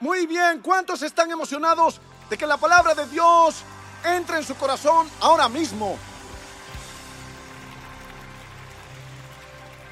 Muy 0.00 0.26
bien, 0.26 0.60
¿cuántos 0.62 1.02
están 1.02 1.30
emocionados 1.30 2.00
de 2.30 2.38
que 2.38 2.46
la 2.46 2.56
palabra 2.56 2.94
de 2.94 3.06
Dios 3.08 3.64
entre 4.04 4.36
en 4.36 4.44
su 4.44 4.54
corazón 4.54 5.08
ahora 5.20 5.48
mismo? 5.48 5.98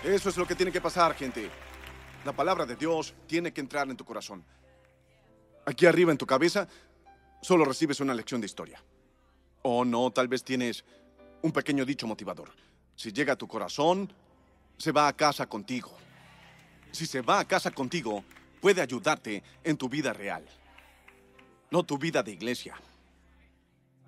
Eso 0.05 0.29
es 0.29 0.37
lo 0.37 0.47
que 0.47 0.55
tiene 0.55 0.71
que 0.71 0.81
pasar, 0.81 1.15
gente. 1.15 1.51
La 2.25 2.33
palabra 2.33 2.65
de 2.65 2.77
Dios 2.77 3.15
tiene 3.27 3.53
que 3.53 3.61
entrar 3.61 3.91
en 3.91 3.97
tu 3.97 4.05
corazón. 4.05 4.45
Aquí 5.65 5.87
arriba 5.87 6.13
en 6.13 6.19
tu 6.19 6.27
cabeza 6.27 6.69
solo 7.43 7.65
recibes 7.65 7.99
una 7.99 8.15
lección 8.15 8.41
de 8.41 8.47
historia. 8.47 8.81
O 9.63 9.85
no, 9.85 10.13
tal 10.13 10.29
vez 10.29 10.45
tienes 10.45 10.85
un 11.43 11.51
pequeño 11.51 11.85
dicho 11.85 12.07
motivador. 12.07 12.51
Si 12.95 13.13
llega 13.13 13.33
a 13.33 13.37
tu 13.37 13.49
corazón, 13.49 14.13
se 14.79 14.93
va 14.93 15.09
a 15.09 15.13
casa 15.13 15.47
contigo. 15.47 15.91
Si 16.93 17.07
se 17.07 17.23
va 17.23 17.41
a 17.41 17.45
casa 17.45 17.73
contigo, 17.73 18.23
puede 18.67 18.83
ayudarte 18.83 19.45
en 19.63 19.77
tu 19.77 19.89
vida 19.89 20.13
real. 20.13 20.45
No 21.71 21.85
tu 21.85 21.99
vida 21.99 22.21
de 22.25 22.33
iglesia. 22.33 22.75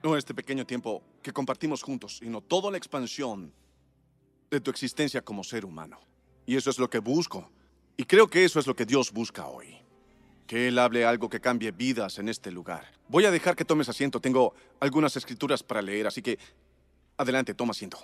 No 0.02 0.16
este 0.16 0.34
pequeño 0.34 0.66
tiempo 0.66 1.00
que 1.22 1.32
compartimos 1.32 1.80
juntos, 1.80 2.16
sino 2.16 2.40
toda 2.40 2.68
la 2.68 2.76
expansión 2.76 3.52
de 4.50 4.60
tu 4.60 4.72
existencia 4.72 5.22
como 5.22 5.44
ser 5.44 5.64
humano. 5.64 6.00
Y 6.44 6.56
eso 6.56 6.70
es 6.70 6.78
lo 6.80 6.90
que 6.90 6.98
busco. 6.98 7.48
Y 7.96 8.02
creo 8.02 8.26
que 8.26 8.44
eso 8.44 8.58
es 8.58 8.66
lo 8.66 8.74
que 8.74 8.84
Dios 8.84 9.12
busca 9.12 9.46
hoy. 9.46 9.78
Que 10.48 10.66
Él 10.66 10.80
hable 10.80 11.04
algo 11.04 11.28
que 11.28 11.38
cambie 11.38 11.70
vidas 11.70 12.18
en 12.18 12.28
este 12.28 12.50
lugar. 12.50 12.84
Voy 13.06 13.26
a 13.26 13.30
dejar 13.30 13.54
que 13.54 13.64
tomes 13.64 13.88
asiento. 13.88 14.18
Tengo 14.18 14.54
algunas 14.80 15.14
escrituras 15.16 15.62
para 15.62 15.82
leer, 15.82 16.08
así 16.08 16.20
que 16.20 16.36
adelante, 17.16 17.54
toma 17.54 17.70
asiento. 17.70 17.98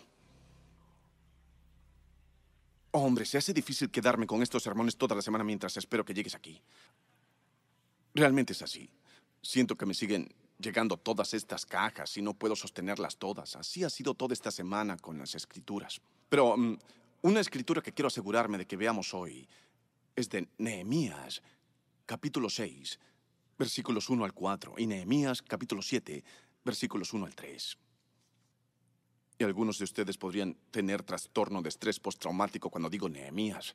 Hombre, 2.96 3.24
se 3.24 3.38
hace 3.38 3.52
difícil 3.52 3.90
quedarme 3.90 4.24
con 4.24 4.40
estos 4.40 4.62
sermones 4.62 4.96
toda 4.96 5.16
la 5.16 5.22
semana 5.22 5.42
mientras 5.42 5.76
espero 5.76 6.04
que 6.04 6.14
llegues 6.14 6.36
aquí. 6.36 6.62
Realmente 8.14 8.52
es 8.52 8.62
así. 8.62 8.88
Siento 9.42 9.74
que 9.74 9.84
me 9.84 9.94
siguen 9.94 10.32
llegando 10.60 10.96
todas 10.96 11.34
estas 11.34 11.66
cajas 11.66 12.16
y 12.16 12.22
no 12.22 12.34
puedo 12.34 12.54
sostenerlas 12.54 13.16
todas. 13.16 13.56
Así 13.56 13.82
ha 13.82 13.90
sido 13.90 14.14
toda 14.14 14.32
esta 14.32 14.52
semana 14.52 14.96
con 14.96 15.18
las 15.18 15.34
escrituras. 15.34 16.00
Pero 16.28 16.56
mm, 16.56 16.78
una 17.22 17.40
escritura 17.40 17.82
que 17.82 17.92
quiero 17.92 18.06
asegurarme 18.06 18.58
de 18.58 18.66
que 18.66 18.76
veamos 18.76 19.12
hoy 19.12 19.48
es 20.14 20.28
de 20.28 20.46
Nehemías, 20.58 21.42
capítulo 22.06 22.48
6, 22.48 23.00
versículos 23.58 24.08
1 24.08 24.24
al 24.24 24.32
4, 24.32 24.74
y 24.78 24.86
Nehemías, 24.86 25.42
capítulo 25.42 25.82
7, 25.82 26.22
versículos 26.64 27.12
1 27.12 27.26
al 27.26 27.34
3. 27.34 27.76
Algunos 29.44 29.78
de 29.78 29.84
ustedes 29.84 30.16
podrían 30.16 30.56
tener 30.70 31.02
trastorno 31.02 31.62
de 31.62 31.68
estrés 31.68 32.00
postraumático 32.00 32.70
cuando 32.70 32.90
digo 32.90 33.08
Nehemías. 33.08 33.74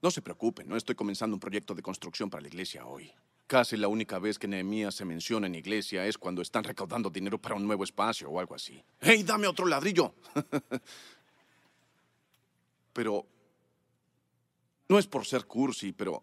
No 0.00 0.10
se 0.10 0.22
preocupen, 0.22 0.68
no 0.68 0.76
estoy 0.76 0.94
comenzando 0.94 1.34
un 1.34 1.40
proyecto 1.40 1.74
de 1.74 1.82
construcción 1.82 2.30
para 2.30 2.42
la 2.42 2.48
iglesia 2.48 2.86
hoy. 2.86 3.12
Casi 3.46 3.76
la 3.76 3.88
única 3.88 4.18
vez 4.18 4.38
que 4.38 4.46
Nehemías 4.46 4.94
se 4.94 5.04
menciona 5.04 5.46
en 5.46 5.54
iglesia 5.54 6.06
es 6.06 6.18
cuando 6.18 6.42
están 6.42 6.64
recaudando 6.64 7.10
dinero 7.10 7.38
para 7.38 7.54
un 7.54 7.66
nuevo 7.66 7.82
espacio 7.82 8.28
o 8.30 8.38
algo 8.38 8.54
así. 8.54 8.82
¡Hey, 9.00 9.22
dame 9.22 9.46
otro 9.46 9.66
ladrillo! 9.66 10.14
pero 12.92 13.24
no 14.88 14.98
es 14.98 15.06
por 15.06 15.24
ser 15.24 15.46
cursi, 15.46 15.92
pero 15.92 16.22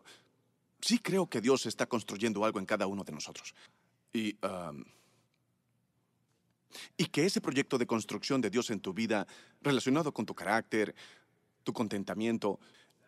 sí 0.81 0.99
creo 0.99 1.27
que 1.27 1.41
Dios 1.41 1.65
está 1.65 1.87
construyendo 1.87 2.45
algo 2.45 2.59
en 2.59 2.65
cada 2.65 2.85
uno 2.85 3.03
de 3.03 3.11
nosotros. 3.11 3.55
Y 4.13 4.37
um, 4.45 4.83
y 6.97 7.05
que 7.05 7.25
ese 7.25 7.41
proyecto 7.41 7.77
de 7.77 7.85
construcción 7.85 8.41
de 8.41 8.49
Dios 8.49 8.69
en 8.69 8.79
tu 8.79 8.93
vida, 8.93 9.27
relacionado 9.61 10.13
con 10.13 10.25
tu 10.25 10.33
carácter, 10.33 10.95
tu 11.63 11.73
contentamiento, 11.73 12.59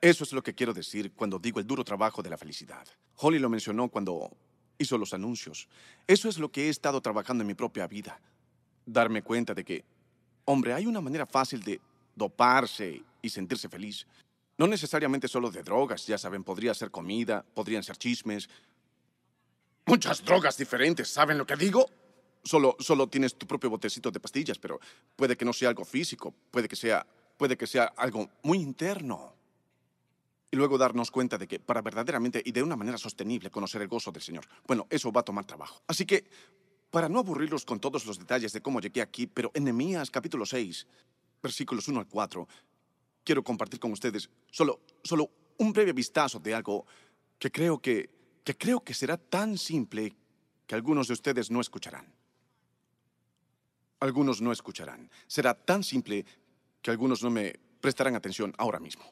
eso 0.01 0.23
es 0.23 0.33
lo 0.33 0.43
que 0.43 0.53
quiero 0.53 0.73
decir 0.73 1.11
cuando 1.13 1.39
digo 1.39 1.59
el 1.59 1.67
duro 1.67 1.83
trabajo 1.83 2.21
de 2.21 2.29
la 2.29 2.37
felicidad. 2.37 2.87
Holly 3.15 3.39
lo 3.39 3.49
mencionó 3.49 3.89
cuando 3.89 4.29
hizo 4.77 4.97
los 4.97 5.13
anuncios. 5.13 5.67
Eso 6.05 6.29
es 6.29 6.37
lo 6.37 6.51
que 6.51 6.67
he 6.67 6.69
estado 6.69 7.01
trabajando 7.01 7.41
en 7.41 7.47
mi 7.47 7.55
propia 7.55 7.87
vida. 7.87 8.19
Darme 8.85 9.23
cuenta 9.23 9.53
de 9.53 9.63
que, 9.63 9.85
hombre, 10.45 10.73
hay 10.73 10.85
una 10.85 11.01
manera 11.01 11.25
fácil 11.25 11.63
de 11.63 11.81
doparse 12.15 13.01
y 13.21 13.29
sentirse 13.29 13.69
feliz. 13.69 14.05
No 14.57 14.67
necesariamente 14.67 15.27
solo 15.27 15.51
de 15.51 15.63
drogas, 15.63 16.05
ya 16.07 16.17
saben, 16.17 16.43
podría 16.43 16.73
ser 16.73 16.91
comida, 16.91 17.45
podrían 17.53 17.83
ser 17.83 17.97
chismes. 17.97 18.49
Muchas 19.85 20.23
drogas 20.23 20.57
diferentes, 20.57 21.09
¿saben 21.09 21.37
lo 21.37 21.45
que 21.45 21.55
digo? 21.55 21.89
Solo, 22.47 22.77
solo 22.79 23.07
tienes 23.09 23.35
tu 23.35 23.45
propio 23.45 23.69
botecito 23.69 24.09
de 24.09 24.21
pastillas, 24.21 24.57
pero 24.57 24.79
puede 25.17 25.35
que 25.35 25.43
no 25.43 25.51
sea 25.51 25.67
algo 25.67 25.83
físico, 25.83 26.33
puede 26.49 26.69
que 26.69 26.77
sea, 26.77 27.05
puede 27.35 27.57
que 27.57 27.67
sea 27.67 27.91
algo 27.97 28.29
muy 28.43 28.59
interno. 28.59 29.33
Y 30.49 30.55
luego 30.55 30.77
darnos 30.77 31.11
cuenta 31.11 31.37
de 31.37 31.45
que 31.45 31.59
para 31.59 31.81
verdaderamente 31.81 32.41
y 32.43 32.53
de 32.53 32.63
una 32.63 32.77
manera 32.77 32.97
sostenible 32.97 33.51
conocer 33.51 33.81
el 33.81 33.89
gozo 33.89 34.13
del 34.13 34.21
Señor, 34.21 34.45
bueno, 34.65 34.87
eso 34.89 35.11
va 35.11 35.19
a 35.21 35.25
tomar 35.25 35.43
trabajo. 35.43 35.81
Así 35.87 36.05
que, 36.05 36.23
para 36.89 37.09
no 37.09 37.19
aburrirlos 37.19 37.65
con 37.65 37.81
todos 37.81 38.05
los 38.05 38.17
detalles 38.17 38.53
de 38.53 38.61
cómo 38.61 38.79
llegué 38.79 39.01
aquí, 39.01 39.27
pero 39.27 39.51
en 39.53 39.65
Nehemías 39.65 40.09
capítulo 40.09 40.45
6, 40.45 40.87
versículos 41.43 41.89
1 41.89 41.99
al 41.99 42.07
4, 42.07 42.47
quiero 43.25 43.43
compartir 43.43 43.77
con 43.77 43.91
ustedes 43.91 44.29
solo, 44.49 44.79
solo 45.03 45.29
un 45.57 45.73
breve 45.73 45.91
vistazo 45.91 46.39
de 46.39 46.55
algo 46.55 46.85
que 47.37 47.51
creo 47.51 47.81
que, 47.81 48.09
que 48.45 48.55
creo 48.55 48.79
que 48.79 48.93
será 48.93 49.17
tan 49.17 49.57
simple 49.57 50.15
que 50.65 50.75
algunos 50.75 51.07
de 51.07 51.13
ustedes 51.13 51.51
no 51.51 51.59
escucharán 51.59 52.16
algunos 53.99 54.41
no 54.41 54.51
escucharán. 54.51 55.09
Será 55.27 55.53
tan 55.53 55.83
simple 55.83 56.25
que 56.81 56.91
algunos 56.91 57.23
no 57.23 57.29
me 57.29 57.53
prestarán 57.81 58.15
atención 58.15 58.53
ahora 58.57 58.79
mismo. 58.79 59.03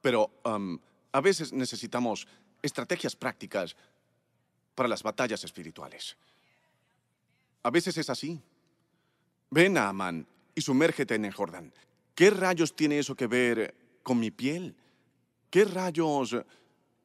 Pero 0.00 0.30
um, 0.44 0.78
a 1.12 1.20
veces 1.20 1.52
necesitamos 1.52 2.26
estrategias 2.62 3.16
prácticas 3.16 3.76
para 4.74 4.88
las 4.88 5.02
batallas 5.02 5.44
espirituales. 5.44 6.16
A 7.62 7.70
veces 7.70 7.96
es 7.96 8.10
así. 8.10 8.40
Ven 9.50 9.76
a 9.78 9.88
Amán 9.88 10.26
y 10.54 10.60
sumérgete 10.60 11.14
en 11.14 11.24
el 11.24 11.32
Jordán. 11.32 11.72
¿Qué 12.14 12.30
rayos 12.30 12.74
tiene 12.74 12.98
eso 12.98 13.14
que 13.14 13.26
ver 13.26 13.74
con 14.02 14.18
mi 14.18 14.30
piel? 14.30 14.74
¿Qué 15.50 15.64
rayos 15.64 16.36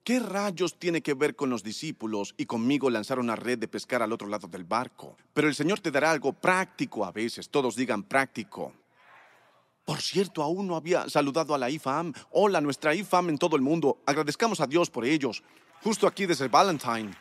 ¿Qué 0.07 0.21
rayos 0.21 0.79
tiene 0.79 1.01
que 1.01 1.15
ver 1.15 1.35
con 1.35 1.49
los 1.49 1.63
discípulos 1.63 2.33
y 2.37 2.45
conmigo 2.45 2.89
lanzar 2.89 3.19
una 3.19 3.35
red 3.35 3.59
de 3.59 3.67
pescar 3.67 4.01
al 4.01 4.13
otro 4.13 4.29
lado 4.29 4.47
del 4.47 4.63
barco? 4.63 5.17
Pero 5.33 5.49
el 5.49 5.53
Señor 5.53 5.81
te 5.81 5.91
dará 5.91 6.11
algo 6.11 6.31
práctico 6.31 7.03
a 7.03 7.11
veces, 7.11 7.49
todos 7.49 7.75
digan 7.75 8.03
práctico. 8.03 8.71
Por 9.83 9.99
cierto, 9.99 10.41
aún 10.41 10.65
no 10.65 10.77
había 10.77 11.09
saludado 11.09 11.53
a 11.53 11.57
la 11.57 11.69
IFAM. 11.69 12.13
Hola, 12.31 12.61
nuestra 12.61 12.95
IFAM 12.95 13.27
en 13.27 13.37
todo 13.37 13.57
el 13.57 13.61
mundo. 13.61 14.01
Agradezcamos 14.05 14.61
a 14.61 14.65
Dios 14.65 14.89
por 14.89 15.03
ellos. 15.03 15.43
Justo 15.83 16.07
aquí 16.07 16.25
desde 16.25 16.47
Valentine. 16.47 17.11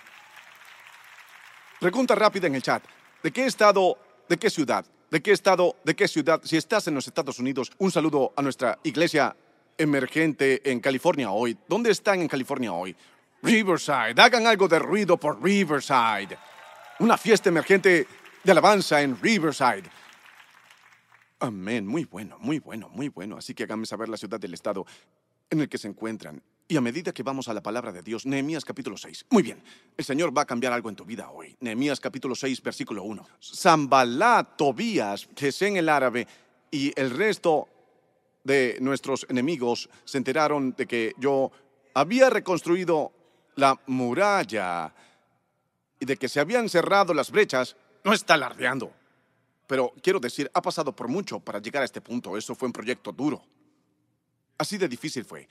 Pregunta 1.80 2.14
rápida 2.14 2.46
en 2.46 2.54
el 2.54 2.62
chat. 2.62 2.84
¿De 3.20 3.32
qué 3.32 3.46
estado, 3.46 3.98
de 4.28 4.36
qué 4.36 4.48
ciudad? 4.48 4.86
¿De 5.10 5.20
qué 5.20 5.32
estado, 5.32 5.74
de 5.82 5.96
qué 5.96 6.06
ciudad? 6.06 6.40
Si 6.44 6.56
estás 6.56 6.86
en 6.86 6.94
los 6.94 7.08
Estados 7.08 7.40
Unidos, 7.40 7.72
un 7.78 7.90
saludo 7.90 8.32
a 8.36 8.42
nuestra 8.42 8.78
iglesia 8.84 9.34
emergente 9.78 10.70
en 10.70 10.80
California 10.80 11.30
hoy. 11.30 11.56
¿Dónde 11.68 11.90
están 11.90 12.20
en 12.20 12.28
California 12.28 12.72
hoy? 12.72 12.94
Riverside. 13.42 14.14
Hagan 14.16 14.46
algo 14.46 14.68
de 14.68 14.78
ruido 14.78 15.16
por 15.16 15.42
Riverside. 15.42 16.36
Una 16.98 17.16
fiesta 17.16 17.48
emergente 17.48 18.06
de 18.42 18.52
alabanza 18.52 19.02
en 19.02 19.20
Riverside. 19.20 19.84
Amén. 21.40 21.86
Muy 21.86 22.04
bueno, 22.04 22.38
muy 22.40 22.58
bueno, 22.58 22.88
muy 22.88 23.08
bueno. 23.08 23.36
Así 23.36 23.54
que 23.54 23.64
háganme 23.64 23.86
saber 23.86 24.08
la 24.08 24.16
ciudad 24.16 24.40
del 24.40 24.54
estado 24.54 24.86
en 25.50 25.60
el 25.60 25.68
que 25.68 25.78
se 25.78 25.88
encuentran. 25.88 26.42
Y 26.68 26.76
a 26.76 26.80
medida 26.80 27.12
que 27.12 27.22
vamos 27.22 27.46
a 27.48 27.54
la 27.54 27.62
palabra 27.62 27.92
de 27.92 28.02
Dios, 28.02 28.26
Nehemías 28.26 28.64
capítulo 28.64 28.96
6. 28.96 29.26
Muy 29.30 29.42
bien, 29.42 29.62
el 29.96 30.04
Señor 30.04 30.36
va 30.36 30.42
a 30.42 30.46
cambiar 30.46 30.72
algo 30.72 30.88
en 30.88 30.96
tu 30.96 31.04
vida 31.04 31.30
hoy. 31.30 31.56
Nehemías 31.60 32.00
capítulo 32.00 32.34
6, 32.34 32.60
versículo 32.62 33.04
1. 33.04 33.24
Zambalá, 33.40 34.56
Tobías, 34.56 35.28
en 35.60 35.76
el 35.76 35.88
árabe 35.88 36.26
y 36.70 36.92
el 36.98 37.10
resto 37.10 37.68
de 38.46 38.78
nuestros 38.80 39.26
enemigos 39.28 39.90
se 40.04 40.18
enteraron 40.18 40.72
de 40.76 40.86
que 40.86 41.14
yo 41.18 41.50
había 41.94 42.30
reconstruido 42.30 43.12
la 43.56 43.78
muralla 43.86 44.94
y 45.98 46.06
de 46.06 46.16
que 46.16 46.28
se 46.28 46.38
habían 46.38 46.68
cerrado 46.68 47.12
las 47.12 47.30
brechas, 47.30 47.76
no 48.04 48.12
está 48.12 48.34
alardeando. 48.34 48.92
Pero 49.66 49.92
quiero 50.00 50.20
decir, 50.20 50.48
ha 50.54 50.62
pasado 50.62 50.94
por 50.94 51.08
mucho 51.08 51.40
para 51.40 51.58
llegar 51.58 51.82
a 51.82 51.86
este 51.86 52.00
punto. 52.00 52.36
Eso 52.36 52.54
fue 52.54 52.66
un 52.66 52.72
proyecto 52.72 53.10
duro. 53.10 53.42
Así 54.58 54.78
de 54.78 54.88
difícil 54.88 55.24
fue. 55.24 55.48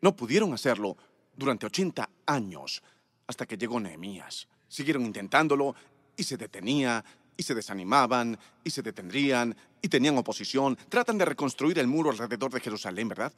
No 0.00 0.16
pudieron 0.16 0.52
hacerlo 0.52 0.96
durante 1.36 1.66
80 1.66 2.10
años 2.26 2.82
hasta 3.28 3.46
que 3.46 3.56
llegó 3.56 3.78
Nehemías. 3.78 4.48
Siguieron 4.66 5.06
intentándolo 5.06 5.76
y 6.16 6.24
se 6.24 6.36
detenía 6.36 7.04
y 7.36 7.42
se 7.42 7.54
desanimaban 7.54 8.38
y 8.62 8.70
se 8.70 8.82
detendrían 8.82 9.56
y 9.82 9.88
tenían 9.88 10.16
oposición. 10.18 10.76
Tratan 10.88 11.18
de 11.18 11.24
reconstruir 11.24 11.78
el 11.78 11.86
muro 11.86 12.10
alrededor 12.10 12.52
de 12.52 12.60
Jerusalén, 12.60 13.08
¿verdad? 13.08 13.32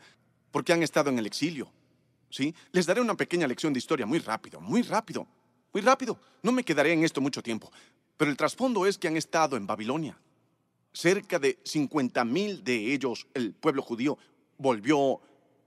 Porque 0.50 0.72
han 0.72 0.82
estado 0.82 1.10
en 1.10 1.18
el 1.18 1.26
exilio. 1.26 1.70
¿Sí? 2.30 2.54
Les 2.72 2.86
daré 2.86 3.00
una 3.00 3.14
pequeña 3.14 3.46
lección 3.46 3.72
de 3.72 3.78
historia 3.78 4.04
muy 4.04 4.18
rápido, 4.18 4.60
muy 4.60 4.82
rápido, 4.82 5.26
muy 5.72 5.80
rápido. 5.80 6.18
No 6.42 6.52
me 6.52 6.64
quedaré 6.64 6.92
en 6.92 7.04
esto 7.04 7.20
mucho 7.20 7.42
tiempo. 7.42 7.70
Pero 8.16 8.30
el 8.30 8.36
trasfondo 8.36 8.86
es 8.86 8.98
que 8.98 9.08
han 9.08 9.16
estado 9.16 9.56
en 9.56 9.66
Babilonia. 9.66 10.18
Cerca 10.92 11.38
de 11.38 11.58
50 11.64 12.24
mil 12.24 12.64
de 12.64 12.92
ellos, 12.94 13.26
el 13.34 13.52
pueblo 13.52 13.82
judío, 13.82 14.18
volvió 14.58 15.20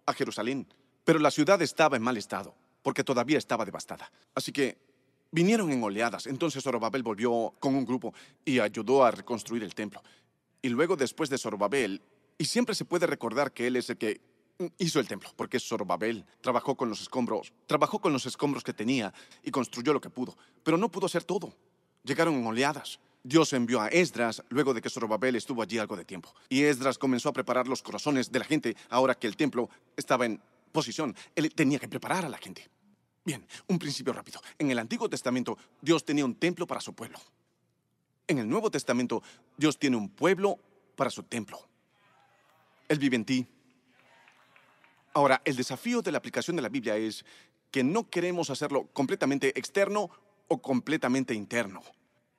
a 0.06 0.14
Jerusalén. 0.14 0.68
Pero 1.06 1.20
la 1.20 1.32
ciudad 1.32 1.62
estaba 1.62 1.98
en 1.98 2.04
mal 2.04 2.18
estado, 2.18 2.56
porque 2.82 3.04
todavía 3.04 3.38
estaba 3.38 3.66
devastada. 3.66 4.12
Así 4.36 4.52
que 4.52 4.78
vinieron 5.32 5.72
en 5.72 5.84
oleadas. 5.84 6.28
Entonces 6.28 6.64
Zorobabel 6.64 7.04
volvió 7.04 7.54
con 7.60 7.76
un 7.76 7.86
grupo 7.86 8.14
y 8.46 8.60
ayudó 8.60 9.04
a 9.04 9.12
reconstruir 9.12 9.64
el 9.64 9.76
templo. 9.76 10.02
Y 10.62 10.70
luego, 10.70 10.96
después 10.96 11.30
de 11.30 11.38
Zorobabel, 11.38 12.02
y 12.38 12.46
siempre 12.46 12.76
se 12.76 12.86
puede 12.86 13.08
recordar 13.08 13.52
que 13.52 13.68
él 13.68 13.76
es 13.76 13.90
el 13.90 13.98
que 13.98 14.22
hizo 14.78 15.00
el 15.00 15.08
templo, 15.08 15.30
porque 15.36 15.60
Zorobabel, 15.60 16.26
trabajó 16.42 16.76
con 16.76 16.90
los 16.90 17.02
escombros, 17.02 17.54
trabajó 17.66 18.00
con 18.00 18.12
los 18.12 18.26
escombros 18.26 18.64
que 18.64 18.74
tenía 18.74 19.14
y 19.44 19.52
construyó 19.52 19.94
lo 19.94 20.02
que 20.02 20.10
pudo, 20.10 20.38
pero 20.64 20.78
no 20.78 20.90
pudo 20.90 21.06
hacer 21.06 21.24
todo. 21.24 21.54
Llegaron 22.04 22.36
en 22.36 22.46
oleadas. 22.46 23.00
Dios 23.24 23.52
envió 23.52 23.82
a 23.82 23.90
Esdras 23.90 24.44
luego 24.50 24.74
de 24.74 24.82
que 24.82 24.90
Zorobabel 24.90 25.36
estuvo 25.36 25.62
allí 25.62 25.78
algo 25.78 25.98
de 25.98 26.06
tiempo. 26.06 26.34
Y 26.48 26.64
Esdras 26.64 26.98
comenzó 26.98 27.30
a 27.30 27.34
preparar 27.34 27.68
los 27.68 27.82
corazones 27.82 28.32
de 28.32 28.40
la 28.40 28.46
gente 28.46 28.78
ahora 28.90 29.16
que 29.16 29.28
el 29.28 29.36
templo 29.36 29.70
estaba 29.98 30.26
en 30.26 30.42
posición. 30.72 31.16
Él 31.36 31.54
tenía 31.54 31.80
que 31.80 31.90
preparar 31.90 32.26
a 32.26 32.30
la 32.30 32.38
gente. 32.38 32.70
Bien, 33.26 33.46
un 33.68 33.78
principio 33.78 34.14
rápido. 34.14 34.42
En 34.58 34.72
el 34.72 34.80
Antiguo 34.80 35.10
Testamento 35.10 35.58
Dios 35.82 36.06
tenía 36.06 36.26
un 36.26 36.36
templo 36.36 36.66
para 36.66 36.82
su 36.82 36.94
pueblo. 36.94 37.20
En 38.28 38.40
el 38.40 38.48
Nuevo 38.48 38.72
Testamento 38.72 39.22
Dios 39.58 39.78
tiene 39.78 39.98
un 39.98 40.10
pueblo 40.10 40.60
para 40.96 41.10
su 41.10 41.24
templo. 41.24 41.60
Él 42.88 43.00
vive 43.00 43.16
en 43.16 43.26
ti. 43.26 43.48
Ahora, 45.14 45.42
el 45.46 45.56
desafío 45.56 46.02
de 46.02 46.12
la 46.12 46.18
aplicación 46.18 46.56
de 46.56 46.62
la 46.62 46.70
Biblia 46.70 46.96
es 46.96 47.26
que 47.72 47.84
no 47.84 48.10
queremos 48.10 48.50
hacerlo 48.50 48.88
completamente 48.94 49.58
externo 49.60 50.10
o 50.48 50.62
completamente 50.62 51.34
interno. 51.34 51.82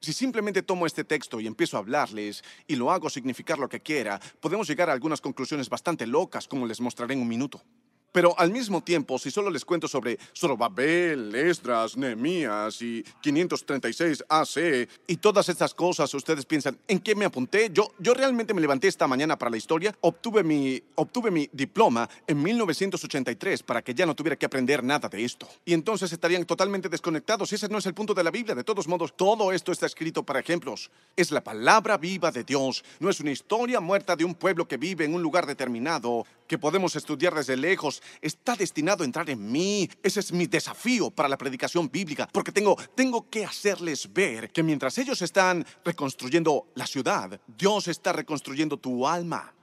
Si 0.00 0.12
simplemente 0.12 0.62
tomo 0.62 0.86
este 0.86 1.04
texto 1.04 1.40
y 1.40 1.46
empiezo 1.46 1.76
a 1.76 1.80
hablarles 1.80 2.42
y 2.66 2.76
lo 2.76 2.90
hago 2.90 3.10
significar 3.10 3.58
lo 3.58 3.68
que 3.68 3.80
quiera, 3.80 4.18
podemos 4.40 4.66
llegar 4.66 4.88
a 4.88 4.92
algunas 4.94 5.20
conclusiones 5.20 5.68
bastante 5.68 6.06
locas, 6.06 6.48
como 6.48 6.66
les 6.66 6.80
mostraré 6.80 7.14
en 7.14 7.20
un 7.20 7.28
minuto. 7.28 7.62
Pero 8.12 8.34
al 8.38 8.50
mismo 8.50 8.82
tiempo, 8.82 9.18
si 9.18 9.30
solo 9.30 9.50
les 9.50 9.64
cuento 9.64 9.86
sobre 9.86 10.18
Zorobabel, 10.36 11.34
Esdras, 11.34 11.96
Nehemías 11.96 12.82
y 12.82 13.04
536 13.20 14.24
AC 14.28 14.88
y 15.06 15.16
todas 15.16 15.48
estas 15.48 15.74
cosas, 15.74 16.12
ustedes 16.14 16.44
piensan, 16.44 16.76
¿en 16.88 16.98
qué 16.98 17.14
me 17.14 17.24
apunté? 17.24 17.70
Yo, 17.72 17.92
yo 17.98 18.14
realmente 18.14 18.52
me 18.54 18.60
levanté 18.60 18.88
esta 18.88 19.06
mañana 19.06 19.38
para 19.38 19.50
la 19.50 19.56
historia, 19.56 19.94
obtuve 20.00 20.42
mi, 20.42 20.82
obtuve 20.96 21.30
mi 21.30 21.48
diploma 21.52 22.08
en 22.26 22.42
1983 22.42 23.62
para 23.62 23.82
que 23.82 23.94
ya 23.94 24.06
no 24.06 24.14
tuviera 24.14 24.36
que 24.36 24.46
aprender 24.46 24.82
nada 24.82 25.08
de 25.08 25.24
esto. 25.24 25.48
Y 25.64 25.72
entonces 25.72 26.12
estarían 26.12 26.44
totalmente 26.44 26.88
desconectados. 26.88 27.52
Ese 27.52 27.68
no 27.68 27.78
es 27.78 27.86
el 27.86 27.94
punto 27.94 28.14
de 28.14 28.24
la 28.24 28.30
Biblia. 28.30 28.54
De 28.54 28.64
todos 28.64 28.88
modos, 28.88 29.16
todo 29.16 29.52
esto 29.52 29.72
está 29.72 29.86
escrito 29.86 30.22
para 30.22 30.40
ejemplos. 30.40 30.90
Es 31.16 31.30
la 31.30 31.42
palabra 31.42 31.96
viva 31.96 32.30
de 32.30 32.44
Dios. 32.44 32.84
No 32.98 33.10
es 33.10 33.20
una 33.20 33.30
historia 33.30 33.80
muerta 33.80 34.16
de 34.16 34.24
un 34.24 34.34
pueblo 34.34 34.66
que 34.66 34.76
vive 34.76 35.04
en 35.04 35.14
un 35.14 35.22
lugar 35.22 35.46
determinado 35.46 36.26
que 36.50 36.58
podemos 36.58 36.96
estudiar 36.96 37.32
desde 37.32 37.56
lejos 37.56 38.02
está 38.20 38.56
destinado 38.56 39.04
a 39.04 39.06
entrar 39.06 39.30
en 39.30 39.52
mí. 39.52 39.88
Ese 40.02 40.18
es 40.18 40.32
mi 40.32 40.48
desafío 40.48 41.08
para 41.08 41.28
la 41.28 41.38
predicación 41.38 41.88
bíblica, 41.88 42.26
porque 42.32 42.50
tengo, 42.50 42.76
tengo 42.96 43.30
que 43.30 43.44
hacerles 43.44 44.12
ver 44.12 44.50
que 44.50 44.64
mientras 44.64 44.98
ellos 44.98 45.22
están 45.22 45.64
reconstruyendo 45.84 46.66
la 46.74 46.88
ciudad, 46.88 47.40
Dios 47.46 47.86
está 47.86 48.12
reconstruyendo 48.12 48.76
tu 48.76 49.06
alma. 49.06 49.54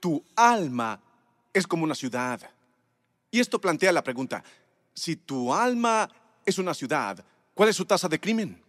Tu 0.00 0.24
alma 0.34 0.98
es 1.52 1.66
como 1.66 1.84
una 1.84 1.94
ciudad. 1.94 2.40
Y 3.30 3.40
esto 3.40 3.60
plantea 3.60 3.92
la 3.92 4.02
pregunta, 4.02 4.42
si 4.94 5.16
tu 5.16 5.52
alma 5.52 6.08
es 6.46 6.56
una 6.56 6.72
ciudad, 6.72 7.22
¿cuál 7.52 7.68
es 7.68 7.76
su 7.76 7.84
tasa 7.84 8.08
de 8.08 8.18
crimen? 8.18 8.64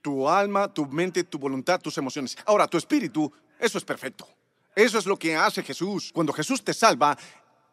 Tu 0.00 0.28
alma, 0.28 0.72
tu 0.72 0.86
mente, 0.86 1.24
tu 1.24 1.38
voluntad, 1.38 1.80
tus 1.80 1.96
emociones. 1.98 2.36
Ahora, 2.46 2.66
tu 2.66 2.78
espíritu, 2.78 3.32
eso 3.58 3.78
es 3.78 3.84
perfecto. 3.84 4.28
Eso 4.74 4.98
es 4.98 5.06
lo 5.06 5.18
que 5.18 5.36
hace 5.36 5.62
Jesús. 5.62 6.10
Cuando 6.12 6.32
Jesús 6.32 6.62
te 6.62 6.72
salva, 6.72 7.16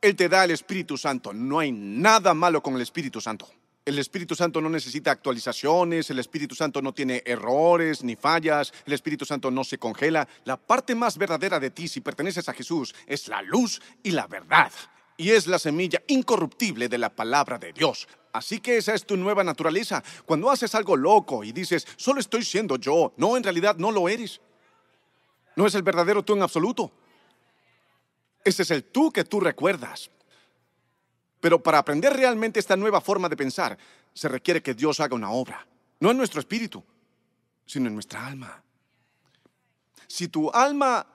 Él 0.01 0.15
te 0.15 0.27
da 0.27 0.43
el 0.43 0.51
Espíritu 0.51 0.97
Santo. 0.97 1.31
No 1.33 1.59
hay 1.59 1.71
nada 1.71 2.33
malo 2.33 2.61
con 2.61 2.75
el 2.75 2.81
Espíritu 2.81 3.21
Santo. 3.21 3.47
El 3.85 3.99
Espíritu 3.99 4.35
Santo 4.35 4.59
no 4.59 4.69
necesita 4.69 5.11
actualizaciones, 5.11 6.09
el 6.09 6.19
Espíritu 6.19 6.55
Santo 6.55 6.81
no 6.81 6.93
tiene 6.93 7.23
errores 7.25 8.03
ni 8.03 8.17
fallas, 8.17 8.73
el 8.85 8.91
Espíritu 8.91 9.23
Santo 9.23 9.49
no 9.49 9.63
se 9.63 9.77
congela. 9.77 10.27
La 10.43 10.57
parte 10.57 10.93
más 10.93 11.17
verdadera 11.17 11.57
de 11.57 11.69
ti, 11.69 11.87
si 11.87 12.01
perteneces 12.01 12.49
a 12.49 12.53
Jesús, 12.53 12.93
es 13.05 13.29
la 13.29 13.41
luz 13.41 13.81
y 14.03 14.11
la 14.11 14.27
verdad. 14.27 14.73
Y 15.17 15.31
es 15.31 15.47
la 15.47 15.57
semilla 15.57 16.01
incorruptible 16.07 16.87
de 16.87 16.99
la 16.99 17.09
palabra 17.09 17.57
de 17.57 17.73
Dios. 17.73 18.07
Así 18.31 18.59
que 18.59 18.77
esa 18.77 18.93
es 18.93 19.03
tu 19.03 19.17
nueva 19.17 19.43
naturaleza. 19.43 20.03
Cuando 20.25 20.51
haces 20.51 20.75
algo 20.75 20.95
loco 20.95 21.43
y 21.43 21.51
dices, 21.51 21.87
solo 21.97 22.19
estoy 22.19 22.43
siendo 22.43 22.75
yo, 22.75 23.13
no, 23.17 23.35
en 23.35 23.43
realidad 23.43 23.77
no 23.77 23.91
lo 23.91 24.07
eres. 24.07 24.39
No 25.55 25.65
es 25.65 25.73
el 25.73 25.81
verdadero 25.81 26.23
tú 26.23 26.33
en 26.33 26.43
absoluto. 26.43 26.91
Ese 28.43 28.61
es 28.61 28.69
el 28.69 28.83
tú 28.83 29.11
que 29.11 29.23
tú 29.23 29.39
recuerdas. 29.39 30.11
Pero 31.41 31.61
para 31.61 31.79
aprender 31.79 32.13
realmente 32.13 32.59
esta 32.59 32.77
nueva 32.77 33.01
forma 33.01 33.27
de 33.27 33.37
pensar, 33.37 33.75
se 34.13 34.27
requiere 34.27 34.61
que 34.61 34.75
Dios 34.75 34.99
haga 34.99 35.15
una 35.15 35.31
obra. 35.31 35.67
No 35.99 36.11
en 36.11 36.17
nuestro 36.17 36.39
espíritu, 36.39 36.83
sino 37.65 37.87
en 37.87 37.95
nuestra 37.95 38.25
alma. 38.25 38.63
Si 40.07 40.27
tu 40.27 40.51
alma 40.51 41.05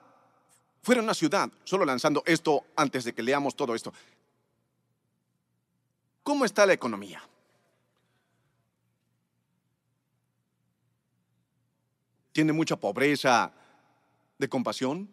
fuera 0.83 1.01
una 1.01 1.15
ciudad, 1.15 1.49
solo 1.63 1.85
lanzando 1.85 2.21
esto 2.27 2.65
antes 2.75 3.03
de 3.03 3.13
que 3.13 3.23
leamos 3.23 3.55
todo 3.55 3.73
esto, 3.73 3.91
¿Cómo 6.23 6.45
está 6.45 6.65
la 6.65 6.73
economía? 6.73 7.21
¿Tiene 12.31 12.53
mucha 12.53 12.77
pobreza 12.77 13.51
de 14.39 14.47
compasión? 14.47 15.09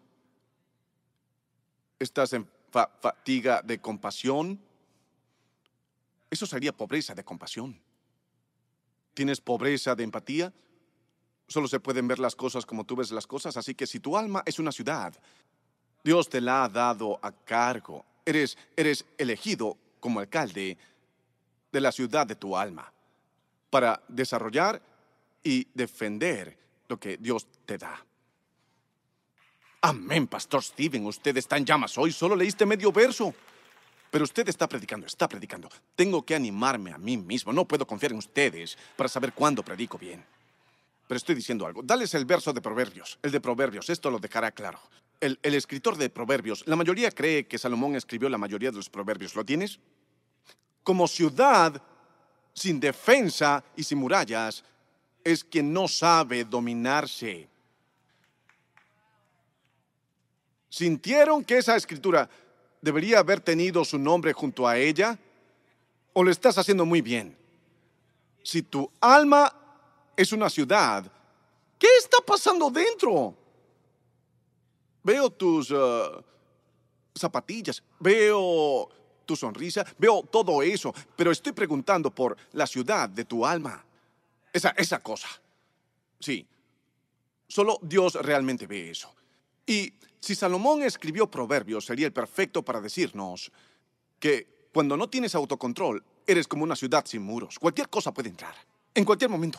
¿Estás 1.98 2.32
en 2.32 2.48
fatiga 2.70 3.60
de 3.62 3.80
compasión? 3.80 4.58
Eso 6.30 6.46
sería 6.46 6.72
pobreza 6.72 7.14
de 7.14 7.24
compasión. 7.24 7.78
¿Tienes 9.12 9.40
pobreza 9.40 9.96
de 9.96 10.04
empatía? 10.04 10.52
Solo 11.48 11.66
se 11.66 11.80
pueden 11.80 12.06
ver 12.06 12.20
las 12.20 12.36
cosas 12.36 12.64
como 12.64 12.84
tú 12.84 12.94
ves 12.94 13.10
las 13.10 13.26
cosas, 13.26 13.56
así 13.56 13.74
que 13.74 13.88
si 13.88 13.98
tu 13.98 14.16
alma 14.16 14.44
es 14.46 14.60
una 14.60 14.70
ciudad, 14.70 15.12
Dios 16.02 16.28
te 16.28 16.40
la 16.40 16.64
ha 16.64 16.68
dado 16.68 17.18
a 17.22 17.32
cargo. 17.32 18.04
Eres, 18.24 18.56
eres 18.76 19.04
elegido 19.18 19.76
como 19.98 20.20
alcalde 20.20 20.76
de 21.70 21.80
la 21.80 21.92
ciudad 21.92 22.26
de 22.26 22.36
tu 22.36 22.56
alma 22.56 22.92
para 23.68 24.02
desarrollar 24.08 24.82
y 25.42 25.66
defender 25.74 26.58
lo 26.88 26.98
que 26.98 27.16
Dios 27.16 27.46
te 27.64 27.78
da. 27.78 28.04
Amén, 29.82 30.26
Pastor 30.26 30.62
Steven. 30.62 31.06
Usted 31.06 31.36
está 31.36 31.56
en 31.56 31.64
llamas 31.64 31.96
hoy. 31.96 32.12
Solo 32.12 32.36
leíste 32.36 32.66
medio 32.66 32.92
verso. 32.92 33.32
Pero 34.10 34.24
usted 34.24 34.48
está 34.48 34.68
predicando, 34.68 35.06
está 35.06 35.28
predicando. 35.28 35.68
Tengo 35.94 36.24
que 36.24 36.34
animarme 36.34 36.92
a 36.92 36.98
mí 36.98 37.16
mismo. 37.16 37.52
No 37.52 37.64
puedo 37.64 37.86
confiar 37.86 38.12
en 38.12 38.18
ustedes 38.18 38.76
para 38.96 39.08
saber 39.08 39.32
cuándo 39.32 39.62
predico 39.62 39.96
bien. 39.96 40.24
Pero 41.06 41.16
estoy 41.16 41.34
diciendo 41.34 41.64
algo. 41.64 41.82
Dales 41.82 42.12
el 42.14 42.24
verso 42.24 42.52
de 42.52 42.60
Proverbios. 42.60 43.18
El 43.22 43.30
de 43.30 43.40
Proverbios. 43.40 43.88
Esto 43.88 44.10
lo 44.10 44.18
dejará 44.18 44.50
claro. 44.50 44.80
El, 45.20 45.38
escritor 45.42 45.96
de 45.96 46.08
Proverbios. 46.08 46.64
La 46.66 46.76
mayoría 46.76 47.10
cree 47.10 47.46
que 47.46 47.58
Salomón 47.58 47.94
escribió 47.94 48.28
la 48.28 48.38
mayoría 48.38 48.70
de 48.70 48.76
los 48.76 48.88
Proverbios. 48.88 49.34
¿Lo 49.34 49.44
tienes? 49.44 49.78
como 50.82 51.06
ciudad 51.06 51.80
sin 52.52 52.80
defensa 52.80 53.62
y 53.76 53.84
sin 53.84 53.98
murallas 53.98 54.64
es 55.22 55.44
quien 55.44 55.72
no 55.72 55.86
sabe 55.86 56.44
dominarse. 56.44 57.48
¿Sintieron 60.68 61.44
que 61.44 61.58
esa 61.58 61.76
escritura 61.76 62.28
debería 62.80 63.18
haber 63.18 63.40
tenido 63.40 63.84
su 63.84 63.98
nombre 63.98 64.32
junto 64.32 64.66
a 64.66 64.78
ella? 64.78 65.18
¿O 66.12 66.24
lo 66.24 66.30
estás 66.30 66.58
haciendo 66.58 66.84
muy 66.84 67.00
bien? 67.00 67.36
Si 68.42 68.62
tu 68.62 68.90
alma 69.00 69.52
es 70.16 70.32
una 70.32 70.48
ciudad, 70.48 71.04
¿qué 71.78 71.88
está 71.98 72.18
pasando 72.24 72.70
dentro? 72.70 73.36
Veo 75.02 75.30
tus 75.30 75.70
uh, 75.70 76.22
zapatillas, 77.14 77.82
veo 77.98 78.88
tu 79.24 79.36
sonrisa, 79.36 79.84
veo 79.98 80.22
todo 80.22 80.62
eso, 80.62 80.92
pero 81.16 81.30
estoy 81.30 81.52
preguntando 81.52 82.10
por 82.10 82.36
la 82.52 82.66
ciudad 82.66 83.08
de 83.08 83.24
tu 83.24 83.46
alma. 83.46 83.84
Esa, 84.52 84.70
esa 84.70 84.98
cosa. 85.00 85.28
Sí, 86.18 86.46
solo 87.48 87.78
Dios 87.82 88.14
realmente 88.14 88.66
ve 88.66 88.90
eso. 88.90 89.14
Y 89.66 89.92
si 90.18 90.34
Salomón 90.34 90.82
escribió 90.82 91.30
proverbios, 91.30 91.86
sería 91.86 92.06
el 92.06 92.12
perfecto 92.12 92.62
para 92.62 92.80
decirnos 92.80 93.50
que 94.18 94.68
cuando 94.72 94.96
no 94.96 95.08
tienes 95.08 95.34
autocontrol, 95.34 96.04
eres 96.26 96.46
como 96.46 96.64
una 96.64 96.76
ciudad 96.76 97.04
sin 97.06 97.22
muros. 97.22 97.58
Cualquier 97.58 97.88
cosa 97.88 98.12
puede 98.12 98.28
entrar, 98.28 98.54
en 98.94 99.04
cualquier 99.04 99.30
momento. 99.30 99.58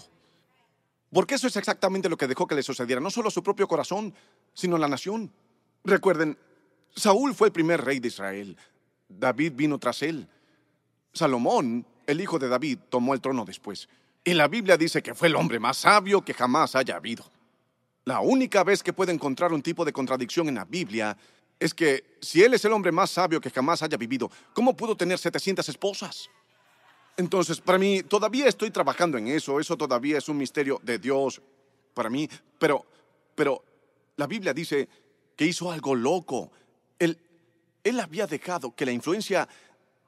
Porque 1.11 1.35
eso 1.35 1.47
es 1.47 1.55
exactamente 1.57 2.09
lo 2.09 2.17
que 2.17 2.27
dejó 2.27 2.47
que 2.47 2.55
le 2.55 2.63
sucediera, 2.63 3.01
no 3.01 3.11
solo 3.11 3.27
a 3.27 3.31
su 3.31 3.43
propio 3.43 3.67
corazón, 3.67 4.13
sino 4.53 4.75
a 4.75 4.79
la 4.79 4.87
nación. 4.87 5.31
Recuerden, 5.83 6.37
Saúl 6.95 7.35
fue 7.35 7.47
el 7.47 7.53
primer 7.53 7.83
rey 7.83 7.99
de 7.99 8.07
Israel. 8.07 8.57
David 9.09 9.53
vino 9.55 9.77
tras 9.77 10.01
él. 10.03 10.27
Salomón, 11.13 11.85
el 12.07 12.21
hijo 12.21 12.39
de 12.39 12.47
David, 12.47 12.79
tomó 12.89 13.13
el 13.13 13.21
trono 13.21 13.43
después. 13.43 13.89
Y 14.23 14.33
la 14.33 14.47
Biblia 14.47 14.77
dice 14.77 15.01
que 15.01 15.13
fue 15.13 15.27
el 15.27 15.35
hombre 15.35 15.59
más 15.59 15.77
sabio 15.77 16.21
que 16.21 16.33
jamás 16.33 16.75
haya 16.75 16.95
habido. 16.95 17.25
La 18.05 18.21
única 18.21 18.63
vez 18.63 18.81
que 18.81 18.93
puede 18.93 19.11
encontrar 19.11 19.51
un 19.51 19.61
tipo 19.61 19.83
de 19.83 19.93
contradicción 19.93 20.47
en 20.47 20.55
la 20.55 20.65
Biblia 20.65 21.17
es 21.59 21.73
que 21.73 22.17
si 22.21 22.41
él 22.41 22.53
es 22.53 22.65
el 22.65 22.73
hombre 22.73 22.91
más 22.91 23.11
sabio 23.11 23.41
que 23.41 23.51
jamás 23.51 23.83
haya 23.83 23.97
vivido, 23.97 24.31
¿cómo 24.53 24.75
pudo 24.75 24.95
tener 24.95 25.19
700 25.19 25.67
esposas? 25.69 26.29
Entonces, 27.17 27.61
para 27.61 27.77
mí, 27.77 28.03
todavía 28.03 28.47
estoy 28.47 28.71
trabajando 28.71 29.17
en 29.17 29.27
eso, 29.27 29.59
eso 29.59 29.77
todavía 29.77 30.17
es 30.17 30.29
un 30.29 30.37
misterio 30.37 30.79
de 30.83 30.97
Dios 30.97 31.41
para 31.93 32.09
mí, 32.09 32.29
pero, 32.57 32.85
pero 33.35 33.63
la 34.15 34.27
Biblia 34.27 34.53
dice 34.53 34.87
que 35.35 35.45
hizo 35.45 35.71
algo 35.71 35.95
loco. 35.95 36.51
Él, 36.97 37.17
él 37.83 37.99
había 37.99 38.27
dejado 38.27 38.75
que 38.75 38.85
la 38.85 38.91
influencia 38.91 39.47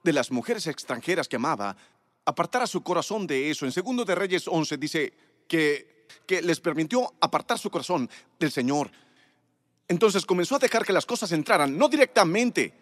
de 0.02 0.12
las 0.12 0.30
mujeres 0.30 0.66
extranjeras 0.66 1.28
que 1.28 1.36
amaba 1.36 1.76
apartara 2.24 2.66
su 2.66 2.82
corazón 2.82 3.26
de 3.26 3.50
eso. 3.50 3.66
En 3.66 3.72
Segundo 3.72 4.04
de 4.04 4.14
Reyes 4.14 4.48
11 4.48 4.76
dice 4.76 5.12
que, 5.46 6.06
que 6.26 6.42
les 6.42 6.60
permitió 6.60 7.14
apartar 7.20 7.58
su 7.58 7.70
corazón 7.70 8.08
del 8.38 8.50
Señor. 8.50 8.90
Entonces 9.88 10.24
comenzó 10.24 10.56
a 10.56 10.60
dejar 10.60 10.84
que 10.84 10.92
las 10.92 11.04
cosas 11.06 11.32
entraran, 11.32 11.76
no 11.76 11.88
directamente, 11.88 12.72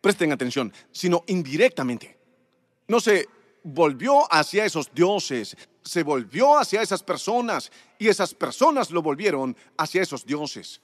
presten 0.00 0.32
atención, 0.32 0.72
sino 0.90 1.24
indirectamente. 1.28 2.18
No 2.88 3.00
se 3.00 3.28
volvió 3.62 4.32
hacia 4.32 4.64
esos 4.64 4.92
dioses, 4.92 5.56
se 5.82 6.02
volvió 6.02 6.58
hacia 6.58 6.82
esas 6.82 7.02
personas 7.02 7.70
y 7.98 8.08
esas 8.08 8.34
personas 8.34 8.90
lo 8.90 9.02
volvieron 9.02 9.56
hacia 9.76 10.02
esos 10.02 10.24
dioses. 10.24 10.80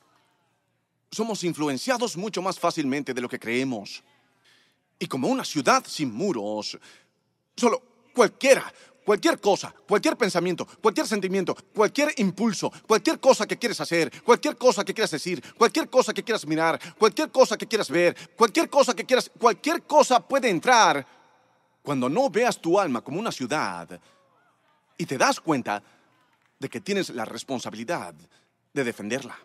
Somos 1.11 1.45
influenciados 1.45 2.17
mucho 2.17 2.43
más 2.43 2.59
fácilmente 2.59 3.15
de 3.15 3.21
lo 3.21 3.29
que 3.29 3.39
creemos. 3.39 4.03
Y 4.99 5.07
como 5.07 5.29
una 5.29 5.45
ciudad 5.45 5.85
sin 5.87 6.13
muros, 6.13 6.79
solo 7.57 7.83
cualquiera, 8.15 8.73
cualquier 9.05 9.39
cosa, 9.41 9.75
cualquier 9.87 10.17
pensamiento, 10.17 10.67
cualquier 10.81 11.07
sentimiento, 11.07 11.55
cualquier 11.75 12.13
impulso, 12.17 12.73
cualquier 12.87 13.21
cosa 13.21 13.47
que 13.47 13.59
quieres 13.59 13.81
hacer, 13.81 14.11
cualquier 14.23 14.57
cosa 14.57 14.85
que 14.85 14.95
quieras 14.95 15.11
decir, 15.11 15.43
cualquier 15.57 15.91
cosa 15.91 16.15
que 16.15 16.25
quieras 16.25 16.47
mirar, 16.47 16.81
cualquier 16.99 17.31
cosa 17.31 17.57
que 17.57 17.67
quieras 17.67 17.91
ver, 17.91 18.17
cualquier 18.37 18.71
cosa 18.71 18.95
que 18.95 19.05
quieras, 19.05 19.31
cualquier 19.39 19.83
cosa 19.83 20.27
puede 20.27 20.49
entrar 20.49 21.07
cuando 21.85 22.09
no 22.09 22.31
veas 22.31 22.59
tu 22.59 22.81
alma 22.81 23.03
como 23.03 23.21
una 23.21 23.31
ciudad 23.31 24.01
y 24.97 25.05
te 25.05 25.19
das 25.19 25.39
cuenta 25.39 25.83
de 26.59 26.69
que 26.71 26.81
tienes 26.81 27.11
la 27.11 27.27
responsabilidad 27.27 28.15
de 28.73 28.85
defenderla. 28.85 29.37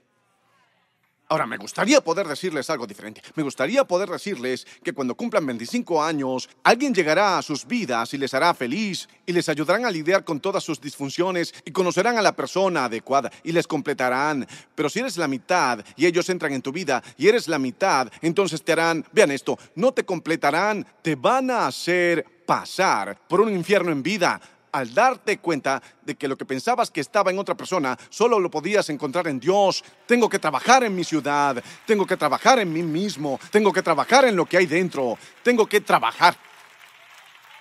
Ahora, 1.32 1.46
me 1.46 1.58
gustaría 1.58 2.02
poder 2.02 2.28
decirles 2.28 2.72
algo 2.72 2.88
diferente. 2.88 3.22
Me 3.36 3.44
gustaría 3.44 3.84
poder 3.84 4.10
decirles 4.10 4.66
que 4.84 4.94
cuando 4.94 5.14
cumplan 5.14 5.46
25 5.46 6.04
años, 6.04 6.50
alguien 6.64 6.92
llegará 6.92 7.38
a 7.38 7.44
sus 7.44 7.68
vidas 7.68 8.12
y 8.16 8.18
les 8.18 8.34
hará 8.34 8.52
feliz 8.56 9.08
y 9.28 9.32
les 9.32 9.48
ayudarán 9.48 9.86
a 9.86 9.92
lidiar 9.92 10.24
con 10.24 10.40
todas 10.40 10.64
sus 10.64 10.82
disfunciones 10.82 11.54
y 11.66 11.72
conocerán 11.72 12.18
a 12.18 12.24
la 12.24 12.36
persona 12.36 12.86
adecuada 12.86 13.32
y 13.44 13.52
les 13.52 13.68
completarán. 13.68 14.48
Pero 14.74 14.90
si 14.90 15.02
eres 15.02 15.18
la 15.18 15.28
mitad 15.28 15.86
y 15.96 16.08
ellos 16.08 16.28
entran 16.32 16.52
en 16.52 16.64
tu 16.64 16.72
vida 16.72 17.04
y 17.16 17.28
eres 17.28 17.48
la 17.48 17.60
mitad, 17.60 18.12
entonces 18.24 18.64
te 18.64 18.72
harán, 18.72 19.06
vean 19.12 19.30
esto, 19.30 19.60
no 19.76 19.94
te 19.94 20.06
completarán, 20.06 20.84
te 21.04 21.14
van 21.14 21.52
a 21.52 21.68
hacer 21.68 22.26
pasar 22.48 23.22
por 23.28 23.42
un 23.42 23.54
infierno 23.54 23.92
en 23.92 24.02
vida 24.02 24.42
al 24.72 24.94
darte 24.94 25.40
cuenta 25.40 25.82
de 26.02 26.16
que 26.16 26.28
lo 26.28 26.38
que 26.38 26.46
pensabas 26.46 26.92
que 26.92 27.02
estaba 27.02 27.32
en 27.32 27.40
otra 27.40 27.56
persona, 27.56 27.98
solo 28.10 28.40
lo 28.40 28.50
podías 28.50 28.90
encontrar 28.90 29.28
en 29.28 29.40
Dios. 29.40 29.84
Tengo 30.06 30.30
que 30.30 30.40
trabajar 30.40 30.84
en 30.84 30.96
mi 30.96 31.04
ciudad, 31.04 31.64
tengo 31.86 32.06
que 32.06 32.18
trabajar 32.18 32.60
en 32.60 32.72
mí 32.72 32.84
mismo, 32.84 33.40
tengo 33.52 33.72
que 33.74 33.82
trabajar 33.82 34.26
en 34.26 34.36
lo 34.36 34.46
que 34.46 34.58
hay 34.58 34.66
dentro, 34.66 35.18
tengo 35.44 35.66
que 35.68 35.82
trabajar. 35.82 36.36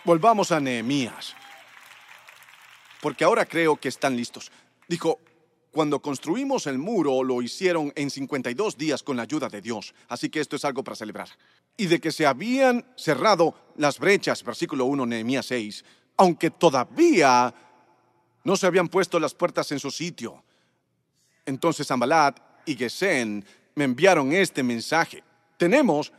Volvamos 0.04 0.52
a 0.52 0.60
Nehemías, 0.60 1.34
porque 3.00 3.24
ahora 3.24 3.44
creo 3.44 3.76
que 3.76 3.88
están 3.88 4.16
listos. 4.16 4.50
Dijo, 4.86 5.18
cuando 5.70 6.00
construimos 6.00 6.66
el 6.66 6.78
muro 6.78 7.22
lo 7.22 7.42
hicieron 7.42 7.92
en 7.94 8.10
52 8.10 8.78
días 8.78 9.02
con 9.02 9.16
la 9.16 9.24
ayuda 9.24 9.48
de 9.48 9.60
Dios, 9.60 9.94
así 10.08 10.30
que 10.30 10.40
esto 10.40 10.56
es 10.56 10.64
algo 10.64 10.82
para 10.82 10.96
celebrar. 10.96 11.28
Y 11.76 11.86
de 11.86 12.00
que 12.00 12.10
se 12.10 12.26
habían 12.26 12.84
cerrado 12.96 13.54
las 13.76 13.98
brechas, 13.98 14.42
versículo 14.42 14.86
1, 14.86 15.06
Nehemías 15.06 15.46
6, 15.46 15.84
aunque 16.18 16.50
todavía 16.50 17.54
no 18.44 18.56
se 18.56 18.66
habían 18.66 18.88
puesto 18.88 19.18
las 19.18 19.34
puertas 19.34 19.72
en 19.72 19.78
su 19.78 19.90
sitio. 19.90 20.42
Entonces 21.46 21.90
Ambalat 21.90 22.38
y 22.66 22.76
Gesén 22.76 23.44
me 23.74 23.84
enviaron 23.84 24.32
este 24.32 24.62
mensaje. 24.62 25.22
Tenemos 25.56 26.12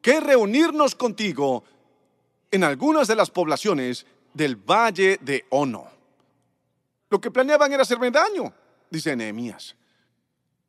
que 0.00 0.20
reunirnos 0.20 0.94
contigo 0.94 1.64
en 2.50 2.64
algunas 2.64 3.08
de 3.08 3.16
las 3.16 3.30
poblaciones 3.30 4.06
del 4.32 4.56
valle 4.56 5.18
de 5.20 5.44
Ono. 5.50 5.88
Lo 7.10 7.20
que 7.20 7.30
planeaban 7.30 7.72
era 7.72 7.82
hacerme 7.82 8.10
daño, 8.10 8.52
dice 8.90 9.16
Nehemías. 9.16 9.76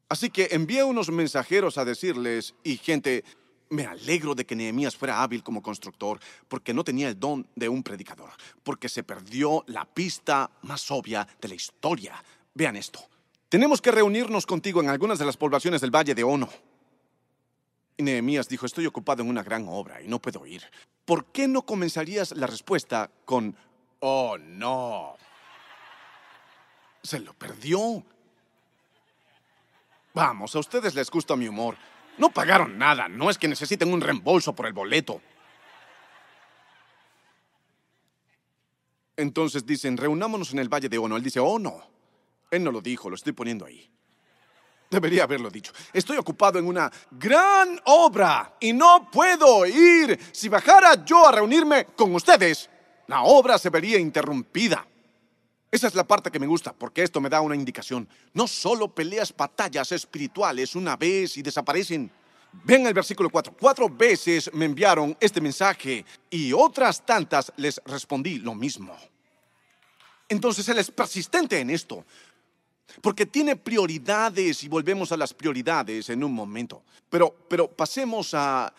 Así 0.10 0.30
que 0.30 0.48
envié 0.52 0.84
unos 0.84 1.10
mensajeros 1.10 1.78
a 1.78 1.86
decirles, 1.86 2.56
y 2.64 2.78
gente, 2.78 3.24
me 3.70 3.86
alegro 3.86 4.36
de 4.36 4.46
que 4.46 4.56
Nehemías 4.56 4.96
fuera 4.96 5.22
hábil 5.22 5.44
como 5.44 5.62
constructor, 5.62 6.20
porque 6.48 6.74
no 6.74 6.84
tenía 6.84 7.10
el 7.10 7.20
don 7.20 7.48
de 7.56 7.70
un 7.70 7.84
predicador, 7.84 8.32
porque 8.64 8.90
se 8.90 9.04
perdió 9.04 9.64
la 9.68 9.86
pista 9.86 10.50
más 10.64 10.90
obvia 10.92 11.28
de 11.40 11.48
la 11.48 11.56
historia. 11.56 12.24
Vean 12.54 12.76
esto. 12.76 13.00
Tenemos 13.50 13.82
que 13.82 13.92
reunirnos 13.92 14.46
contigo 14.46 14.82
en 14.82 14.90
algunas 14.90 15.20
de 15.20 15.26
las 15.26 15.38
poblaciones 15.38 15.82
del 15.82 15.96
Valle 15.96 16.16
de 16.16 16.24
Ono. 16.24 16.50
Nehemías 17.98 18.48
dijo, 18.48 18.66
estoy 18.66 18.86
ocupado 18.86 19.24
en 19.24 19.30
una 19.30 19.44
gran 19.44 19.66
obra 19.68 20.02
y 20.02 20.08
no 20.08 20.20
puedo 20.20 20.46
ir. 20.46 20.64
¿Por 21.06 21.26
qué 21.26 21.48
no 21.48 21.64
comenzarías 21.64 22.32
la 22.36 22.48
respuesta 22.48 23.10
con, 23.26 23.56
oh 24.02 24.38
no? 24.38 25.16
Se 27.02 27.20
lo 27.20 27.34
perdió. 27.34 28.04
Vamos, 30.14 30.56
a 30.56 30.60
ustedes 30.60 30.94
les 30.94 31.10
gusta 31.10 31.36
mi 31.36 31.48
humor. 31.48 31.78
No 32.18 32.30
pagaron 32.30 32.78
nada, 32.78 33.08
no 33.08 33.30
es 33.30 33.38
que 33.38 33.48
necesiten 33.48 33.94
un 33.94 34.02
reembolso 34.02 34.54
por 34.54 34.66
el 34.66 34.74
boleto. 34.74 35.22
Entonces 39.16 39.66
dicen, 39.66 39.98
reunámonos 39.98 40.54
en 40.54 40.60
el 40.60 40.70
Valle 40.70 40.90
de 40.90 40.98
Ono. 40.98 41.18
Él 41.18 41.24
dice, 41.24 41.40
oh 41.40 41.58
no. 41.58 41.82
Él 42.52 42.64
no 42.64 42.72
lo 42.72 42.82
dijo, 42.82 43.10
lo 43.10 43.16
estoy 43.16 43.34
poniendo 43.34 43.66
ahí. 43.66 43.90
Debería 44.90 45.24
haberlo 45.24 45.50
dicho. 45.50 45.74
Estoy 45.92 46.18
ocupado 46.18 46.60
en 46.60 46.66
una 46.66 46.90
gran 47.12 47.80
obra 47.86 48.56
y 48.60 48.72
no 48.72 49.10
puedo 49.12 49.66
ir. 49.66 50.18
Si 50.32 50.48
bajara 50.48 51.04
yo 51.04 51.28
a 51.28 51.32
reunirme 51.32 51.86
con 51.86 52.16
ustedes, 52.16 52.70
la 53.08 53.24
obra 53.24 53.58
se 53.58 53.70
vería 53.70 54.00
interrumpida. 54.00 54.88
Esa 55.78 55.86
es 55.86 55.94
la 55.94 56.08
parte 56.08 56.32
que 56.32 56.40
me 56.40 56.48
gusta, 56.48 56.74
porque 56.74 57.04
esto 57.04 57.22
me 57.22 57.30
da 57.30 57.40
una 57.40 57.54
indicación. 57.54 58.10
No 58.34 58.48
solo 58.48 58.88
peleas 58.88 59.32
batallas 59.38 59.92
espirituales 59.92 60.76
una 60.76 60.98
vez 60.98 61.38
y 61.38 61.44
desaparecen. 61.44 62.10
Ven 62.64 62.88
el 62.88 62.96
versículo 62.96 63.30
4. 63.30 63.56
Cuatro 63.60 63.88
veces 63.88 64.52
me 64.56 64.66
enviaron 64.66 65.16
este 65.20 65.40
mensaje 65.40 66.04
y 66.32 66.52
otras 66.52 67.06
tantas 67.06 67.54
les 67.58 67.80
respondí 67.86 68.40
lo 68.40 68.56
mismo. 68.56 68.98
Entonces 70.28 70.68
Él 70.68 70.80
es 70.80 70.90
persistente 70.90 71.60
en 71.60 71.70
esto, 71.70 72.04
porque 73.00 73.28
tiene 73.28 73.56
prioridades 73.56 74.64
y 74.64 74.70
volvemos 74.70 75.12
a 75.12 75.18
las 75.18 75.32
prioridades 75.32 76.10
en 76.10 76.24
un 76.24 76.34
momento. 76.34 76.82
Pero, 77.08 77.32
pero 77.48 77.68
pasemos 77.68 78.34
a 78.34 78.74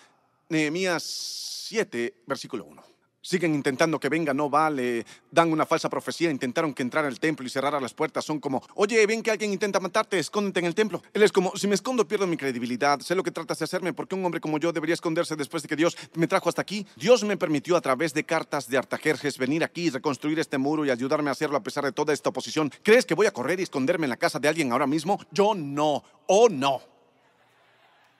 Nehemías 0.48 1.04
7, 1.04 2.22
versículo 2.26 2.64
1. 2.64 2.97
Siguen 3.28 3.54
intentando 3.54 4.00
que 4.00 4.08
venga, 4.08 4.32
no 4.32 4.48
vale. 4.48 5.04
Dan 5.30 5.52
una 5.52 5.66
falsa 5.66 5.90
profecía, 5.90 6.30
intentaron 6.30 6.72
que 6.72 6.82
entrara 6.82 7.08
al 7.08 7.20
templo 7.20 7.46
y 7.46 7.50
cerrara 7.50 7.78
las 7.78 7.92
puertas. 7.92 8.24
Son 8.24 8.40
como, 8.40 8.62
oye, 8.74 9.04
ven 9.06 9.22
que 9.22 9.30
alguien 9.30 9.52
intenta 9.52 9.80
matarte, 9.80 10.18
escóndete 10.18 10.60
en 10.60 10.64
el 10.64 10.74
templo. 10.74 11.02
Él 11.12 11.22
es 11.22 11.30
como, 11.30 11.54
si 11.54 11.68
me 11.68 11.74
escondo 11.74 12.08
pierdo 12.08 12.26
mi 12.26 12.38
credibilidad. 12.38 13.00
Sé 13.00 13.14
lo 13.14 13.22
que 13.22 13.30
tratas 13.30 13.58
de 13.58 13.66
hacerme, 13.66 13.92
porque 13.92 14.14
un 14.14 14.24
hombre 14.24 14.40
como 14.40 14.56
yo 14.56 14.72
debería 14.72 14.94
esconderse 14.94 15.36
después 15.36 15.62
de 15.62 15.68
que 15.68 15.76
Dios 15.76 15.94
me 16.14 16.26
trajo 16.26 16.48
hasta 16.48 16.62
aquí. 16.62 16.86
Dios 16.96 17.22
me 17.22 17.36
permitió 17.36 17.76
a 17.76 17.82
través 17.82 18.14
de 18.14 18.24
cartas 18.24 18.66
de 18.66 18.78
Artajerjes 18.78 19.36
venir 19.36 19.62
aquí 19.62 19.88
y 19.88 19.90
reconstruir 19.90 20.38
este 20.38 20.56
muro 20.56 20.86
y 20.86 20.90
ayudarme 20.90 21.28
a 21.28 21.32
hacerlo 21.32 21.58
a 21.58 21.62
pesar 21.62 21.84
de 21.84 21.92
toda 21.92 22.14
esta 22.14 22.30
oposición. 22.30 22.72
¿Crees 22.82 23.04
que 23.04 23.12
voy 23.12 23.26
a 23.26 23.30
correr 23.30 23.60
y 23.60 23.64
esconderme 23.64 24.06
en 24.06 24.10
la 24.10 24.16
casa 24.16 24.38
de 24.38 24.48
alguien 24.48 24.72
ahora 24.72 24.86
mismo? 24.86 25.20
Yo 25.32 25.54
no. 25.54 26.02
Oh, 26.28 26.48
no. 26.48 26.80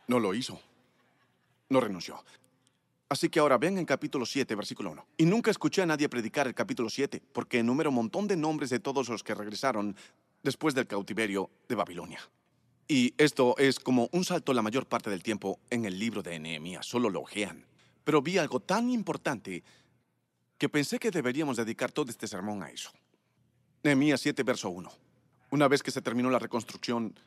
No 0.06 0.20
lo 0.20 0.34
hizo. 0.34 0.60
No 1.70 1.80
renunció. 1.80 2.22
Así 3.10 3.30
que 3.30 3.40
ahora 3.40 3.56
ven 3.56 3.78
en 3.78 3.86
capítulo 3.86 4.26
7, 4.26 4.54
versículo 4.54 4.90
1. 4.90 5.06
Y 5.16 5.24
nunca 5.24 5.50
escuché 5.50 5.80
a 5.80 5.86
nadie 5.86 6.10
predicar 6.10 6.46
el 6.46 6.54
capítulo 6.54 6.90
7, 6.90 7.22
porque 7.32 7.60
enumera 7.60 7.88
un 7.88 7.94
montón 7.94 8.28
de 8.28 8.36
nombres 8.36 8.68
de 8.68 8.80
todos 8.80 9.08
los 9.08 9.22
que 9.22 9.34
regresaron 9.34 9.96
después 10.42 10.74
del 10.74 10.86
cautiverio 10.86 11.50
de 11.68 11.74
Babilonia. 11.74 12.20
Y 12.86 13.14
esto 13.16 13.56
es 13.58 13.80
como 13.80 14.08
un 14.12 14.24
salto 14.24 14.52
la 14.52 14.62
mayor 14.62 14.86
parte 14.86 15.08
del 15.08 15.22
tiempo 15.22 15.58
en 15.70 15.86
el 15.86 15.98
libro 15.98 16.22
de 16.22 16.38
Nehemías, 16.38 16.86
solo 16.86 17.08
lo 17.08 17.20
ojean. 17.20 17.64
Pero 18.04 18.20
vi 18.20 18.36
algo 18.36 18.60
tan 18.60 18.90
importante 18.90 19.62
que 20.58 20.68
pensé 20.68 20.98
que 20.98 21.10
deberíamos 21.10 21.56
dedicar 21.56 21.92
todo 21.92 22.10
este 22.10 22.26
sermón 22.26 22.62
a 22.62 22.70
eso. 22.70 22.90
Nehemías 23.82 24.20
7, 24.20 24.42
verso 24.42 24.68
1. 24.68 24.90
Una 25.50 25.68
vez 25.68 25.82
que 25.82 25.90
se 25.90 26.02
terminó 26.02 26.30
la 26.30 26.38
reconstrucción 26.38 27.18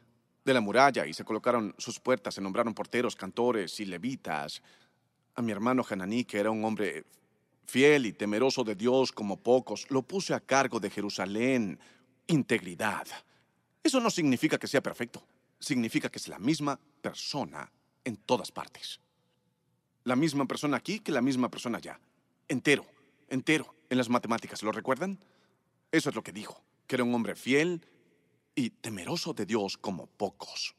de 0.45 0.53
la 0.53 0.61
muralla 0.61 1.07
y 1.07 1.13
se 1.13 1.23
colocaron 1.23 1.73
sus 1.77 1.99
puertas, 1.99 2.35
se 2.35 2.41
nombraron 2.41 2.73
porteros, 2.73 3.15
cantores 3.15 3.79
y 3.79 3.85
levitas, 3.85 4.61
a 5.35 5.41
mi 5.41 5.51
hermano 5.51 5.85
Hananí, 5.87 6.25
que 6.25 6.39
era 6.39 6.51
un 6.51 6.63
hombre 6.65 7.05
fiel 7.65 8.05
y 8.05 8.13
temeroso 8.13 8.63
de 8.63 8.75
Dios 8.75 9.11
como 9.11 9.37
pocos, 9.37 9.89
lo 9.89 10.01
puse 10.01 10.33
a 10.33 10.39
cargo 10.39 10.79
de 10.79 10.89
Jerusalén. 10.89 11.79
Integridad. 12.27 13.07
Eso 13.83 13.99
no 13.99 14.09
significa 14.09 14.57
que 14.57 14.67
sea 14.67 14.81
perfecto. 14.81 15.23
Significa 15.59 16.09
que 16.09 16.19
es 16.19 16.27
la 16.27 16.39
misma 16.39 16.79
persona 17.01 17.71
en 18.03 18.17
todas 18.17 18.51
partes. 18.51 18.99
La 20.03 20.15
misma 20.15 20.45
persona 20.45 20.77
aquí 20.77 20.99
que 20.99 21.11
la 21.11 21.21
misma 21.21 21.49
persona 21.49 21.77
allá. 21.77 21.99
Entero, 22.47 22.85
entero, 23.29 23.73
en 23.89 23.97
las 23.97 24.09
matemáticas. 24.09 24.63
¿Lo 24.63 24.71
recuerdan? 24.71 25.19
Eso 25.91 26.09
es 26.09 26.15
lo 26.15 26.23
que 26.23 26.31
dijo, 26.31 26.61
que 26.87 26.95
era 26.95 27.03
un 27.03 27.13
hombre 27.13 27.35
fiel 27.35 27.85
y 28.55 28.69
temeroso 28.69 29.33
de 29.33 29.45
Dios 29.45 29.77
como 29.77 30.07
pocos. 30.07 30.75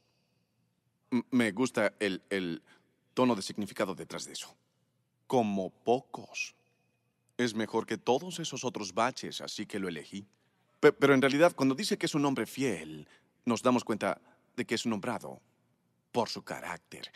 Me 1.31 1.51
gusta 1.51 1.93
el, 1.99 2.23
el 2.29 2.63
tono 3.13 3.35
de 3.35 3.41
significado 3.41 3.95
detrás 3.95 4.25
de 4.25 4.33
eso. 4.33 4.55
Como 5.27 5.69
pocos. 5.69 6.55
Es 7.37 7.53
mejor 7.55 7.85
que 7.85 7.97
todos 7.97 8.39
esos 8.39 8.63
otros 8.63 8.93
baches, 8.93 9.41
así 9.41 9.65
que 9.65 9.79
lo 9.79 9.87
elegí. 9.87 10.25
Pe- 10.79 10.93
pero 10.93 11.13
en 11.13 11.21
realidad, 11.21 11.53
cuando 11.55 11.75
dice 11.75 11.97
que 11.97 12.05
es 12.05 12.15
un 12.15 12.25
hombre 12.25 12.45
fiel, 12.45 13.07
nos 13.45 13.61
damos 13.61 13.83
cuenta 13.83 14.19
de 14.55 14.65
que 14.65 14.75
es 14.75 14.85
nombrado 14.85 15.41
por 16.11 16.29
su 16.29 16.43
carácter. 16.43 17.11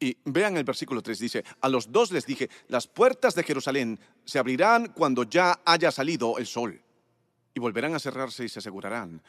Y 0.00 0.16
vean 0.24 0.56
el 0.56 0.64
versículo 0.64 1.02
3, 1.02 1.18
dice, 1.18 1.44
a 1.60 1.68
los 1.68 1.90
dos 1.90 2.12
les 2.12 2.24
dije, 2.24 2.48
las 2.68 2.86
puertas 2.86 3.34
de 3.34 3.42
Jerusalén 3.42 3.98
se 4.24 4.38
abrirán 4.38 4.92
cuando 4.92 5.24
ya 5.24 5.60
haya 5.64 5.90
salido 5.90 6.38
el 6.38 6.46
sol, 6.46 6.80
y 7.52 7.60
volverán 7.60 7.94
a 7.94 7.98
cerrarse 7.98 8.44
y 8.44 8.48
se 8.48 8.60
asegurarán 8.60 9.20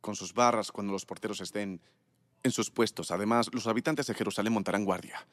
con 0.00 0.14
sus 0.14 0.32
barras 0.32 0.70
cuando 0.70 0.92
los 0.92 1.04
porteros 1.04 1.40
estén 1.40 1.80
en 2.46 2.52
sus 2.52 2.70
puestos. 2.70 3.10
Además, 3.10 3.50
los 3.52 3.66
habitantes 3.66 4.06
de 4.06 4.14
Jerusalén 4.14 4.54
montarán 4.54 4.84
guardia, 4.84 5.26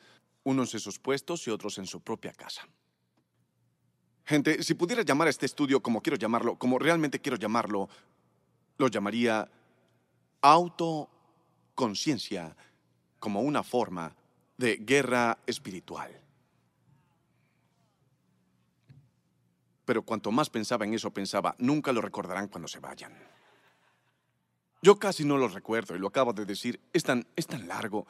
unos 0.43 0.73
en 0.73 0.79
sus 0.81 0.97
puestos 0.99 1.47
y 1.47 1.51
otros 1.51 1.77
en 1.77 1.85
su 1.85 2.01
propia 2.01 2.33
casa. 2.33 2.67
Gente, 4.25 4.63
si 4.63 4.73
pudiera 4.73 5.03
llamar 5.03 5.27
a 5.27 5.29
este 5.29 5.45
estudio 5.45 5.81
como 5.81 6.01
quiero 6.01 6.17
llamarlo, 6.17 6.57
como 6.57 6.79
realmente 6.79 7.21
quiero 7.21 7.37
llamarlo, 7.37 7.87
lo 8.77 8.87
llamaría 8.87 9.49
autoconciencia 10.41 12.55
como 13.19 13.41
una 13.41 13.63
forma 13.63 14.15
de 14.57 14.77
guerra 14.77 15.37
espiritual. 15.45 16.19
Pero 19.85 20.01
cuanto 20.03 20.31
más 20.31 20.49
pensaba 20.49 20.85
en 20.85 20.93
eso, 20.93 21.11
pensaba, 21.11 21.55
nunca 21.57 21.91
lo 21.91 21.99
recordarán 22.01 22.47
cuando 22.47 22.69
se 22.69 22.79
vayan. 22.79 23.13
Yo 24.83 24.99
casi 24.99 25.23
no 25.23 25.37
lo 25.37 25.47
recuerdo 25.47 25.95
y 25.95 25.99
lo 25.99 26.09
acabo 26.09 26.33
de 26.33 26.45
decir, 26.45 26.77
es 26.91 27.03
tan, 27.03 27.25
es 27.37 27.47
tan 27.47 27.69
largo. 27.69 28.05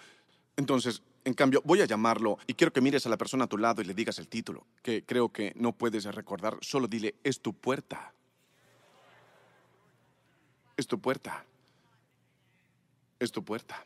Entonces, 0.58 1.04
en 1.24 1.36
cambio, 1.36 1.62
voy 1.64 1.82
a 1.82 1.86
llamarlo 1.86 2.40
y 2.48 2.56
quiero 2.56 2.74
que 2.74 2.82
mires 2.82 3.06
a 3.06 3.10
la 3.10 3.18
persona 3.18 3.44
a 3.44 3.48
tu 3.48 3.60
lado 3.60 3.84
y 3.84 3.86
le 3.86 3.94
digas 3.94 4.18
el 4.18 4.28
título, 4.28 4.66
que 4.82 5.04
creo 5.06 5.30
que 5.30 5.54
no 5.56 5.74
puedes 5.74 6.04
recordar, 6.06 6.58
solo 6.62 6.88
dile, 6.88 7.14
es 7.24 7.42
tu 7.42 7.54
puerta. 7.54 8.12
Es 10.76 10.88
tu 10.88 11.00
puerta. 11.00 11.46
Es 13.20 13.32
tu 13.32 13.46
puerta. 13.46 13.86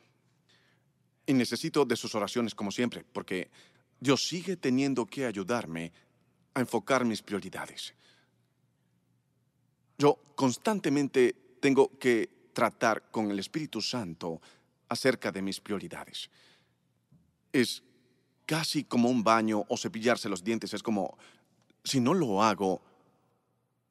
Y 1.26 1.34
necesito 1.34 1.84
de 1.84 1.98
sus 1.98 2.16
oraciones 2.16 2.56
como 2.56 2.72
siempre, 2.72 3.04
porque 3.12 3.52
Dios 4.00 4.26
sigue 4.26 4.56
teniendo 4.56 5.06
que 5.06 5.26
ayudarme 5.26 5.92
a 6.54 6.62
enfocar 6.62 7.04
mis 7.04 7.22
prioridades. 7.22 7.94
Yo 9.98 10.18
constantemente 10.36 11.36
tengo 11.60 11.92
que 12.00 12.37
tratar 12.58 13.12
con 13.12 13.30
el 13.30 13.38
Espíritu 13.38 13.84
Santo 13.84 14.42
acerca 14.90 15.32
de 15.32 15.44
mis 15.44 15.62
prioridades. 15.62 16.28
Es 17.54 17.84
casi 18.48 18.84
como 18.84 19.12
un 19.12 19.24
baño 19.24 19.64
o 19.70 19.78
cepillarse 19.78 20.28
los 20.28 20.44
dientes. 20.44 20.74
Es 20.74 20.82
como, 20.82 21.20
si 21.84 22.00
no 22.00 22.16
lo 22.16 22.42
hago 22.42 22.82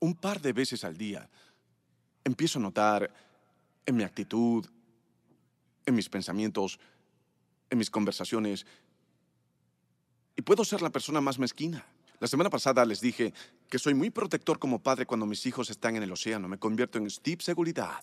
un 0.01 0.17
par 0.17 0.41
de 0.41 0.53
veces 0.53 0.83
al 0.83 0.97
día, 0.97 1.31
empiezo 2.25 2.59
a 2.59 2.63
notar 2.63 3.09
en 3.87 3.95
mi 3.95 4.03
actitud, 4.03 4.67
en 5.87 5.95
mis 5.95 6.09
pensamientos, 6.09 6.81
en 7.71 7.79
mis 7.79 7.89
conversaciones, 7.89 8.67
y 10.35 10.43
puedo 10.43 10.65
ser 10.65 10.83
la 10.83 10.91
persona 10.91 11.21
más 11.21 11.39
mezquina. 11.39 11.87
La 12.19 12.27
semana 12.27 12.51
pasada 12.51 12.85
les 12.85 13.01
dije 13.01 13.33
que 13.71 13.79
soy 13.79 13.95
muy 13.95 14.11
protector 14.11 14.59
como 14.59 14.83
padre 14.83 15.07
cuando 15.07 15.25
mis 15.25 15.47
hijos 15.47 15.71
están 15.71 15.95
en 15.95 16.03
el 16.03 16.11
océano. 16.11 16.49
Me 16.49 16.59
convierto 16.59 16.99
en 16.99 17.09
Steve 17.09 17.45
Seguridad. 17.45 18.03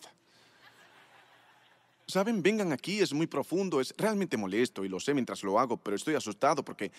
Saben, 2.08 2.44
vengan 2.44 2.72
aquí, 2.74 3.00
es 3.00 3.14
muy 3.14 3.28
profundo, 3.28 3.80
es 3.80 3.94
realmente 3.98 4.36
molesto 4.38 4.84
y 4.84 4.90
lo 4.90 5.00
sé 5.00 5.14
mientras 5.14 5.42
lo 5.44 5.60
hago, 5.60 5.78
pero 5.78 5.96
estoy 5.96 6.16
asustado 6.16 6.64
porque 6.64 6.92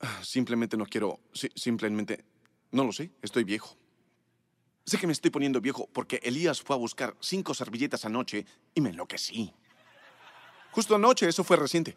ah, 0.00 0.20
simplemente 0.22 0.76
no 0.76 0.86
quiero, 0.86 1.20
si- 1.32 1.50
simplemente, 1.54 2.24
no 2.72 2.84
lo 2.84 2.92
sé, 2.92 3.10
estoy 3.22 3.44
viejo. 3.44 3.76
Sé 4.84 4.96
que 4.96 5.06
me 5.06 5.12
estoy 5.12 5.30
poniendo 5.30 5.60
viejo 5.60 5.86
porque 5.92 6.18
Elías 6.22 6.62
fue 6.62 6.74
a 6.74 6.78
buscar 6.78 7.14
cinco 7.20 7.52
servilletas 7.52 8.06
anoche 8.06 8.46
y 8.74 8.80
me 8.80 8.88
enloquecí. 8.90 9.52
Justo 10.70 10.94
anoche, 10.94 11.28
eso 11.28 11.44
fue 11.44 11.56
reciente. 11.58 11.94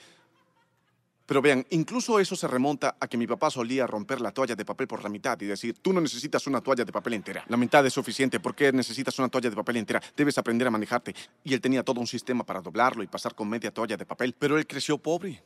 Pero 1.31 1.41
vean, 1.41 1.65
incluso 1.69 2.19
eso 2.19 2.35
se 2.35 2.45
remonta 2.45 2.97
a 2.99 3.07
que 3.07 3.15
mi 3.15 3.25
papá 3.25 3.49
solía 3.49 3.87
romper 3.87 4.19
la 4.19 4.33
toalla 4.33 4.53
de 4.53 4.65
papel 4.65 4.85
por 4.85 5.01
la 5.01 5.07
mitad 5.07 5.39
y 5.39 5.45
decir, 5.45 5.77
tú 5.81 5.93
no 5.93 6.01
necesitas 6.01 6.45
una 6.45 6.59
toalla 6.59 6.83
de 6.83 6.91
papel 6.91 7.13
entera. 7.13 7.45
La 7.47 7.55
mitad 7.55 7.85
es 7.85 7.93
suficiente. 7.93 8.41
¿Por 8.41 8.53
qué 8.53 8.73
necesitas 8.73 9.17
una 9.17 9.29
toalla 9.29 9.49
de 9.49 9.55
papel 9.55 9.77
entera? 9.77 10.03
Debes 10.17 10.37
aprender 10.37 10.67
a 10.67 10.71
manejarte. 10.71 11.15
Y 11.45 11.53
él 11.53 11.61
tenía 11.61 11.83
todo 11.83 12.01
un 12.01 12.07
sistema 12.07 12.45
para 12.45 12.59
doblarlo 12.59 13.01
y 13.01 13.07
pasar 13.07 13.33
con 13.33 13.47
media 13.47 13.71
toalla 13.71 13.95
de 13.95 14.05
papel. 14.05 14.35
Pero 14.37 14.57
él 14.57 14.67
creció 14.67 14.97
pobre. 14.97 15.41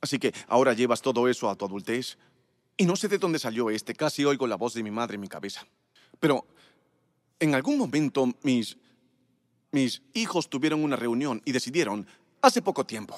Así 0.00 0.18
que 0.18 0.34
ahora 0.48 0.72
llevas 0.72 1.00
todo 1.00 1.28
eso 1.28 1.48
a 1.48 1.54
tu 1.54 1.64
adultez. 1.64 2.18
Y 2.76 2.84
no 2.84 2.96
sé 2.96 3.06
de 3.06 3.18
dónde 3.18 3.38
salió 3.38 3.70
este. 3.70 3.94
Casi 3.94 4.24
oigo 4.24 4.48
la 4.48 4.56
voz 4.56 4.74
de 4.74 4.82
mi 4.82 4.90
madre 4.90 5.14
en 5.14 5.20
mi 5.20 5.28
cabeza. 5.28 5.64
Pero 6.18 6.44
en 7.38 7.54
algún 7.54 7.78
momento 7.78 8.26
mis, 8.42 8.76
mis 9.70 10.02
hijos 10.12 10.50
tuvieron 10.50 10.82
una 10.82 10.96
reunión 10.96 11.40
y 11.44 11.52
decidieron, 11.52 12.04
hace 12.40 12.62
poco 12.62 12.84
tiempo, 12.84 13.16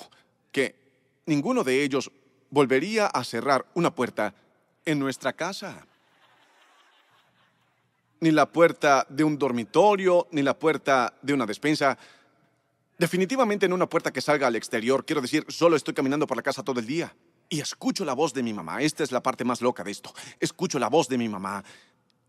que 0.52 0.83
ninguno 1.26 1.64
de 1.64 1.82
ellos 1.82 2.10
volvería 2.50 3.06
a 3.06 3.24
cerrar 3.24 3.66
una 3.74 3.94
puerta 3.94 4.34
en 4.84 4.98
nuestra 4.98 5.32
casa. 5.32 5.86
Ni 8.20 8.30
la 8.30 8.50
puerta 8.50 9.06
de 9.08 9.24
un 9.24 9.38
dormitorio, 9.38 10.28
ni 10.30 10.42
la 10.42 10.58
puerta 10.58 11.14
de 11.20 11.34
una 11.34 11.46
despensa. 11.46 11.98
Definitivamente 12.96 13.68
no 13.68 13.74
una 13.74 13.88
puerta 13.88 14.12
que 14.12 14.20
salga 14.20 14.46
al 14.46 14.56
exterior. 14.56 15.04
Quiero 15.04 15.20
decir, 15.20 15.44
solo 15.48 15.76
estoy 15.76 15.94
caminando 15.94 16.26
por 16.26 16.36
la 16.36 16.42
casa 16.42 16.62
todo 16.62 16.80
el 16.80 16.86
día. 16.86 17.14
Y 17.48 17.60
escucho 17.60 18.04
la 18.04 18.14
voz 18.14 18.32
de 18.32 18.42
mi 18.42 18.54
mamá. 18.54 18.80
Esta 18.80 19.02
es 19.04 19.12
la 19.12 19.22
parte 19.22 19.44
más 19.44 19.60
loca 19.60 19.84
de 19.84 19.90
esto. 19.90 20.14
Escucho 20.40 20.78
la 20.78 20.88
voz 20.88 21.08
de 21.08 21.18
mi 21.18 21.28
mamá. 21.28 21.62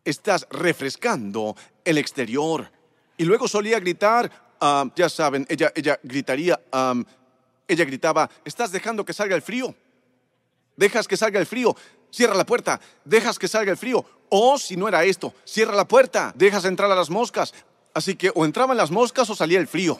Estás 0.04 0.48
refrescando 0.50 1.56
el 1.84 1.98
exterior. 1.98 2.70
Y 3.18 3.24
luego 3.24 3.48
solía 3.48 3.80
gritar, 3.80 4.30
ah, 4.60 4.86
ya 4.96 5.08
saben, 5.08 5.46
ella, 5.50 5.72
ella 5.76 6.00
gritaría, 6.04 6.60
ah, 6.72 6.96
ella 7.68 7.86
gritaba, 7.86 8.30
estás 8.44 8.72
dejando 8.72 9.06
que 9.06 9.14
salga 9.14 9.36
el 9.36 9.42
frío. 9.42 9.76
Dejas 10.76 11.08
que 11.08 11.18
salga 11.18 11.40
el 11.40 11.46
frío. 11.46 11.76
Cierra 12.12 12.36
la 12.36 12.46
puerta. 12.46 12.80
Dejas 13.04 13.40
que 13.40 13.48
salga 13.48 13.72
el 13.72 13.78
frío. 13.78 14.06
O 14.30 14.58
si 14.58 14.76
no 14.76 14.88
era 14.88 15.04
esto, 15.04 15.34
cierra 15.46 15.74
la 15.74 15.88
puerta. 15.88 16.34
Dejas 16.36 16.66
entrar 16.66 16.92
a 16.92 16.96
las 16.96 17.10
moscas. 17.10 17.54
Así 17.94 18.16
que 18.16 18.32
o 18.34 18.46
entraban 18.46 18.78
las 18.78 18.92
moscas 18.92 19.30
o 19.30 19.36
salía 19.36 19.60
el 19.60 19.68
frío. 19.68 20.00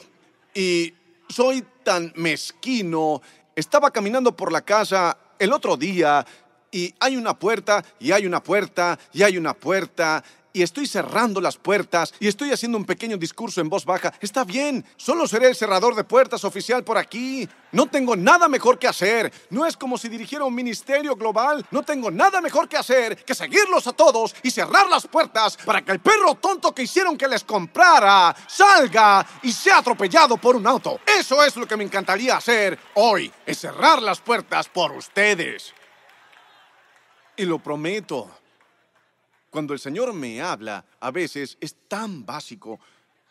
Y 0.54 0.94
soy 1.28 1.64
tan 1.82 2.12
mezquino. 2.16 3.22
Estaba 3.54 3.90
caminando 3.90 4.36
por 4.36 4.52
la 4.52 4.62
casa 4.62 5.16
el 5.38 5.52
otro 5.52 5.76
día 5.76 6.26
y 6.70 6.94
hay 7.00 7.16
una 7.16 7.38
puerta 7.38 7.84
y 7.98 8.12
hay 8.12 8.26
una 8.26 8.42
puerta 8.42 8.98
y 9.12 9.22
hay 9.22 9.38
una 9.38 9.54
puerta 9.54 10.22
y 10.56 10.62
estoy 10.62 10.86
cerrando 10.86 11.38
las 11.38 11.58
puertas 11.58 12.14
y 12.18 12.28
estoy 12.28 12.50
haciendo 12.50 12.78
un 12.78 12.86
pequeño 12.86 13.18
discurso 13.18 13.60
en 13.60 13.68
voz 13.68 13.84
baja. 13.84 14.14
Está 14.22 14.42
bien, 14.42 14.86
solo 14.96 15.28
seré 15.28 15.48
el 15.48 15.54
cerrador 15.54 15.94
de 15.94 16.02
puertas 16.02 16.44
oficial 16.44 16.82
por 16.82 16.96
aquí. 16.96 17.46
No 17.72 17.88
tengo 17.88 18.16
nada 18.16 18.48
mejor 18.48 18.78
que 18.78 18.88
hacer. 18.88 19.30
No 19.50 19.66
es 19.66 19.76
como 19.76 19.98
si 19.98 20.08
dirigiera 20.08 20.46
un 20.46 20.54
ministerio 20.54 21.14
global. 21.14 21.66
No 21.70 21.82
tengo 21.82 22.10
nada 22.10 22.40
mejor 22.40 22.70
que 22.70 22.78
hacer 22.78 23.22
que 23.22 23.34
seguirlos 23.34 23.86
a 23.86 23.92
todos 23.92 24.34
y 24.42 24.50
cerrar 24.50 24.88
las 24.88 25.06
puertas 25.06 25.58
para 25.58 25.84
que 25.84 25.92
el 25.92 26.00
perro 26.00 26.36
tonto 26.36 26.74
que 26.74 26.84
hicieron 26.84 27.18
que 27.18 27.28
les 27.28 27.44
comprara 27.44 28.34
salga 28.48 29.26
y 29.42 29.52
sea 29.52 29.78
atropellado 29.78 30.38
por 30.38 30.56
un 30.56 30.66
auto. 30.66 31.00
Eso 31.04 31.44
es 31.44 31.54
lo 31.56 31.68
que 31.68 31.76
me 31.76 31.84
encantaría 31.84 32.34
hacer 32.34 32.78
hoy, 32.94 33.30
es 33.44 33.58
cerrar 33.58 34.00
las 34.00 34.20
puertas 34.22 34.70
por 34.70 34.92
ustedes. 34.92 35.74
Y 37.36 37.44
lo 37.44 37.58
prometo. 37.58 38.45
Cuando 39.56 39.72
el 39.72 39.80
Señor 39.80 40.12
me 40.12 40.42
habla, 40.42 40.84
a 41.00 41.10
veces 41.10 41.56
es 41.62 41.88
tan 41.88 42.26
básico. 42.26 42.78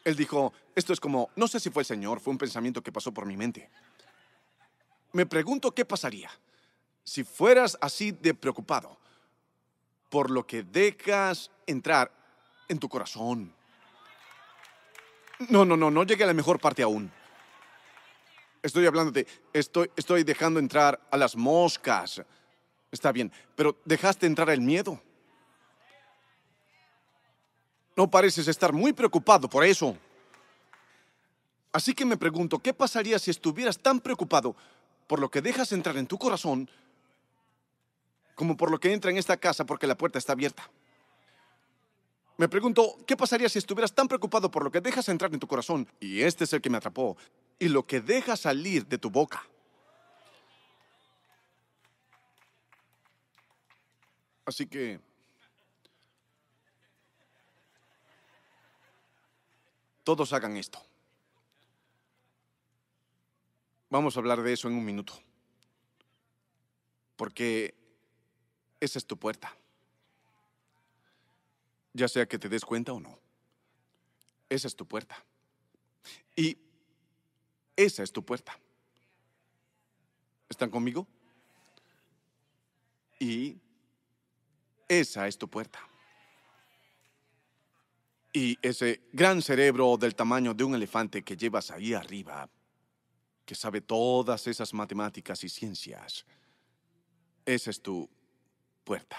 Él 0.04 0.16
dijo, 0.16 0.54
esto 0.74 0.92
es 0.92 1.00
como, 1.00 1.30
no 1.36 1.48
sé 1.48 1.60
si 1.60 1.70
fue 1.70 1.84
el 1.84 1.86
Señor, 1.86 2.20
fue 2.20 2.32
un 2.32 2.40
pensamiento 2.40 2.82
que 2.82 2.92
pasó 2.92 3.12
por 3.12 3.28
mi 3.28 3.38
mente. 3.38 3.70
Me 5.12 5.28
pregunto 5.28 5.72
qué 5.72 5.86
pasaría 5.86 6.32
si 7.04 7.24
fueras 7.24 7.78
así 7.80 8.10
de 8.10 8.34
preocupado 8.34 8.98
por 10.10 10.32
lo 10.32 10.48
que 10.48 10.64
dejas 10.64 11.52
entrar 11.68 12.12
en 12.70 12.80
tu 12.80 12.90
corazón. 12.90 13.54
No, 15.50 15.64
no, 15.64 15.78
no, 15.78 15.92
no 15.92 16.04
llegué 16.06 16.24
a 16.24 16.28
la 16.28 16.34
mejor 16.34 16.60
parte 16.60 16.82
aún. 16.82 17.12
Estoy 18.64 18.88
hablando 18.88 19.12
de, 19.12 19.28
estoy, 19.54 19.92
estoy 19.96 20.24
dejando 20.24 20.60
entrar 20.60 21.00
a 21.12 21.18
las 21.18 21.36
moscas. 21.36 22.24
Está 22.92 23.12
bien, 23.12 23.32
pero 23.56 23.78
dejaste 23.86 24.26
entrar 24.26 24.50
el 24.50 24.62
miedo. 24.62 25.00
No 27.96 28.10
pareces 28.10 28.48
estar 28.48 28.74
muy 28.74 28.94
preocupado 28.94 29.50
por 29.50 29.64
eso. 29.64 29.96
Así 31.72 31.94
que 31.94 32.06
me 32.06 32.18
pregunto, 32.18 32.60
¿qué 32.60 32.74
pasaría 32.74 33.20
si 33.20 33.32
estuvieras 33.32 33.80
tan 33.80 34.00
preocupado 34.00 34.56
por 35.08 35.20
lo 35.20 35.30
que 35.30 35.42
dejas 35.42 35.72
entrar 35.72 35.98
en 35.98 36.08
tu 36.08 36.18
corazón, 36.18 36.70
como 38.34 38.58
por 38.58 38.72
lo 38.72 38.80
que 38.80 38.94
entra 38.94 39.12
en 39.12 39.18
esta 39.18 39.38
casa 39.38 39.66
porque 39.66 39.88
la 39.88 39.98
puerta 39.98 40.20
está 40.20 40.34
abierta. 40.34 40.70
Me 42.38 42.50
pregunto, 42.50 42.98
¿qué 43.08 43.16
pasaría 43.16 43.48
si 43.48 43.60
estuvieras 43.60 43.94
tan 43.94 44.10
preocupado 44.10 44.52
por 44.52 44.64
lo 44.64 44.72
que 44.72 44.82
dejas 44.82 45.08
entrar 45.08 45.34
en 45.34 45.40
tu 45.40 45.48
corazón? 45.48 45.88
Y 46.02 46.22
este 46.22 46.44
es 46.44 46.52
el 46.52 46.62
que 46.62 46.70
me 46.70 46.78
atrapó. 46.78 47.16
Y 47.60 47.70
lo 47.70 47.86
que 47.86 48.02
deja 48.02 48.36
salir 48.36 48.86
de 48.86 48.98
tu 48.98 49.10
boca. 49.10 49.48
Así 54.46 54.68
que... 54.68 55.00
Todos 60.06 60.34
hagan 60.34 60.56
esto. 60.56 60.80
Vamos 63.90 64.16
a 64.16 64.20
hablar 64.20 64.44
de 64.44 64.54
eso 64.54 64.68
en 64.68 64.76
un 64.76 64.86
minuto. 64.86 65.14
Porque 67.16 67.74
esa 68.80 69.00
es 69.00 69.06
tu 69.08 69.18
puerta. 69.18 69.52
Ya 71.94 72.08
sea 72.08 72.28
que 72.28 72.38
te 72.38 72.50
des 72.50 72.64
cuenta 72.64 72.94
o 72.94 73.00
no. 73.00 73.18
Esa 74.48 74.68
es 74.68 74.76
tu 74.76 74.86
puerta. 74.86 75.18
Y 76.36 76.56
esa 77.76 78.04
es 78.04 78.12
tu 78.12 78.24
puerta. 78.24 78.56
¿Están 80.48 80.70
conmigo? 80.70 81.08
Y 83.20 83.58
esa 84.88 85.28
es 85.28 85.36
tu 85.36 85.50
puerta. 85.50 85.80
Y 88.36 88.60
ese 88.62 89.00
gran 89.14 89.42
cerebro 89.42 89.96
del 89.96 90.14
tamaño 90.14 90.54
de 90.54 90.66
un 90.66 90.76
elefante 90.76 91.24
que 91.24 91.38
llevas 91.38 91.72
ahí 91.72 91.94
arriba, 91.94 92.50
que 93.46 93.56
sabe 93.56 93.80
todas 93.80 94.46
esas 94.48 94.74
matemáticas 94.74 95.42
y 95.46 95.48
ciencias, 95.48 96.26
esa 97.46 97.70
es 97.70 97.82
tu 97.82 98.10
puerta. 98.84 99.18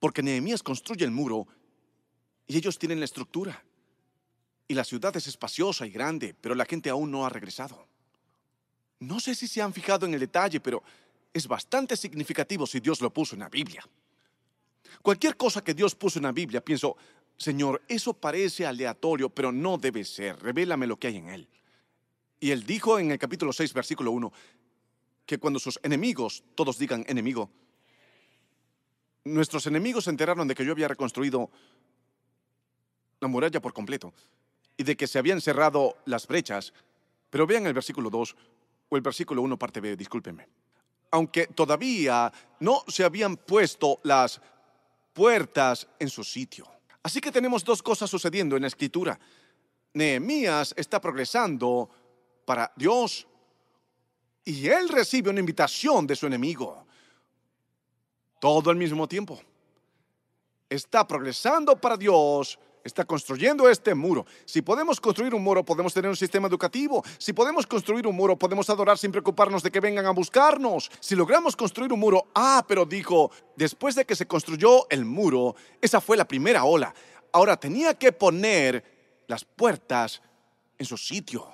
Porque 0.00 0.20
Nehemías 0.20 0.64
construye 0.64 1.04
el 1.04 1.12
muro 1.12 1.46
y 2.48 2.56
ellos 2.56 2.76
tienen 2.76 2.98
la 2.98 3.04
estructura. 3.04 3.62
Y 4.66 4.74
la 4.74 4.82
ciudad 4.82 5.16
es 5.16 5.28
espaciosa 5.28 5.86
y 5.86 5.90
grande, 5.90 6.34
pero 6.40 6.56
la 6.56 6.64
gente 6.64 6.90
aún 6.90 7.08
no 7.12 7.24
ha 7.24 7.28
regresado. 7.28 7.86
No 8.98 9.20
sé 9.20 9.36
si 9.36 9.46
se 9.46 9.62
han 9.62 9.72
fijado 9.72 10.06
en 10.06 10.14
el 10.14 10.20
detalle, 10.20 10.58
pero 10.58 10.82
es 11.32 11.46
bastante 11.46 11.96
significativo 11.96 12.66
si 12.66 12.80
Dios 12.80 13.00
lo 13.00 13.12
puso 13.12 13.36
en 13.36 13.42
la 13.42 13.48
Biblia. 13.48 13.88
Cualquier 15.02 15.36
cosa 15.36 15.62
que 15.62 15.72
Dios 15.72 15.94
puso 15.94 16.18
en 16.18 16.24
la 16.24 16.32
Biblia, 16.32 16.64
pienso, 16.64 16.96
Señor, 17.40 17.80
eso 17.88 18.12
parece 18.12 18.66
aleatorio, 18.66 19.30
pero 19.30 19.50
no 19.50 19.78
debe 19.78 20.04
ser. 20.04 20.38
Revélame 20.42 20.86
lo 20.86 20.98
que 20.98 21.06
hay 21.06 21.16
en 21.16 21.30
él. 21.30 21.48
Y 22.38 22.50
él 22.50 22.66
dijo 22.66 22.98
en 22.98 23.12
el 23.12 23.18
capítulo 23.18 23.50
6, 23.50 23.72
versículo 23.72 24.10
1, 24.10 24.30
que 25.24 25.38
cuando 25.38 25.58
sus 25.58 25.80
enemigos, 25.82 26.44
todos 26.54 26.76
digan 26.76 27.02
enemigo, 27.08 27.50
nuestros 29.24 29.66
enemigos 29.66 30.04
se 30.04 30.10
enteraron 30.10 30.46
de 30.48 30.54
que 30.54 30.66
yo 30.66 30.72
había 30.72 30.88
reconstruido 30.88 31.50
la 33.20 33.28
muralla 33.28 33.62
por 33.62 33.72
completo 33.72 34.12
y 34.76 34.82
de 34.82 34.94
que 34.94 35.06
se 35.06 35.18
habían 35.18 35.40
cerrado 35.40 35.96
las 36.04 36.26
brechas. 36.26 36.74
Pero 37.30 37.46
vean 37.46 37.64
el 37.64 37.72
versículo 37.72 38.10
2 38.10 38.36
o 38.90 38.96
el 38.96 39.02
versículo 39.02 39.40
1, 39.40 39.58
parte 39.58 39.80
B, 39.80 39.96
discúlpenme. 39.96 40.46
Aunque 41.10 41.46
todavía 41.46 42.30
no 42.58 42.84
se 42.86 43.02
habían 43.02 43.38
puesto 43.38 43.98
las 44.02 44.42
puertas 45.14 45.88
en 45.98 46.10
su 46.10 46.22
sitio. 46.22 46.79
Así 47.02 47.20
que 47.20 47.32
tenemos 47.32 47.64
dos 47.64 47.82
cosas 47.82 48.10
sucediendo 48.10 48.56
en 48.56 48.62
la 48.62 48.68
escritura. 48.68 49.18
Nehemías 49.94 50.74
está 50.76 51.00
progresando 51.00 51.88
para 52.44 52.72
Dios 52.76 53.26
y 54.44 54.68
él 54.68 54.88
recibe 54.88 55.30
una 55.30 55.40
invitación 55.40 56.06
de 56.06 56.16
su 56.16 56.26
enemigo 56.26 56.86
todo 58.40 58.70
al 58.70 58.76
mismo 58.76 59.06
tiempo. 59.06 59.40
Está 60.68 61.06
progresando 61.06 61.76
para 61.76 61.96
Dios, 61.96 62.58
está 62.84 63.04
construyendo 63.04 63.68
este 63.68 63.94
muro. 63.94 64.26
Si 64.44 64.62
podemos 64.62 65.00
construir 65.00 65.34
un 65.34 65.42
muro, 65.42 65.64
podemos 65.64 65.92
tener 65.92 66.08
un 66.08 66.16
sistema 66.16 66.48
educativo. 66.48 67.02
Si 67.18 67.32
podemos 67.32 67.66
construir 67.66 68.06
un 68.06 68.16
muro, 68.16 68.38
podemos 68.38 68.68
adorar 68.70 68.98
sin 68.98 69.12
preocuparnos 69.12 69.62
de 69.62 69.70
que 69.70 69.80
vengan 69.80 70.06
a 70.06 70.10
buscarnos. 70.10 70.90
Si 71.00 71.14
logramos 71.14 71.56
construir 71.56 71.92
un 71.92 72.00
muro, 72.00 72.28
ah, 72.34 72.64
pero 72.66 72.86
dijo, 72.86 73.30
después 73.56 73.94
de 73.94 74.04
que 74.04 74.16
se 74.16 74.26
construyó 74.26 74.88
el 74.90 75.04
muro, 75.04 75.54
esa 75.80 76.00
fue 76.00 76.16
la 76.16 76.26
primera 76.26 76.64
ola. 76.64 76.94
Ahora 77.32 77.56
tenía 77.56 77.94
que 77.94 78.12
poner 78.12 79.24
las 79.26 79.44
puertas 79.44 80.22
en 80.78 80.86
su 80.86 80.96
sitio 80.96 81.46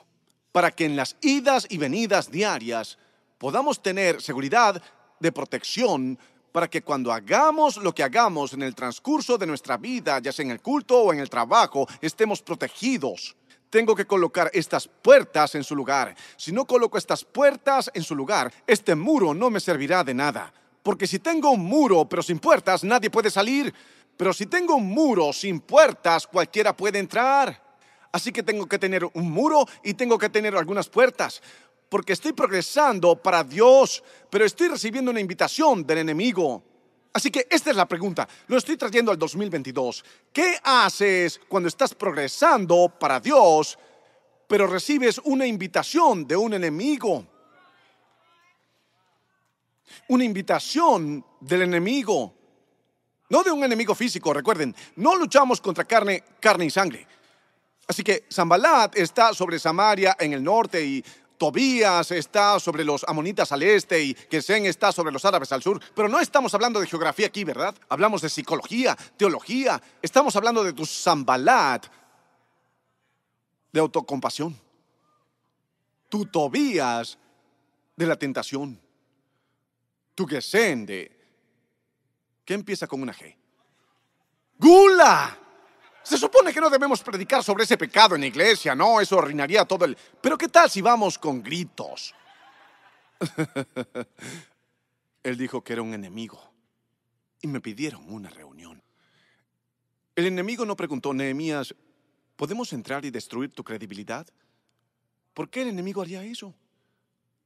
para 0.52 0.70
que 0.70 0.86
en 0.86 0.96
las 0.96 1.16
idas 1.20 1.66
y 1.68 1.76
venidas 1.76 2.30
diarias 2.30 2.98
podamos 3.36 3.82
tener 3.82 4.22
seguridad 4.22 4.82
de 5.20 5.32
protección 5.32 6.18
para 6.56 6.70
que 6.70 6.80
cuando 6.80 7.12
hagamos 7.12 7.76
lo 7.76 7.94
que 7.94 8.02
hagamos 8.02 8.54
en 8.54 8.62
el 8.62 8.74
transcurso 8.74 9.36
de 9.36 9.46
nuestra 9.46 9.76
vida, 9.76 10.20
ya 10.20 10.32
sea 10.32 10.42
en 10.42 10.52
el 10.52 10.62
culto 10.62 10.98
o 11.02 11.12
en 11.12 11.20
el 11.20 11.28
trabajo, 11.28 11.86
estemos 12.00 12.40
protegidos. 12.40 13.36
Tengo 13.68 13.94
que 13.94 14.06
colocar 14.06 14.50
estas 14.54 14.88
puertas 14.88 15.54
en 15.54 15.62
su 15.62 15.76
lugar. 15.76 16.16
Si 16.38 16.52
no 16.52 16.64
coloco 16.64 16.96
estas 16.96 17.26
puertas 17.26 17.90
en 17.92 18.02
su 18.02 18.16
lugar, 18.16 18.50
este 18.66 18.94
muro 18.94 19.34
no 19.34 19.50
me 19.50 19.60
servirá 19.60 20.02
de 20.02 20.14
nada. 20.14 20.50
Porque 20.82 21.06
si 21.06 21.18
tengo 21.18 21.50
un 21.50 21.62
muro 21.62 22.08
pero 22.08 22.22
sin 22.22 22.38
puertas, 22.38 22.84
nadie 22.84 23.10
puede 23.10 23.30
salir. 23.30 23.74
Pero 24.16 24.32
si 24.32 24.46
tengo 24.46 24.76
un 24.76 24.88
muro 24.88 25.34
sin 25.34 25.60
puertas, 25.60 26.26
cualquiera 26.26 26.74
puede 26.74 26.98
entrar. 26.98 27.66
Así 28.12 28.32
que 28.32 28.42
tengo 28.42 28.64
que 28.64 28.78
tener 28.78 29.04
un 29.04 29.30
muro 29.30 29.66
y 29.84 29.92
tengo 29.92 30.16
que 30.16 30.30
tener 30.30 30.56
algunas 30.56 30.88
puertas 30.88 31.42
porque 31.88 32.12
estoy 32.12 32.32
progresando 32.32 33.16
para 33.16 33.44
Dios, 33.44 34.02
pero 34.30 34.44
estoy 34.44 34.68
recibiendo 34.68 35.10
una 35.10 35.20
invitación 35.20 35.86
del 35.86 35.98
enemigo. 35.98 36.62
Así 37.12 37.30
que 37.30 37.46
esta 37.50 37.70
es 37.70 37.76
la 37.76 37.88
pregunta, 37.88 38.28
lo 38.48 38.58
estoy 38.58 38.76
trayendo 38.76 39.10
al 39.10 39.18
2022. 39.18 40.04
¿Qué 40.32 40.58
haces 40.62 41.40
cuando 41.48 41.68
estás 41.68 41.94
progresando 41.94 42.92
para 42.98 43.20
Dios, 43.20 43.78
pero 44.46 44.66
recibes 44.66 45.18
una 45.24 45.46
invitación 45.46 46.26
de 46.26 46.36
un 46.36 46.52
enemigo? 46.52 47.26
Una 50.08 50.24
invitación 50.24 51.24
del 51.40 51.62
enemigo. 51.62 52.34
No 53.30 53.42
de 53.42 53.50
un 53.50 53.64
enemigo 53.64 53.94
físico, 53.94 54.32
recuerden, 54.32 54.74
no 54.96 55.16
luchamos 55.16 55.60
contra 55.60 55.84
carne, 55.84 56.22
carne 56.38 56.66
y 56.66 56.70
sangre. 56.70 57.06
Así 57.88 58.02
que 58.02 58.26
Zambalat 58.32 58.96
está 58.96 59.32
sobre 59.32 59.58
Samaria 59.58 60.16
en 60.18 60.32
el 60.32 60.42
norte 60.42 60.84
y 60.84 61.04
Tobías 61.38 62.10
está 62.10 62.58
sobre 62.60 62.84
los 62.84 63.04
amonitas 63.04 63.52
al 63.52 63.62
este 63.62 64.02
y 64.02 64.16
Gesén 64.30 64.66
está 64.66 64.92
sobre 64.92 65.12
los 65.12 65.24
árabes 65.24 65.52
al 65.52 65.62
sur. 65.62 65.80
Pero 65.94 66.08
no 66.08 66.20
estamos 66.20 66.54
hablando 66.54 66.80
de 66.80 66.86
geografía 66.86 67.26
aquí, 67.26 67.44
¿verdad? 67.44 67.74
Hablamos 67.88 68.22
de 68.22 68.28
psicología, 68.28 68.96
teología. 69.16 69.80
Estamos 70.02 70.34
hablando 70.36 70.64
de 70.64 70.72
tu 70.72 70.86
Zambalat, 70.86 71.86
de 73.72 73.80
autocompasión. 73.80 74.58
Tu 76.08 76.26
Tobías 76.26 77.18
de 77.96 78.06
la 78.06 78.16
tentación. 78.16 78.80
Tu 80.14 80.26
Gesén 80.26 80.86
de... 80.86 81.12
¿Qué 82.44 82.54
empieza 82.54 82.86
con 82.86 83.02
una 83.02 83.12
G? 83.12 83.36
Gula. 84.58 85.45
Se 86.06 86.16
supone 86.16 86.52
que 86.52 86.60
no 86.60 86.70
debemos 86.70 87.02
predicar 87.02 87.42
sobre 87.42 87.64
ese 87.64 87.76
pecado 87.76 88.14
en 88.14 88.20
la 88.20 88.28
iglesia, 88.28 88.76
no, 88.76 89.00
eso 89.00 89.18
arruinaría 89.18 89.64
todo 89.64 89.84
el... 89.86 89.96
Pero 90.22 90.38
¿qué 90.38 90.46
tal 90.46 90.70
si 90.70 90.80
vamos 90.80 91.18
con 91.18 91.42
gritos? 91.42 92.14
Él 95.24 95.36
dijo 95.36 95.64
que 95.64 95.72
era 95.72 95.82
un 95.82 95.94
enemigo 95.94 96.40
y 97.42 97.48
me 97.48 97.60
pidieron 97.60 98.04
una 98.08 98.30
reunión. 98.30 98.80
El 100.14 100.26
enemigo 100.26 100.64
no 100.64 100.76
preguntó, 100.76 101.12
Nehemías, 101.12 101.74
¿podemos 102.36 102.72
entrar 102.72 103.04
y 103.04 103.10
destruir 103.10 103.50
tu 103.50 103.64
credibilidad? 103.64 104.28
¿Por 105.34 105.50
qué 105.50 105.62
el 105.62 105.68
enemigo 105.70 106.02
haría 106.02 106.22
eso? 106.22 106.54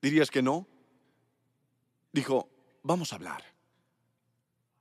¿Dirías 0.02 0.30
que 0.30 0.42
no? 0.42 0.66
Dijo, 2.12 2.50
vamos 2.82 3.14
a 3.14 3.16
hablar. 3.16 3.42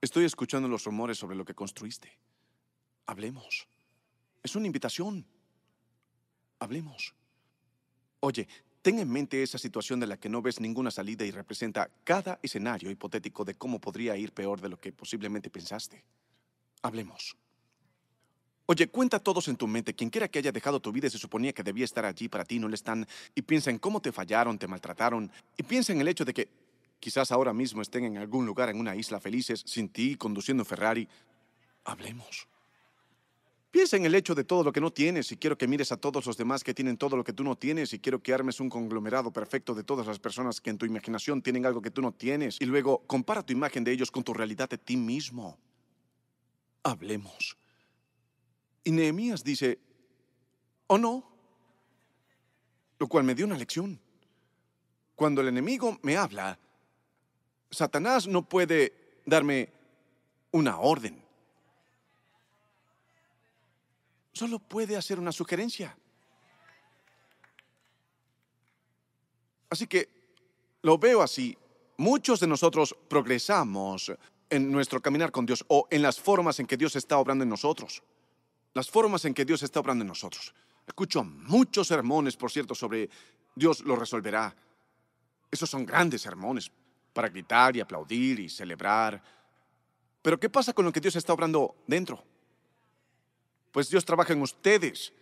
Estoy 0.01 0.25
escuchando 0.25 0.67
los 0.67 0.83
rumores 0.83 1.17
sobre 1.17 1.37
lo 1.37 1.45
que 1.45 1.55
construiste. 1.55 2.19
Hablemos. 3.09 3.67
Es 4.43 4.55
una 4.55 4.67
invitación. 4.67 5.25
Hablemos. 6.59 7.15
Oye, 8.19 8.47
ten 8.83 8.99
en 8.99 9.09
mente 9.09 9.41
esa 9.41 9.57
situación 9.57 9.99
de 9.99 10.05
la 10.05 10.17
que 10.17 10.29
no 10.29 10.43
ves 10.43 10.59
ninguna 10.59 10.91
salida 10.91 11.25
y 11.25 11.31
representa 11.31 11.89
cada 12.03 12.37
escenario 12.43 12.91
hipotético 12.91 13.43
de 13.43 13.55
cómo 13.55 13.81
podría 13.81 14.15
ir 14.15 14.31
peor 14.31 14.61
de 14.61 14.69
lo 14.69 14.79
que 14.79 14.91
posiblemente 14.91 15.49
pensaste. 15.49 16.03
Hablemos. 16.83 17.35
Oye, 18.67 18.87
cuenta 18.89 19.17
todos 19.17 19.47
en 19.47 19.55
tu 19.55 19.65
mente, 19.65 19.95
quien 19.95 20.11
quiera 20.11 20.27
que 20.27 20.37
haya 20.37 20.51
dejado 20.51 20.79
tu 20.79 20.91
vida 20.91 21.07
y 21.07 21.09
se 21.09 21.17
suponía 21.17 21.51
que 21.51 21.63
debía 21.63 21.85
estar 21.85 22.05
allí 22.05 22.29
para 22.29 22.45
ti, 22.45 22.59
no 22.59 22.67
le 22.67 22.75
están, 22.75 23.07
y 23.33 23.41
piensa 23.41 23.71
en 23.71 23.79
cómo 23.79 23.99
te 24.03 24.11
fallaron, 24.11 24.59
te 24.59 24.67
maltrataron, 24.67 25.31
y 25.57 25.63
piensa 25.63 25.93
en 25.93 26.01
el 26.01 26.09
hecho 26.09 26.25
de 26.25 26.35
que 26.35 26.47
quizás 26.99 27.31
ahora 27.31 27.53
mismo 27.53 27.81
estén 27.81 28.03
en 28.03 28.17
algún 28.19 28.45
lugar 28.45 28.69
en 28.69 28.79
una 28.79 28.95
isla 28.95 29.19
felices, 29.19 29.63
sin 29.65 29.89
ti, 29.89 30.15
conduciendo 30.15 30.63
Ferrari. 30.63 31.07
Hablemos. 31.85 32.47
Piensa 33.71 33.97
en 33.97 34.05
el 34.05 34.15
hecho 34.15 34.33
de 34.33 34.43
todo 34.43 34.63
lo 34.63 34.71
que 34.71 34.81
no 34.81 34.91
tienes 34.91 35.31
y 35.31 35.37
quiero 35.37 35.55
que 35.55 35.67
mires 35.67 35.91
a 35.91 35.97
todos 35.97 36.25
los 36.25 36.37
demás 36.37 36.63
que 36.63 36.73
tienen 36.73 36.97
todo 36.97 37.15
lo 37.15 37.23
que 37.23 37.33
tú 37.33 37.43
no 37.43 37.55
tienes 37.55 37.93
y 37.93 37.99
quiero 37.99 38.21
que 38.21 38.33
armes 38.33 38.59
un 38.59 38.69
conglomerado 38.69 39.31
perfecto 39.31 39.75
de 39.75 39.83
todas 39.83 40.07
las 40.07 40.17
personas 40.17 40.59
que 40.59 40.71
en 40.71 40.79
tu 40.79 40.87
imaginación 40.87 41.43
tienen 41.43 41.67
algo 41.67 41.81
que 41.81 41.91
tú 41.91 42.01
no 42.01 42.11
tienes 42.11 42.59
y 42.59 42.65
luego 42.65 43.03
compara 43.05 43.43
tu 43.43 43.53
imagen 43.53 43.83
de 43.83 43.91
ellos 43.91 44.09
con 44.09 44.23
tu 44.23 44.33
realidad 44.33 44.69
de 44.69 44.79
ti 44.79 44.97
mismo. 44.97 45.59
Hablemos. 46.81 47.57
Y 48.83 48.91
Nehemías 48.91 49.43
dice, 49.43 49.77
¿o 50.87 50.97
no? 50.97 51.29
Lo 52.97 53.07
cual 53.07 53.23
me 53.23 53.35
dio 53.35 53.45
una 53.45 53.57
lección. 53.57 53.99
Cuando 55.13 55.41
el 55.41 55.47
enemigo 55.47 55.99
me 56.01 56.17
habla, 56.17 56.57
Satanás 57.69 58.25
no 58.25 58.49
puede 58.49 59.21
darme 59.27 59.71
una 60.51 60.79
orden. 60.79 61.28
Solo 64.39 64.59
puede 64.59 64.95
hacer 64.95 65.19
una 65.19 65.33
sugerencia. 65.33 65.97
Así 69.69 69.85
que 69.85 70.07
lo 70.81 70.97
veo 70.97 71.21
así. 71.21 71.57
Muchos 71.97 72.39
de 72.39 72.47
nosotros 72.47 72.95
progresamos 73.09 74.13
en 74.49 74.71
nuestro 74.71 75.01
caminar 75.01 75.31
con 75.31 75.45
Dios 75.45 75.65
o 75.67 75.87
en 75.91 76.01
las 76.01 76.21
formas 76.21 76.57
en 76.61 76.67
que 76.67 76.77
Dios 76.77 76.95
está 76.95 77.17
obrando 77.17 77.43
en 77.43 77.49
nosotros. 77.49 78.01
Las 78.73 78.89
formas 78.89 79.25
en 79.25 79.33
que 79.33 79.43
Dios 79.43 79.61
está 79.61 79.81
obrando 79.81 80.03
en 80.03 80.07
nosotros. 80.07 80.53
Escucho 80.87 81.21
muchos 81.21 81.87
sermones, 81.87 82.37
por 82.37 82.49
cierto, 82.49 82.73
sobre 82.73 83.09
Dios 83.53 83.81
lo 83.81 83.97
resolverá. 83.97 84.55
Esos 85.51 85.69
son 85.69 85.85
grandes 85.85 86.21
sermones 86.21 86.71
para 87.11 87.27
gritar 87.27 87.75
y 87.75 87.81
aplaudir 87.81 88.39
y 88.39 88.47
celebrar. 88.47 89.21
Pero 90.21 90.39
¿qué 90.39 90.49
pasa 90.49 90.71
con 90.71 90.85
lo 90.85 90.93
que 90.93 91.01
Dios 91.01 91.17
está 91.17 91.33
obrando 91.33 91.75
dentro? 91.85 92.23
Pues 93.71 93.89
Dios 93.89 94.05
trabaja 94.05 94.33
en 94.33 94.41
ustedes 94.41 95.13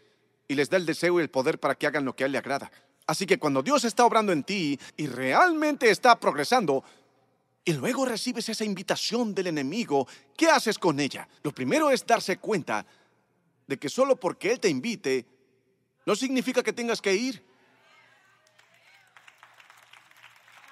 y 0.48 0.56
les 0.56 0.70
da 0.70 0.78
el 0.78 0.86
deseo 0.86 1.20
y 1.20 1.24
el 1.24 1.30
poder 1.30 1.60
para 1.60 1.76
que 1.76 1.88
hagan 1.88 2.06
lo 2.06 2.16
que 2.16 2.24
a 2.24 2.28
Él 2.28 2.32
le 2.32 2.38
agrada. 2.38 2.72
Así 3.06 3.26
que 3.26 3.40
cuando 3.40 3.64
Dios 3.64 3.84
está 3.86 4.06
obrando 4.06 4.32
en 4.32 4.44
ti 4.44 4.80
y 4.98 5.08
realmente 5.08 5.90
está 5.90 6.20
progresando, 6.20 6.84
y 7.64 7.74
luego 7.74 8.06
recibes 8.06 8.48
esa 8.48 8.64
invitación 8.64 9.36
del 9.36 9.48
enemigo, 9.48 10.08
¿qué 10.38 10.48
haces 10.50 10.80
con 10.80 11.00
ella? 11.00 11.28
Lo 11.44 11.52
primero 11.52 11.92
es 11.92 12.06
darse 12.06 12.38
cuenta 12.38 12.86
de 13.66 13.78
que 13.78 13.90
solo 13.90 14.16
porque 14.16 14.52
Él 14.52 14.60
te 14.60 14.70
invite, 14.70 15.26
no 16.06 16.16
significa 16.16 16.64
que 16.64 16.72
tengas 16.72 17.02
que 17.02 17.14
ir. 17.14 17.44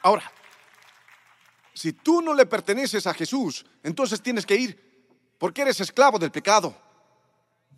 Ahora, 0.03 0.31
si 1.73 1.91
tú 1.91 2.21
no 2.21 2.33
le 2.33 2.45
perteneces 2.45 3.05
a 3.07 3.13
Jesús, 3.13 3.65
entonces 3.83 4.21
tienes 4.21 4.45
que 4.45 4.55
ir, 4.55 5.35
porque 5.37 5.63
eres 5.63 5.81
esclavo 5.81 6.17
del 6.17 6.31
pecado. 6.31 6.84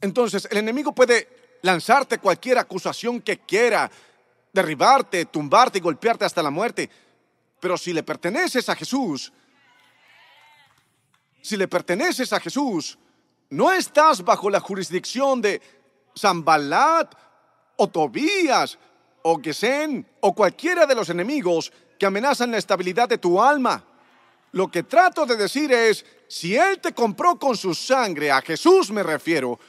Entonces, 0.02 0.48
el 0.52 0.58
enemigo 0.58 0.94
puede 0.94 1.28
lanzarte 1.62 2.20
cualquier 2.20 2.58
acusación 2.58 3.22
que 3.22 3.40
quiera, 3.40 3.90
derribarte, 4.54 5.26
tumbarte 5.26 5.80
y 5.80 5.82
golpearte 5.82 6.26
hasta 6.26 6.44
la 6.44 6.50
muerte. 6.50 6.90
Pero 7.60 7.78
si 7.78 7.94
le 7.94 8.04
perteneces 8.04 8.70
a 8.70 8.76
Jesús, 8.76 9.32
si 11.42 11.58
le 11.58 11.68
perteneces 11.68 12.34
a 12.34 12.40
Jesús, 12.40 12.98
no 13.50 13.72
estás 13.72 14.24
bajo 14.24 14.50
la 14.50 14.60
jurisdicción 14.60 15.42
de 15.42 15.62
Zambalat 16.18 17.16
o 17.78 17.88
Tobías 17.88 18.78
o 19.24 19.40
Gesén 19.42 20.06
o 20.20 20.36
cualquiera 20.36 20.86
de 20.86 20.96
los 20.96 21.10
enemigos 21.10 21.72
que 21.98 22.06
amenazan 22.06 22.52
la 22.52 22.58
estabilidad 22.58 23.10
de 23.10 23.18
tu 23.18 23.42
alma. 23.42 23.84
Lo 24.52 24.70
que 24.70 24.84
trato 24.84 25.26
de 25.26 25.36
decir 25.36 25.72
es, 25.72 26.06
si 26.28 26.56
Él 26.56 26.80
te 26.80 26.94
compró 26.94 27.38
con 27.38 27.56
su 27.56 27.74
sangre, 27.74 28.32
a 28.32 28.42
Jesús 28.42 28.92
me 28.92 29.04
refiero, 29.04 29.60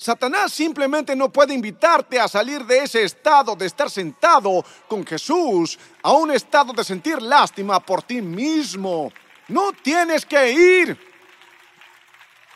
Satanás 0.00 0.54
simplemente 0.54 1.14
no 1.14 1.30
puede 1.30 1.52
invitarte 1.52 2.18
a 2.18 2.26
salir 2.26 2.64
de 2.64 2.78
ese 2.78 3.02
estado 3.02 3.54
de 3.54 3.66
estar 3.66 3.90
sentado 3.90 4.64
con 4.88 5.04
Jesús 5.06 5.78
a 6.02 6.12
un 6.12 6.30
estado 6.30 6.72
de 6.72 6.82
sentir 6.82 7.20
lástima 7.20 7.78
por 7.80 8.02
ti 8.02 8.22
mismo. 8.22 9.12
No 9.48 9.74
tienes 9.74 10.24
que 10.24 10.52
ir. 10.52 10.98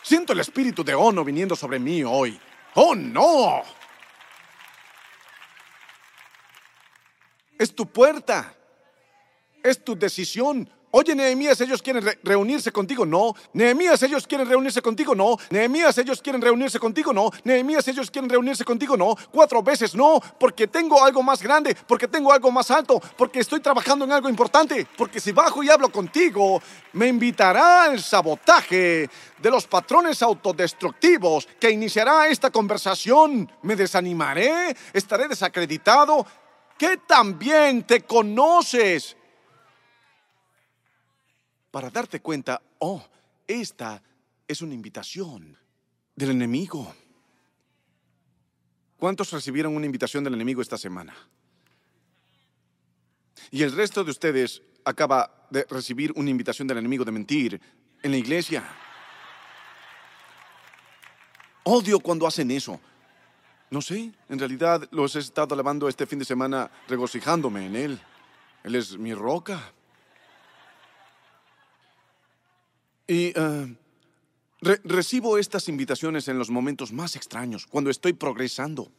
Siento 0.01 0.33
el 0.33 0.39
espíritu 0.39 0.83
de 0.83 0.95
Ono 0.95 1.23
viniendo 1.23 1.55
sobre 1.55 1.77
mí 1.77 2.03
hoy. 2.03 2.41
¡Oh, 2.73 2.95
no! 2.95 3.61
Es 7.59 7.75
tu 7.75 7.85
puerta. 7.85 8.55
Es 9.61 9.83
tu 9.83 9.95
decisión. 9.95 10.67
Oye, 10.97 11.13
Nehemías, 11.13 11.59
ellos 11.59 11.81
quieren 11.81 12.05
reunirse 12.23 12.71
contigo, 12.71 13.05
no. 13.05 13.35
Nehemías, 13.51 14.01
ellos 14.03 14.25
quieren 14.25 14.47
reunirse 14.47 14.81
contigo, 14.81 15.13
no. 15.13 15.35
Nehemías, 15.49 15.97
ellos 15.97 16.21
quieren 16.21 16.41
reunirse 16.41 16.79
contigo, 16.79 17.11
no. 17.11 17.31
Nehemías, 17.43 17.85
ellos 17.89 18.09
quieren 18.09 18.29
reunirse 18.29 18.63
contigo, 18.63 18.95
no. 18.95 19.13
Cuatro 19.29 19.61
veces 19.61 19.93
no, 19.93 20.21
porque 20.39 20.67
tengo 20.67 21.03
algo 21.03 21.21
más 21.21 21.43
grande, 21.43 21.75
porque 21.85 22.07
tengo 22.07 22.31
algo 22.31 22.49
más 22.49 22.71
alto, 22.71 23.01
porque 23.17 23.41
estoy 23.41 23.59
trabajando 23.59 24.05
en 24.05 24.13
algo 24.13 24.29
importante, 24.29 24.87
porque 24.97 25.19
si 25.19 25.33
bajo 25.33 25.61
y 25.63 25.69
hablo 25.69 25.91
contigo, 25.91 26.61
me 26.93 27.07
invitará 27.07 27.83
al 27.83 28.01
sabotaje 28.01 29.09
de 29.37 29.51
los 29.51 29.67
patrones 29.67 30.21
autodestructivos 30.21 31.45
que 31.59 31.71
iniciará 31.71 32.29
esta 32.29 32.51
conversación. 32.51 33.51
Me 33.63 33.75
desanimaré, 33.75 34.73
estaré 34.93 35.27
desacreditado. 35.27 36.25
Que 36.77 36.97
también 37.05 37.83
te 37.83 38.01
conoces 38.01 39.15
para 41.75 41.89
darte 41.89 42.21
cuenta, 42.21 42.61
oh, 42.79 43.05
esta 43.45 44.01
es 44.47 44.61
una 44.61 44.73
invitación 44.73 45.57
del 46.15 46.29
enemigo. 46.29 46.95
¿Cuántos 48.95 49.29
recibieron 49.31 49.75
una 49.75 49.85
invitación 49.85 50.23
del 50.23 50.35
enemigo 50.35 50.61
esta 50.61 50.77
semana? 50.77 51.13
Y 53.51 53.61
el 53.61 53.73
resto 53.73 54.05
de 54.05 54.11
ustedes 54.11 54.61
acaba 54.85 55.49
de 55.49 55.65
recibir 55.69 56.13
una 56.15 56.29
invitación 56.29 56.65
del 56.65 56.77
enemigo 56.77 57.03
de 57.03 57.11
mentir 57.11 57.61
en 58.01 58.11
la 58.11 58.17
iglesia. 58.19 58.63
Odio 61.63 61.99
cuando 61.99 62.25
hacen 62.25 62.51
eso. 62.51 62.79
No 63.69 63.81
sé, 63.81 64.13
en 64.29 64.39
realidad 64.39 64.87
los 64.91 65.17
he 65.17 65.19
estado 65.19 65.53
alabando 65.53 65.89
este 65.89 66.05
fin 66.05 66.19
de 66.19 66.25
semana 66.25 66.71
regocijándome 66.87 67.65
en 67.65 67.75
él. 67.75 68.01
Él 68.63 68.75
es 68.75 68.97
mi 68.97 69.13
roca. 69.13 69.73
Y 73.07 73.33
eh, 73.35 73.75
recibo 74.83 75.37
estas 75.37 75.69
invitaciones 75.69 76.27
en 76.27 76.39
los 76.39 76.49
momentos 76.49 76.91
más 76.91 77.15
extraños, 77.15 77.67
cuando 77.67 77.89
estoy 77.89 78.13
progresando, 78.13 78.91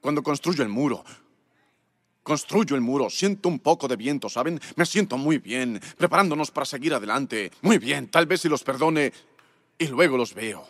cuando 0.00 0.22
construyo 0.22 0.62
el 0.62 0.68
muro. 0.68 1.04
Construyo 2.22 2.76
el 2.76 2.82
muro, 2.82 3.08
siento 3.08 3.48
un 3.48 3.58
poco 3.58 3.88
de 3.88 3.96
viento, 3.96 4.28
¿saben? 4.28 4.60
Me 4.76 4.84
siento 4.84 5.16
muy 5.16 5.38
bien, 5.38 5.80
preparándonos 5.96 6.50
para 6.50 6.66
seguir 6.66 6.92
adelante. 6.92 7.50
Muy 7.62 7.78
bien, 7.78 8.08
tal 8.08 8.26
vez 8.26 8.42
si 8.42 8.48
los 8.48 8.62
perdone 8.62 9.12
y 9.78 9.86
luego 9.86 10.16
los 10.16 10.34
veo. 10.34 10.68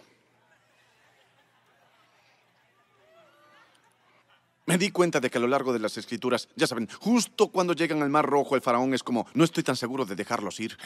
Me 4.67 4.79
di 4.79 4.93
cuenta 4.93 5.19
de 5.19 5.29
que 5.29 5.39
a 5.39 5.41
lo 5.41 5.49
largo 5.49 5.73
de 5.73 5.81
las 5.81 5.97
escrituras, 5.97 6.49
ya 6.55 6.69
saben, 6.69 6.89
justo 7.01 7.49
cuando 7.49 7.73
llegan 7.73 8.03
al 8.03 8.11
Mar 8.11 8.25
Rojo, 8.25 8.55
el 8.55 8.63
faraón 8.63 8.95
es 8.95 9.03
como, 9.03 9.27
no 9.35 9.43
estoy 9.43 9.65
tan 9.65 9.75
seguro 9.75 10.05
de 10.05 10.15
dejarlos 10.15 10.61
ir. 10.61 10.79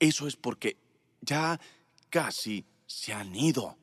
Eso 0.00 0.26
es 0.26 0.34
porque 0.34 0.78
ya 1.20 1.60
casi 2.08 2.64
se 2.86 3.12
han 3.12 3.36
ido. 3.36 3.76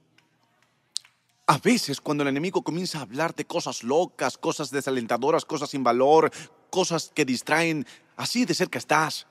A 1.46 1.60
veces 1.60 2.02
cuando 2.02 2.24
el 2.24 2.30
enemigo 2.30 2.64
comienza 2.64 2.98
a 2.98 3.04
hablar 3.04 3.34
de 3.36 3.46
cosas 3.46 3.84
locas, 3.84 4.38
cosas 4.38 4.72
desalentadoras, 4.72 5.46
cosas 5.46 5.70
sin 5.70 5.84
valor, 5.84 6.30
cosas 6.70 7.12
que 7.16 7.24
distraen, 7.24 7.86
así 8.18 8.44
de 8.44 8.54
cerca 8.54 8.80
estás. 8.80 9.28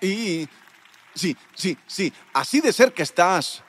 Y 0.00 0.46
sí, 1.14 1.36
sí, 1.54 1.76
sí, 1.86 2.12
así 2.34 2.60
de 2.60 2.72
cerca 2.72 3.02
estás. 3.02 3.64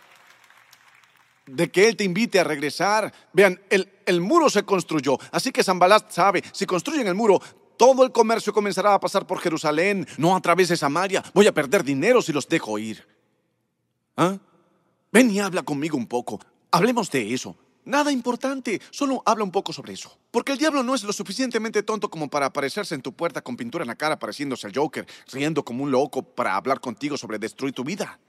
De 1.45 1.71
que 1.71 1.87
Él 1.87 1.95
te 1.95 2.03
invite 2.03 2.39
a 2.39 2.43
regresar. 2.43 3.11
Vean, 3.31 3.59
el, 3.69 3.97
el 4.05 4.19
muro 4.19 4.49
se 4.49 4.63
construyó, 4.63 5.17
así 5.31 5.51
que 5.51 5.63
Zambalat 5.63 6.11
sabe, 6.11 6.43
si 6.51 6.65
construyen 6.65 7.07
el 7.07 7.15
muro, 7.15 7.41
todo 7.77 8.03
el 8.03 8.11
comercio 8.11 8.53
comenzará 8.53 8.93
a 8.93 8.99
pasar 8.99 9.25
por 9.27 9.39
Jerusalén, 9.39 10.07
no 10.17 10.35
a 10.35 10.41
través 10.41 10.69
de 10.69 10.77
Samaria. 10.77 11.23
Voy 11.33 11.47
a 11.47 11.53
perder 11.53 11.83
dinero 11.83 12.21
si 12.21 12.33
los 12.33 12.47
dejo 12.47 12.77
ir. 12.79 13.07
¿Ah? 14.15 14.37
Ven 15.11 15.31
y 15.31 15.39
habla 15.39 15.63
conmigo 15.63 15.97
un 15.97 16.07
poco. 16.07 16.39
Hablemos 16.71 17.09
de 17.11 17.33
eso. 17.33 17.55
Nada 17.85 18.11
importante, 18.11 18.81
solo 18.91 19.23
habla 19.25 19.45
un 19.45 19.51
poco 19.51 19.71
sobre 19.71 19.93
eso. 19.93 20.17
Porque 20.29 20.51
el 20.51 20.57
diablo 20.57 20.83
no 20.83 20.93
es 20.93 21.03
lo 21.03 21.13
suficientemente 21.13 21.83
tonto 21.83 22.09
como 22.09 22.29
para 22.29 22.47
aparecerse 22.47 22.93
en 22.95 23.01
tu 23.01 23.13
puerta 23.13 23.41
con 23.41 23.55
pintura 23.55 23.83
en 23.83 23.87
la 23.87 23.95
cara 23.95 24.19
pareciéndose 24.19 24.67
al 24.67 24.73
Joker, 24.75 25.07
riendo 25.31 25.63
como 25.63 25.85
un 25.85 25.91
loco 25.91 26.21
para 26.21 26.57
hablar 26.57 26.81
contigo 26.81 27.15
sobre 27.15 27.39
destruir 27.39 27.73
tu 27.73 27.85
vida. 27.85 28.19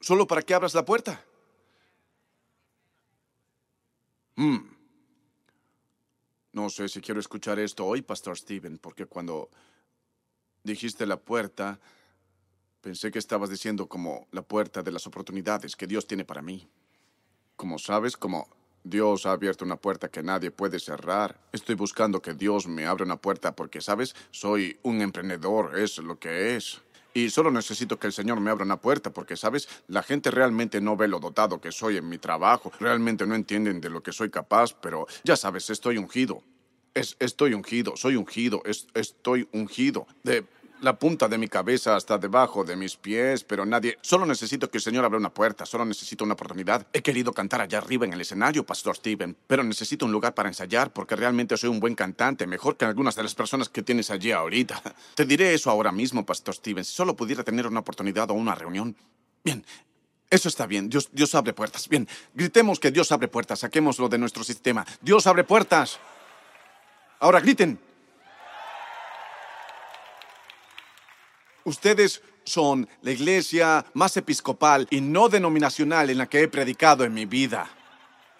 Solo 0.00 0.28
para 0.28 0.42
que 0.42 0.54
abras 0.54 0.74
la 0.74 0.84
puerta. 0.84 1.24
Hmm. 4.36 4.75
No 6.56 6.70
sé 6.70 6.88
si 6.88 7.00
quiero 7.00 7.20
escuchar 7.20 7.58
esto 7.58 7.84
hoy, 7.84 8.00
Pastor 8.02 8.36
Steven, 8.36 8.78
porque 8.78 9.06
cuando 9.06 9.50
dijiste 10.64 11.06
la 11.06 11.20
puerta, 11.20 11.78
Pensé 12.86 13.10
que 13.10 13.18
estabas 13.18 13.50
diciendo 13.50 13.88
como 13.88 14.28
la 14.30 14.42
puerta 14.42 14.80
de 14.80 14.92
las 14.92 15.08
oportunidades 15.08 15.74
que 15.74 15.88
Dios 15.88 16.06
tiene 16.06 16.24
para 16.24 16.40
mí. 16.40 16.68
Como 17.56 17.80
sabes, 17.80 18.16
como 18.16 18.48
Dios 18.84 19.26
ha 19.26 19.32
abierto 19.32 19.64
una 19.64 19.74
puerta 19.74 20.08
que 20.08 20.22
nadie 20.22 20.52
puede 20.52 20.78
cerrar. 20.78 21.36
Estoy 21.50 21.74
buscando 21.74 22.22
que 22.22 22.34
Dios 22.34 22.68
me 22.68 22.86
abra 22.86 23.04
una 23.04 23.20
puerta 23.20 23.56
porque, 23.56 23.80
sabes, 23.80 24.14
soy 24.30 24.78
un 24.84 25.00
emprendedor, 25.00 25.76
es 25.76 25.98
lo 25.98 26.20
que 26.20 26.54
es. 26.54 26.80
Y 27.16 27.30
solo 27.30 27.50
necesito 27.50 27.98
que 27.98 28.08
el 28.08 28.12
Señor 28.12 28.40
me 28.40 28.50
abra 28.50 28.66
una 28.66 28.78
puerta 28.78 29.10
porque, 29.10 29.38
sabes, 29.38 29.70
la 29.88 30.02
gente 30.02 30.30
realmente 30.30 30.82
no 30.82 30.98
ve 30.98 31.08
lo 31.08 31.18
dotado 31.18 31.62
que 31.62 31.72
soy 31.72 31.96
en 31.96 32.06
mi 32.10 32.18
trabajo. 32.18 32.70
Realmente 32.78 33.26
no 33.26 33.34
entienden 33.34 33.80
de 33.80 33.88
lo 33.88 34.02
que 34.02 34.12
soy 34.12 34.28
capaz, 34.28 34.74
pero 34.74 35.06
ya 35.24 35.34
sabes, 35.34 35.70
estoy 35.70 35.96
ungido. 35.96 36.42
Es, 36.92 37.16
estoy 37.18 37.54
ungido, 37.54 37.96
soy 37.96 38.16
ungido, 38.16 38.60
es, 38.66 38.88
estoy 38.92 39.48
ungido. 39.52 40.06
De, 40.24 40.44
la 40.80 40.98
punta 40.98 41.28
de 41.28 41.38
mi 41.38 41.48
cabeza 41.48 41.96
hasta 41.96 42.18
debajo 42.18 42.64
de 42.64 42.76
mis 42.76 42.96
pies, 42.96 43.44
pero 43.44 43.64
nadie... 43.64 43.98
Solo 44.00 44.26
necesito 44.26 44.70
que 44.70 44.78
el 44.78 44.82
Señor 44.82 45.04
abra 45.04 45.18
una 45.18 45.32
puerta, 45.32 45.66
solo 45.66 45.84
necesito 45.84 46.24
una 46.24 46.34
oportunidad. 46.34 46.86
He 46.92 47.02
querido 47.02 47.32
cantar 47.32 47.60
allá 47.60 47.78
arriba 47.78 48.04
en 48.04 48.12
el 48.12 48.20
escenario, 48.20 48.64
Pastor 48.64 48.96
Steven, 48.96 49.36
pero 49.46 49.62
necesito 49.62 50.06
un 50.06 50.12
lugar 50.12 50.34
para 50.34 50.48
ensayar 50.48 50.92
porque 50.92 51.16
realmente 51.16 51.56
soy 51.56 51.70
un 51.70 51.80
buen 51.80 51.94
cantante, 51.94 52.46
mejor 52.46 52.76
que 52.76 52.84
algunas 52.84 53.14
de 53.14 53.22
las 53.22 53.34
personas 53.34 53.68
que 53.68 53.82
tienes 53.82 54.10
allí 54.10 54.32
ahorita. 54.32 54.82
Te 55.14 55.24
diré 55.24 55.54
eso 55.54 55.70
ahora 55.70 55.92
mismo, 55.92 56.26
Pastor 56.26 56.54
Steven, 56.54 56.84
si 56.84 56.92
solo 56.92 57.16
pudiera 57.16 57.42
tener 57.44 57.66
una 57.66 57.80
oportunidad 57.80 58.30
o 58.30 58.34
una 58.34 58.54
reunión. 58.54 58.96
Bien, 59.44 59.64
eso 60.28 60.48
está 60.48 60.66
bien. 60.66 60.88
Dios, 60.88 61.08
Dios 61.12 61.34
abre 61.34 61.52
puertas. 61.52 61.88
Bien, 61.88 62.08
gritemos 62.34 62.80
que 62.80 62.90
Dios 62.90 63.12
abre 63.12 63.28
puertas. 63.28 63.60
Saquémoslo 63.60 64.08
de 64.08 64.18
nuestro 64.18 64.42
sistema. 64.42 64.84
Dios 65.00 65.26
abre 65.26 65.44
puertas. 65.44 65.98
Ahora 67.20 67.40
griten. 67.40 67.78
Ustedes 71.66 72.22
son 72.44 72.88
la 73.02 73.10
iglesia 73.10 73.84
más 73.94 74.16
episcopal 74.16 74.86
y 74.88 75.00
no 75.00 75.28
denominacional 75.28 76.08
en 76.08 76.18
la 76.18 76.28
que 76.28 76.42
he 76.42 76.48
predicado 76.48 77.02
en 77.02 77.12
mi 77.12 77.26
vida. 77.26 77.68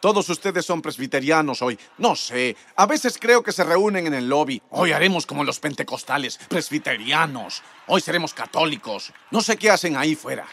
Todos 0.00 0.28
ustedes 0.28 0.64
son 0.64 0.80
presbiterianos 0.80 1.60
hoy. 1.60 1.76
No 1.98 2.14
sé. 2.14 2.56
A 2.76 2.86
veces 2.86 3.18
creo 3.20 3.42
que 3.42 3.50
se 3.50 3.64
reúnen 3.64 4.06
en 4.06 4.14
el 4.14 4.28
lobby. 4.28 4.62
Hoy 4.70 4.92
haremos 4.92 5.26
como 5.26 5.42
los 5.42 5.58
pentecostales, 5.58 6.38
presbiterianos. 6.48 7.64
Hoy 7.88 8.00
seremos 8.00 8.32
católicos. 8.32 9.12
No 9.32 9.40
sé 9.40 9.56
qué 9.56 9.70
hacen 9.70 9.96
ahí 9.96 10.14
fuera. 10.14 10.46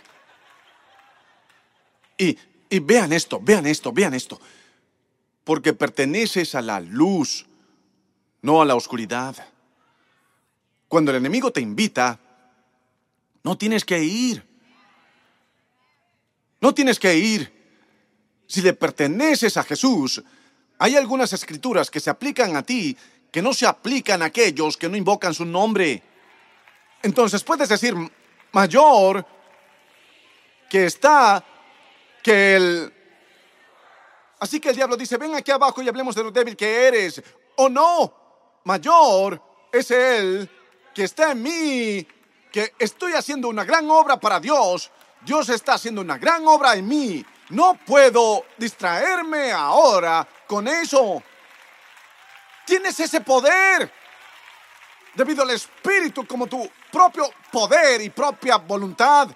Y, 2.17 2.35
y 2.71 2.79
vean 2.79 3.13
esto, 3.13 3.39
vean 3.39 3.67
esto, 3.67 3.93
vean 3.93 4.15
esto. 4.15 4.41
Porque 5.43 5.73
perteneces 5.73 6.55
a 6.55 6.63
la 6.63 6.79
luz, 6.79 7.45
no 8.41 8.63
a 8.63 8.65
la 8.65 8.73
oscuridad. 8.73 9.35
Cuando 10.87 11.11
el 11.11 11.17
enemigo 11.17 11.51
te 11.51 11.61
invita, 11.61 12.19
no 13.43 13.57
tienes 13.57 13.85
que 13.85 14.01
ir. 14.01 14.43
No 16.61 16.73
tienes 16.73 16.99
que 16.99 17.15
ir. 17.15 17.51
Si 18.47 18.61
le 18.61 18.73
perteneces 18.73 19.57
a 19.57 19.63
Jesús, 19.63 20.23
hay 20.79 20.95
algunas 20.95 21.33
escrituras 21.33 21.91
que 21.91 21.99
se 21.99 22.09
aplican 22.09 22.55
a 22.55 22.63
ti 22.63 22.97
que 23.33 23.41
no 23.41 23.51
se 23.51 23.65
aplican 23.65 24.21
a 24.21 24.25
aquellos 24.25 24.77
que 24.77 24.87
no 24.87 24.95
invocan 24.95 25.33
su 25.33 25.43
nombre. 25.43 26.03
Entonces 27.01 27.43
puedes 27.43 27.67
decir, 27.67 27.95
mayor 28.51 29.25
que 30.69 30.85
está 30.85 31.43
que 32.21 32.55
el... 32.55 32.93
Así 34.39 34.59
que 34.59 34.69
el 34.69 34.75
diablo 34.75 34.95
dice, 34.95 35.17
ven 35.17 35.33
aquí 35.33 35.49
abajo 35.49 35.81
y 35.81 35.89
hablemos 35.89 36.13
de 36.13 36.23
lo 36.23 36.29
débil 36.29 36.55
que 36.55 36.87
eres. 36.87 37.23
O 37.55 37.69
no, 37.69 38.13
mayor 38.65 39.41
es 39.71 39.89
él 39.89 40.47
que 40.93 41.05
está 41.05 41.31
en 41.31 41.41
mí 41.41 42.07
que 42.53 42.75
estoy 42.77 43.13
haciendo 43.13 43.49
una 43.49 43.65
gran 43.65 43.89
obra 43.89 44.17
para 44.17 44.39
Dios. 44.39 44.91
Dios 45.25 45.49
está 45.49 45.73
haciendo 45.73 46.01
una 46.01 46.19
gran 46.19 46.47
obra 46.47 46.75
en 46.75 46.87
mí. 46.87 47.25
No 47.49 47.77
puedo 47.85 48.45
distraerme 48.57 49.51
ahora 49.51 50.25
con 50.47 50.67
eso. 50.67 51.23
Tienes 52.65 52.99
ese 52.99 53.21
poder 53.21 53.91
debido 55.15 55.41
al 55.41 55.49
Espíritu 55.49 56.27
como 56.27 56.45
tu 56.45 56.69
propio 56.91 57.25
poder 57.51 58.01
y 58.01 58.11
propia 58.11 58.57
voluntad. 58.57 59.29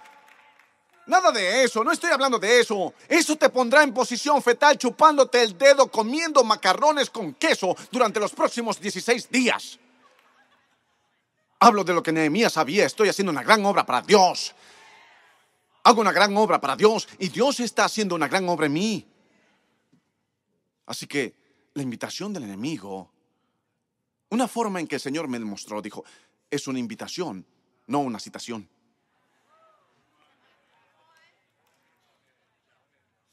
Nada 1.08 1.32
de 1.32 1.63
eso, 1.63 1.84
no 1.84 1.91
estoy 1.91 2.12
hablando 2.12 2.38
de 2.38 2.60
eso. 2.60 2.93
Eso 3.08 3.36
te 3.36 3.49
pondrá 3.49 3.82
en 3.82 3.95
posición 3.95 4.43
fetal 4.43 4.77
chupándote 4.77 5.41
el 5.41 5.58
dedo 5.58 5.89
comiendo 5.89 6.43
macarrones 6.43 7.10
con 7.10 7.34
queso 7.34 7.75
durante 7.91 8.19
los 8.19 8.32
próximos 8.34 8.80
16 8.80 9.32
días. 9.32 9.80
Hablo 11.60 11.84
de 11.84 11.93
lo 11.93 12.04
que 12.04 12.12
Nehemías 12.12 12.54
sabía. 12.54 12.86
Estoy 12.86 13.10
haciendo 13.10 13.32
una 13.32 13.43
gran 13.43 13.65
obra 13.65 13.86
para 13.86 14.02
Dios. 14.02 14.54
Hago 15.84 16.02
una 16.02 16.12
gran 16.12 16.36
obra 16.38 16.60
para 16.60 16.76
Dios 16.76 17.08
y 17.17 17.30
Dios 17.30 17.60
está 17.60 17.86
haciendo 17.86 18.15
una 18.15 18.28
gran 18.28 18.48
obra 18.50 18.65
en 18.65 18.74
mí. 18.74 19.08
Así 20.86 21.08
que 21.08 21.36
la 21.74 21.84
invitación 21.84 22.34
del 22.34 22.43
enemigo, 22.43 23.12
una 24.30 24.48
forma 24.48 24.80
en 24.80 24.88
que 24.88 24.96
el 24.96 25.02
Señor 25.02 25.28
me 25.28 25.39
demostró, 25.39 25.82
dijo, 25.82 26.04
es 26.50 26.67
una 26.67 26.80
invitación, 26.80 27.46
no 27.88 28.00
una 28.00 28.20
citación. 28.20 28.67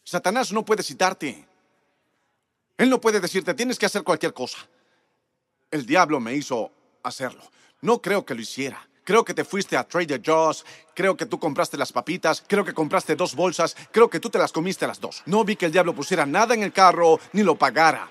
Satanás 0.04 0.52
no 0.52 0.64
puede 0.64 0.82
citarte. 0.82 1.46
Él 2.76 2.90
no 2.90 3.00
puede 3.00 3.20
decirte, 3.20 3.54
tienes 3.54 3.78
que 3.78 3.86
hacer 3.86 4.02
cualquier 4.02 4.32
cosa. 4.32 4.58
El 5.70 5.86
diablo 5.86 6.20
me 6.20 6.34
hizo 6.34 6.70
hacerlo. 7.02 7.42
No 7.84 8.00
creo 8.00 8.24
que 8.24 8.34
lo 8.34 8.40
hiciera. 8.40 8.88
Creo 9.04 9.26
que 9.26 9.34
te 9.34 9.44
fuiste 9.44 9.76
a 9.76 9.84
Trader 9.84 10.22
Joe's, 10.24 10.64
creo 10.94 11.14
que 11.18 11.26
tú 11.26 11.38
compraste 11.38 11.76
las 11.76 11.92
papitas, 11.92 12.42
creo 12.46 12.64
que 12.64 12.72
compraste 12.72 13.14
dos 13.14 13.34
bolsas, 13.34 13.76
creo 13.92 14.08
que 14.08 14.18
tú 14.18 14.30
te 14.30 14.38
las 14.38 14.52
comiste 14.52 14.86
las 14.86 14.98
dos. 14.98 15.22
No 15.26 15.44
vi 15.44 15.54
que 15.54 15.66
el 15.66 15.72
diablo 15.72 15.94
pusiera 15.94 16.24
nada 16.24 16.54
en 16.54 16.62
el 16.62 16.72
carro 16.72 17.20
ni 17.34 17.42
lo 17.42 17.56
pagara. 17.56 18.10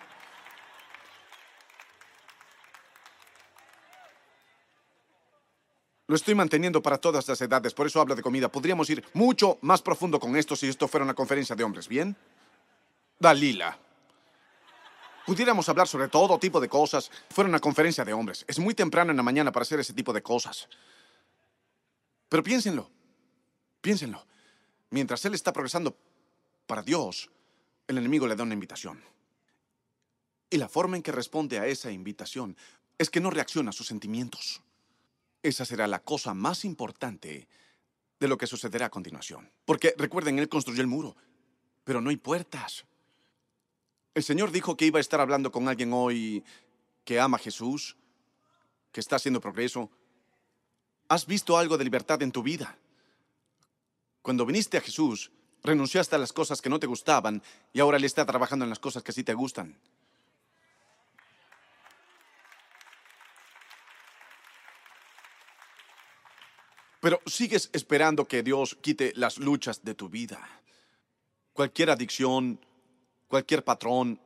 Lo 6.06 6.16
estoy 6.16 6.36
manteniendo 6.36 6.84
para 6.84 7.00
todas 7.00 7.28
las 7.28 7.42
edades, 7.42 7.74
por 7.74 7.88
eso 7.88 8.00
hablo 8.00 8.14
de 8.14 8.22
comida. 8.22 8.50
Podríamos 8.50 8.88
ir 8.92 9.04
mucho 9.14 9.58
más 9.62 9.82
profundo 9.82 10.20
con 10.20 10.36
esto 10.36 10.56
si 10.56 10.68
esto 10.68 10.88
fuera 10.88 11.04
una 11.04 11.16
conferencia 11.16 11.56
de 11.56 11.64
hombres, 11.64 11.88
¿bien? 11.88 12.16
Dalila. 13.18 13.80
Pudiéramos 15.26 15.70
hablar 15.70 15.88
sobre 15.88 16.10
todo 16.10 16.38
tipo 16.38 16.60
de 16.60 16.68
cosas. 16.68 17.10
Fuera 17.30 17.50
una 17.50 17.60
conferencia 17.60 18.04
de 18.04 18.14
hombres. 18.14 18.44
Es 18.48 18.60
muy 18.60 18.74
temprano 18.74 19.12
en 19.12 19.18
la 19.18 19.24
mañana 19.24 19.52
para 19.52 19.64
hacer 19.64 19.80
ese 19.80 19.94
tipo 19.94 20.12
de 20.12 20.22
cosas. 20.22 20.68
Pero 22.28 22.44
piénsenlo. 22.44 22.90
Piénsenlo. 23.82 24.26
Mientras 24.90 25.24
él 25.26 25.34
está 25.34 25.54
progresando 25.54 25.96
para 26.68 26.82
Dios, 26.82 27.30
el 27.88 27.98
enemigo 27.98 28.28
le 28.28 28.36
da 28.36 28.44
una 28.44 28.54
invitación. 28.54 29.02
Y 30.50 30.58
la 30.58 30.70
forma 30.70 30.98
en 30.98 31.04
que 31.04 31.12
responde 31.12 31.60
a 31.60 31.68
esa 31.68 31.90
invitación 31.90 32.56
es 32.98 33.10
que 33.10 33.20
no 33.20 33.30
reacciona 33.30 33.72
a 33.72 33.74
sus 33.74 33.88
sentimientos. 33.88 34.62
Esa 35.42 35.66
será 35.66 35.88
la 35.88 36.04
cosa 36.04 36.34
más 36.34 36.64
importante 36.64 37.48
de 38.20 38.28
lo 38.28 38.38
que 38.38 38.48
sucederá 38.48 38.88
a 38.88 38.92
continuación. 38.92 39.52
Porque 39.66 39.94
recuerden, 39.98 40.38
él 40.40 40.48
construyó 40.50 40.82
el 40.82 40.88
muro, 40.88 41.16
pero 41.84 42.02
no 42.02 42.10
hay 42.10 42.18
puertas. 42.18 42.86
El 44.14 44.24
Señor 44.24 44.52
dijo 44.52 44.78
que 44.78 44.86
iba 44.86 45.00
a 45.00 45.02
estar 45.02 45.20
hablando 45.20 45.52
con 45.52 45.68
alguien 45.68 45.92
hoy 45.92 46.44
que 47.04 47.20
ama 47.20 47.38
a 47.38 47.40
Jesús, 47.40 47.98
que 48.92 49.00
está 49.00 49.16
haciendo 49.16 49.42
progreso. 49.42 49.90
¿Has 51.08 51.26
visto 51.26 51.58
algo 51.58 51.78
de 51.78 51.84
libertad 51.84 52.22
en 52.22 52.32
tu 52.32 52.44
vida? 52.44 52.78
Cuando 54.22 54.46
viniste 54.46 54.78
a 54.78 54.82
Jesús, 54.82 55.32
renunciaste 55.64 56.16
a 56.16 56.20
las 56.20 56.32
cosas 56.32 56.62
que 56.62 56.70
no 56.70 56.80
te 56.80 56.88
gustaban 56.88 57.42
y 57.74 57.80
ahora 57.80 57.98
Él 57.98 58.04
está 58.04 58.26
trabajando 58.26 58.66
en 58.66 58.70
las 58.70 58.80
cosas 58.80 59.02
que 59.02 59.12
sí 59.12 59.24
te 59.24 59.34
gustan. 59.34 59.76
Pero 67.02 67.20
sigues 67.26 67.70
esperando 67.74 68.28
que 68.28 68.44
Dios 68.44 68.78
quite 68.80 69.12
las 69.16 69.40
luchas 69.40 69.84
de 69.84 69.96
tu 69.96 70.08
vida. 70.08 70.40
Cualquier 71.52 71.90
adicción, 71.90 72.60
cualquier 73.34 73.64
patrón. 73.64 74.20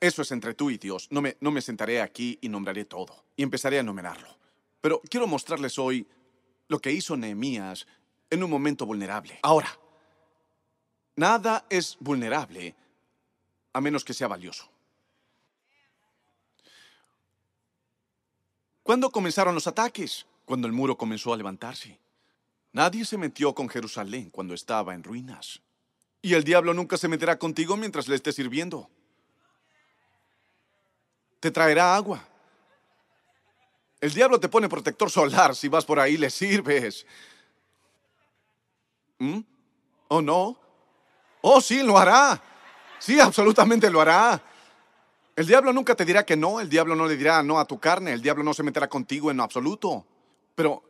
Eso 0.00 0.22
es 0.22 0.32
entre 0.32 0.54
tú 0.54 0.70
y 0.70 0.76
Dios. 0.76 1.06
No 1.12 1.22
me, 1.22 1.36
no 1.38 1.52
me 1.52 1.62
sentaré 1.62 2.02
aquí 2.02 2.36
y 2.42 2.48
nombraré 2.48 2.84
todo. 2.84 3.26
Y 3.36 3.44
empezaré 3.44 3.76
a 3.76 3.82
enumerarlo. 3.82 4.26
Pero 4.80 5.00
quiero 5.08 5.28
mostrarles 5.28 5.78
hoy 5.78 6.04
lo 6.66 6.80
que 6.80 6.90
hizo 6.90 7.16
Nehemías 7.16 7.86
en 8.28 8.42
un 8.42 8.50
momento 8.50 8.86
vulnerable. 8.86 9.38
Ahora, 9.40 9.68
nada 11.14 11.64
es 11.70 11.96
vulnerable 12.00 12.74
a 13.72 13.80
menos 13.80 14.04
que 14.04 14.14
sea 14.14 14.26
valioso. 14.26 14.68
¿Cuándo 18.82 19.12
comenzaron 19.12 19.54
los 19.54 19.68
ataques? 19.68 20.26
Cuando 20.44 20.66
el 20.66 20.72
muro 20.72 20.98
comenzó 20.98 21.32
a 21.32 21.36
levantarse. 21.36 22.00
Nadie 22.72 23.04
se 23.04 23.16
metió 23.16 23.54
con 23.54 23.68
Jerusalén 23.68 24.28
cuando 24.30 24.54
estaba 24.54 24.92
en 24.92 25.04
ruinas. 25.04 25.62
Y 26.22 26.34
el 26.34 26.44
diablo 26.44 26.72
nunca 26.72 26.96
se 26.96 27.08
meterá 27.08 27.36
contigo 27.36 27.76
mientras 27.76 28.06
le 28.06 28.14
estés 28.14 28.36
sirviendo. 28.36 28.88
Te 31.40 31.50
traerá 31.50 31.96
agua. 31.96 32.24
El 34.00 34.14
diablo 34.14 34.38
te 34.38 34.48
pone 34.48 34.68
protector 34.68 35.10
solar 35.10 35.54
si 35.56 35.68
vas 35.68 35.84
por 35.84 35.98
ahí 35.98 36.16
le 36.16 36.30
sirves. 36.30 37.04
¿Mm? 39.18 39.40
¿Oh, 40.08 40.22
no? 40.22 40.56
Oh, 41.40 41.60
sí, 41.60 41.82
lo 41.82 41.98
hará. 41.98 42.40
Sí, 43.00 43.18
absolutamente 43.18 43.90
lo 43.90 44.00
hará. 44.00 44.40
El 45.34 45.46
diablo 45.46 45.72
nunca 45.72 45.94
te 45.94 46.04
dirá 46.04 46.24
que 46.24 46.36
no, 46.36 46.60
el 46.60 46.68
diablo 46.68 46.94
no 46.94 47.06
le 47.06 47.16
dirá 47.16 47.42
no 47.42 47.58
a 47.58 47.64
tu 47.64 47.80
carne, 47.80 48.12
el 48.12 48.22
diablo 48.22 48.44
no 48.44 48.54
se 48.54 48.62
meterá 48.62 48.88
contigo 48.88 49.30
en 49.30 49.40
absoluto. 49.40 50.06
Pero 50.54 50.84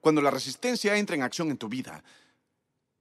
cuando 0.00 0.20
la 0.20 0.30
resistencia 0.30 0.96
entra 0.96 1.16
en 1.16 1.22
acción 1.22 1.50
en 1.50 1.56
tu 1.56 1.68
vida, 1.68 2.02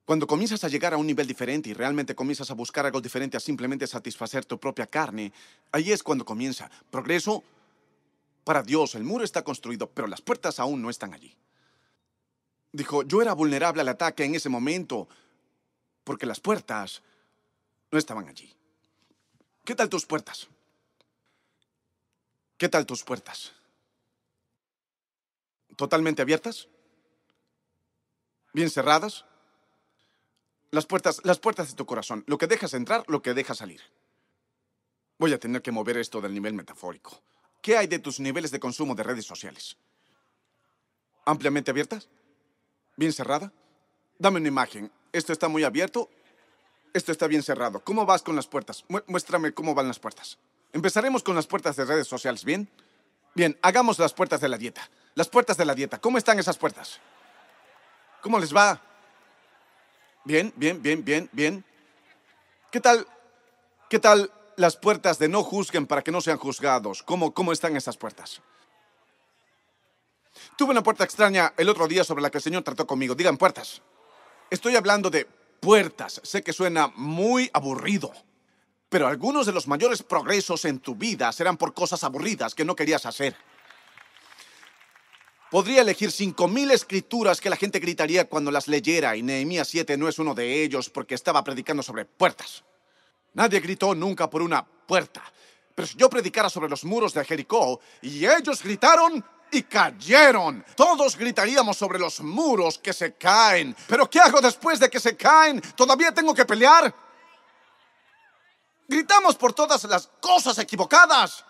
cuando 0.10 0.26
comienzas 0.26 0.64
a 0.64 0.70
llegar 0.70 0.96
a 0.96 0.98
un 0.98 1.06
nivel 1.06 1.28
diferente 1.28 1.70
y 1.70 1.74
realmente 1.76 2.16
comienzas 2.16 2.50
a 2.50 2.56
buscar 2.56 2.84
algo 2.84 3.00
diferente 3.00 3.38
a 3.38 3.40
simplemente 3.40 3.86
satisfacer 3.86 4.44
tu 4.44 4.60
propia 4.60 4.88
carne, 4.88 5.32
ahí 5.72 5.92
es 5.92 6.02
cuando 6.02 6.26
comienza. 6.26 6.68
Progreso 6.90 7.44
para 8.44 8.64
Dios, 8.64 8.96
el 8.96 9.04
muro 9.04 9.24
está 9.24 9.44
construido, 9.44 9.88
pero 9.92 10.08
las 10.08 10.20
puertas 10.20 10.60
aún 10.60 10.82
no 10.82 10.90
están 10.90 11.14
allí. 11.14 11.38
Dijo, 12.72 13.04
yo 13.04 13.22
era 13.22 13.34
vulnerable 13.34 13.82
al 13.82 13.88
ataque 13.88 14.24
en 14.24 14.34
ese 14.34 14.50
momento, 14.50 15.08
porque 16.04 16.26
las 16.26 16.40
puertas 16.40 17.04
no 17.92 18.00
estaban 18.00 18.28
allí. 18.28 18.52
¿Qué 19.64 19.76
tal 19.76 19.90
tus 19.90 20.08
puertas? 20.08 20.48
¿Qué 22.58 22.68
tal 22.68 22.88
tus 22.88 23.04
puertas? 23.04 23.54
¿Totalmente 25.76 26.24
abiertas? 26.24 26.68
¿Bien 28.54 28.72
cerradas? 28.72 29.29
Las 30.72 30.86
puertas, 30.86 31.22
las 31.24 31.40
puertas 31.40 31.70
de 31.70 31.76
tu 31.76 31.86
corazón, 31.86 32.24
lo 32.28 32.38
que 32.38 32.48
dejas 32.48 32.74
entrar, 32.74 33.04
lo 33.08 33.22
que 33.22 33.34
dejas 33.34 33.58
salir. 33.58 33.82
Voy 35.18 35.34
a 35.34 35.40
tener 35.40 35.62
que 35.62 35.72
mover 35.72 35.98
esto 35.98 36.22
del 36.22 36.34
nivel 36.34 36.54
metafórico. 36.54 37.22
¿Qué 37.62 37.76
hay 37.76 37.88
de 37.88 38.00
tus 38.00 38.20
niveles 38.20 38.52
de 38.52 38.60
consumo 38.60 38.96
de 38.96 39.04
redes 39.04 39.26
sociales? 39.26 39.78
¿Ampliamente 41.26 41.72
abiertas? 41.72 42.08
¿Bien 42.96 43.12
cerrada? 43.12 43.52
Dame 44.18 44.40
una 44.40 44.48
imagen. 44.48 44.92
Esto 45.12 45.34
está 45.34 45.48
muy 45.48 45.64
abierto. 45.64 46.10
Esto 46.94 47.12
está 47.12 47.28
bien 47.28 47.44
cerrado. 47.44 47.82
¿Cómo 47.84 48.06
vas 48.06 48.22
con 48.22 48.36
las 48.36 48.48
puertas? 48.48 48.86
muéstrame 49.08 49.54
cómo 49.54 49.76
van 49.76 49.88
las 49.88 50.00
puertas. 50.00 50.38
Empezaremos 50.72 51.24
con 51.24 51.36
las 51.36 51.48
puertas 51.48 51.76
de 51.76 51.86
redes 51.86 52.08
sociales, 52.08 52.44
¿bien? 52.44 52.70
Bien, 53.36 53.58
hagamos 53.62 54.00
las 54.00 54.14
puertas 54.14 54.42
de 54.42 54.50
la 54.50 54.58
dieta. 54.58 54.90
Las 55.16 55.30
puertas 55.30 55.58
de 55.58 55.66
la 55.66 55.76
dieta. 55.76 56.00
¿Cómo 56.00 56.18
están 56.18 56.40
esas 56.40 56.58
puertas? 56.58 57.00
¿Cómo 58.22 58.40
les 58.40 58.56
va? 58.56 58.82
Bien, 60.30 60.54
bien, 60.56 60.80
bien, 60.80 61.04
bien, 61.04 61.28
bien. 61.32 61.66
¿Qué 62.72 62.80
tal? 62.80 63.08
¿Qué 63.90 63.98
tal 63.98 64.32
las 64.58 64.78
puertas 64.78 65.18
de 65.18 65.28
no 65.28 65.44
juzguen 65.44 65.88
para 65.88 66.04
que 66.04 66.12
no 66.12 66.22
sean 66.22 66.38
juzgados? 66.38 67.02
¿Cómo, 67.02 67.34
cómo 67.34 67.52
están 67.52 67.76
esas 67.76 67.98
puertas? 67.98 68.40
Tuve 70.56 70.70
una 70.70 70.84
puerta 70.84 71.04
extraña 71.04 71.56
el 71.58 71.68
otro 71.68 71.88
día 71.88 72.04
sobre 72.04 72.22
la 72.22 72.30
que 72.30 72.38
el 72.38 72.44
Señor 72.44 72.62
trató 72.62 72.86
conmigo. 72.86 73.16
Digan 73.16 73.38
puertas. 73.38 73.82
Estoy 74.52 74.76
hablando 74.76 75.10
de 75.10 75.26
puertas. 75.60 76.22
Sé 76.24 76.44
que 76.44 76.54
suena 76.54 76.94
muy 76.96 77.50
aburrido. 77.52 78.14
Pero 78.88 79.08
algunos 79.08 79.48
de 79.48 79.52
los 79.52 79.68
mayores 79.68 80.04
progresos 80.04 80.64
en 80.66 80.78
tu 80.78 80.94
vida 80.94 81.32
serán 81.32 81.58
por 81.58 81.74
cosas 81.74 82.04
aburridas 82.04 82.54
que 82.54 82.66
no 82.66 82.76
querías 82.76 83.08
hacer. 83.08 83.36
Podría 85.50 85.82
elegir 85.82 86.12
cinco 86.12 86.48
mil 86.48 86.70
escrituras 86.70 87.42
que 87.42 87.50
la 87.50 87.56
gente 87.56 87.80
gritaría 87.80 88.30
cuando 88.30 88.52
las 88.52 88.68
leyera 88.68 89.16
y 89.16 89.24
Nehemías 89.24 89.68
7 89.68 89.98
no 89.98 90.08
es 90.08 90.20
uno 90.20 90.36
de 90.36 90.64
ellos 90.64 90.92
porque 90.92 91.16
estaba 91.16 91.44
predicando 91.44 91.82
sobre 91.82 92.06
puertas. 92.06 92.64
Nadie 93.34 93.60
gritó 93.60 93.96
nunca 93.96 94.30
por 94.30 94.44
una 94.44 94.64
puerta. 94.64 95.24
Pero 95.74 95.88
si 95.88 95.98
yo 95.98 96.08
predicara 96.08 96.50
sobre 96.52 96.70
los 96.70 96.84
muros 96.84 97.16
de 97.16 97.26
Jericó 97.26 97.80
y 98.02 98.26
ellos 98.26 98.62
gritaron 98.62 99.26
y 99.52 99.64
cayeron, 99.64 100.64
todos 100.76 101.18
gritaríamos 101.18 101.76
sobre 101.76 101.98
los 101.98 102.22
muros 102.22 102.78
que 102.78 102.94
se 102.94 103.14
caen. 103.16 103.76
Pero 103.88 104.08
¿qué 104.08 104.20
hago 104.20 104.42
después 104.42 104.80
de 104.80 104.88
que 104.88 105.00
se 105.00 105.18
caen? 105.18 105.60
¿Todavía 105.76 106.14
tengo 106.14 106.36
que 106.36 106.46
pelear? 106.46 106.94
Gritamos 108.88 109.36
por 109.36 109.54
todas 109.54 109.84
las 109.86 110.08
cosas 110.20 110.60
equivocadas. 110.60 111.44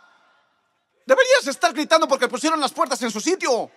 Deberías 1.05 1.47
estar 1.47 1.73
gritando 1.73 2.07
porque 2.07 2.29
pusieron 2.29 2.61
las 2.61 2.71
puertas 2.71 3.01
en 3.01 3.11
su 3.11 3.19
sitio. 3.19 3.69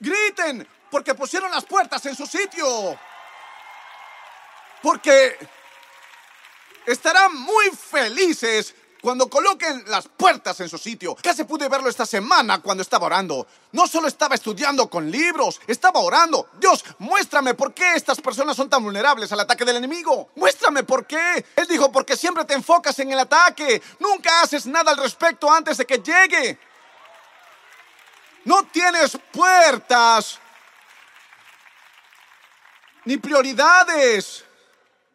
Griten, 0.00 0.66
porque 0.90 1.14
pusieron 1.14 1.50
las 1.50 1.64
puertas 1.64 2.04
en 2.06 2.16
su 2.16 2.26
sitio. 2.26 2.98
Porque 4.82 5.36
estarán 6.86 7.36
muy 7.36 7.70
felices 7.70 8.74
cuando 9.00 9.28
coloquen 9.28 9.84
las 9.86 10.08
puertas 10.08 10.60
en 10.60 10.68
su 10.68 10.78
sitio. 10.78 11.16
Casi 11.22 11.44
pude 11.44 11.68
verlo 11.68 11.88
esta 11.88 12.06
semana 12.06 12.60
cuando 12.60 12.82
estaba 12.82 13.06
orando. 13.06 13.46
No 13.72 13.86
solo 13.86 14.08
estaba 14.08 14.34
estudiando 14.34 14.88
con 14.88 15.10
libros, 15.10 15.60
estaba 15.66 16.00
orando. 16.00 16.48
Dios, 16.58 16.84
muéstrame 16.98 17.54
por 17.54 17.72
qué 17.72 17.94
estas 17.94 18.20
personas 18.20 18.56
son 18.56 18.68
tan 18.68 18.82
vulnerables 18.82 19.30
al 19.32 19.40
ataque 19.40 19.64
del 19.64 19.76
enemigo. 19.76 20.30
Muéstrame 20.36 20.82
por 20.82 21.06
qué. 21.06 21.44
Él 21.56 21.66
dijo, 21.68 21.90
porque 21.92 22.16
siempre 22.16 22.44
te 22.44 22.54
enfocas 22.54 22.98
en 22.98 23.12
el 23.12 23.18
ataque. 23.18 23.80
Nunca 23.98 24.42
haces 24.42 24.66
nada 24.66 24.92
al 24.92 24.98
respecto 24.98 25.50
antes 25.50 25.76
de 25.78 25.86
que 25.86 25.98
llegue. 25.98 26.58
No 28.44 28.64
tienes 28.72 29.18
puertas 29.32 30.38
ni 33.04 33.16
prioridades. 33.16 34.44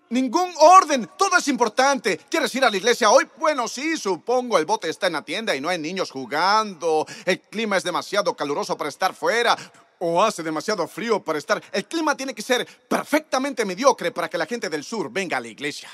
Ningún 0.09 0.53
orden, 0.59 1.09
todo 1.17 1.37
es 1.37 1.47
importante. 1.47 2.17
¿Quieres 2.29 2.53
ir 2.53 2.63
a 2.63 2.69
la 2.69 2.77
iglesia 2.77 3.09
hoy? 3.09 3.27
Bueno, 3.37 3.67
sí, 3.67 3.97
supongo. 3.97 4.57
El 4.57 4.65
bote 4.65 4.89
está 4.89 5.07
en 5.07 5.13
la 5.13 5.23
tienda 5.23 5.55
y 5.55 5.61
no 5.61 5.69
hay 5.69 5.79
niños 5.79 6.11
jugando. 6.11 7.05
El 7.25 7.41
clima 7.41 7.77
es 7.77 7.83
demasiado 7.83 8.35
caluroso 8.35 8.77
para 8.77 8.89
estar 8.89 9.15
fuera. 9.15 9.57
O 9.97 10.21
hace 10.21 10.43
demasiado 10.43 10.87
frío 10.87 11.23
para 11.23 11.39
estar. 11.39 11.61
El 11.71 11.85
clima 11.85 12.15
tiene 12.15 12.35
que 12.35 12.41
ser 12.41 12.67
perfectamente 12.87 13.65
mediocre 13.65 14.11
para 14.11 14.29
que 14.29 14.37
la 14.37 14.45
gente 14.45 14.69
del 14.69 14.83
sur 14.83 15.11
venga 15.11 15.37
a 15.37 15.39
la 15.39 15.47
iglesia. 15.47 15.89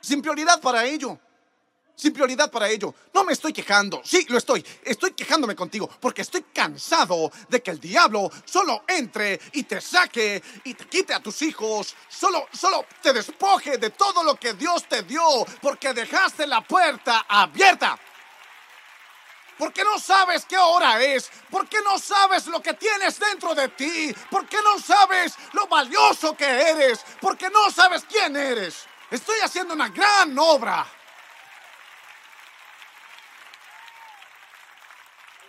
Sin 0.00 0.22
prioridad 0.22 0.60
para 0.60 0.84
ello 0.84 1.18
sin 2.00 2.12
prioridad 2.12 2.50
para 2.50 2.68
ello. 2.68 2.94
No 3.12 3.24
me 3.24 3.34
estoy 3.34 3.52
quejando, 3.52 4.00
sí, 4.04 4.24
lo 4.28 4.38
estoy. 4.38 4.64
Estoy 4.82 5.12
quejándome 5.12 5.54
contigo 5.54 5.88
porque 6.00 6.22
estoy 6.22 6.44
cansado 6.54 7.30
de 7.48 7.62
que 7.62 7.70
el 7.70 7.78
diablo 7.78 8.30
solo 8.44 8.84
entre 8.88 9.38
y 9.52 9.64
te 9.64 9.80
saque 9.80 10.42
y 10.64 10.74
te 10.74 10.86
quite 10.86 11.12
a 11.12 11.20
tus 11.20 11.42
hijos. 11.42 11.94
Solo, 12.08 12.48
solo 12.52 12.86
te 13.02 13.12
despoje 13.12 13.76
de 13.76 13.90
todo 13.90 14.22
lo 14.22 14.36
que 14.36 14.54
Dios 14.54 14.88
te 14.88 15.02
dio 15.02 15.20
porque 15.60 15.92
dejaste 15.92 16.46
la 16.46 16.62
puerta 16.62 17.26
abierta. 17.28 17.98
Porque 19.58 19.84
no 19.84 19.98
sabes 19.98 20.46
qué 20.46 20.56
hora 20.56 21.02
es. 21.02 21.30
Porque 21.50 21.82
no 21.84 21.98
sabes 21.98 22.46
lo 22.46 22.62
que 22.62 22.72
tienes 22.72 23.18
dentro 23.18 23.54
de 23.54 23.68
ti. 23.68 24.14
Porque 24.30 24.56
no 24.64 24.78
sabes 24.78 25.34
lo 25.52 25.66
valioso 25.66 26.34
que 26.34 26.46
eres. 26.46 27.04
Porque 27.20 27.50
no 27.50 27.70
sabes 27.70 28.06
quién 28.08 28.34
eres. 28.36 28.86
Estoy 29.10 29.38
haciendo 29.40 29.74
una 29.74 29.90
gran 29.90 30.38
obra. 30.38 30.86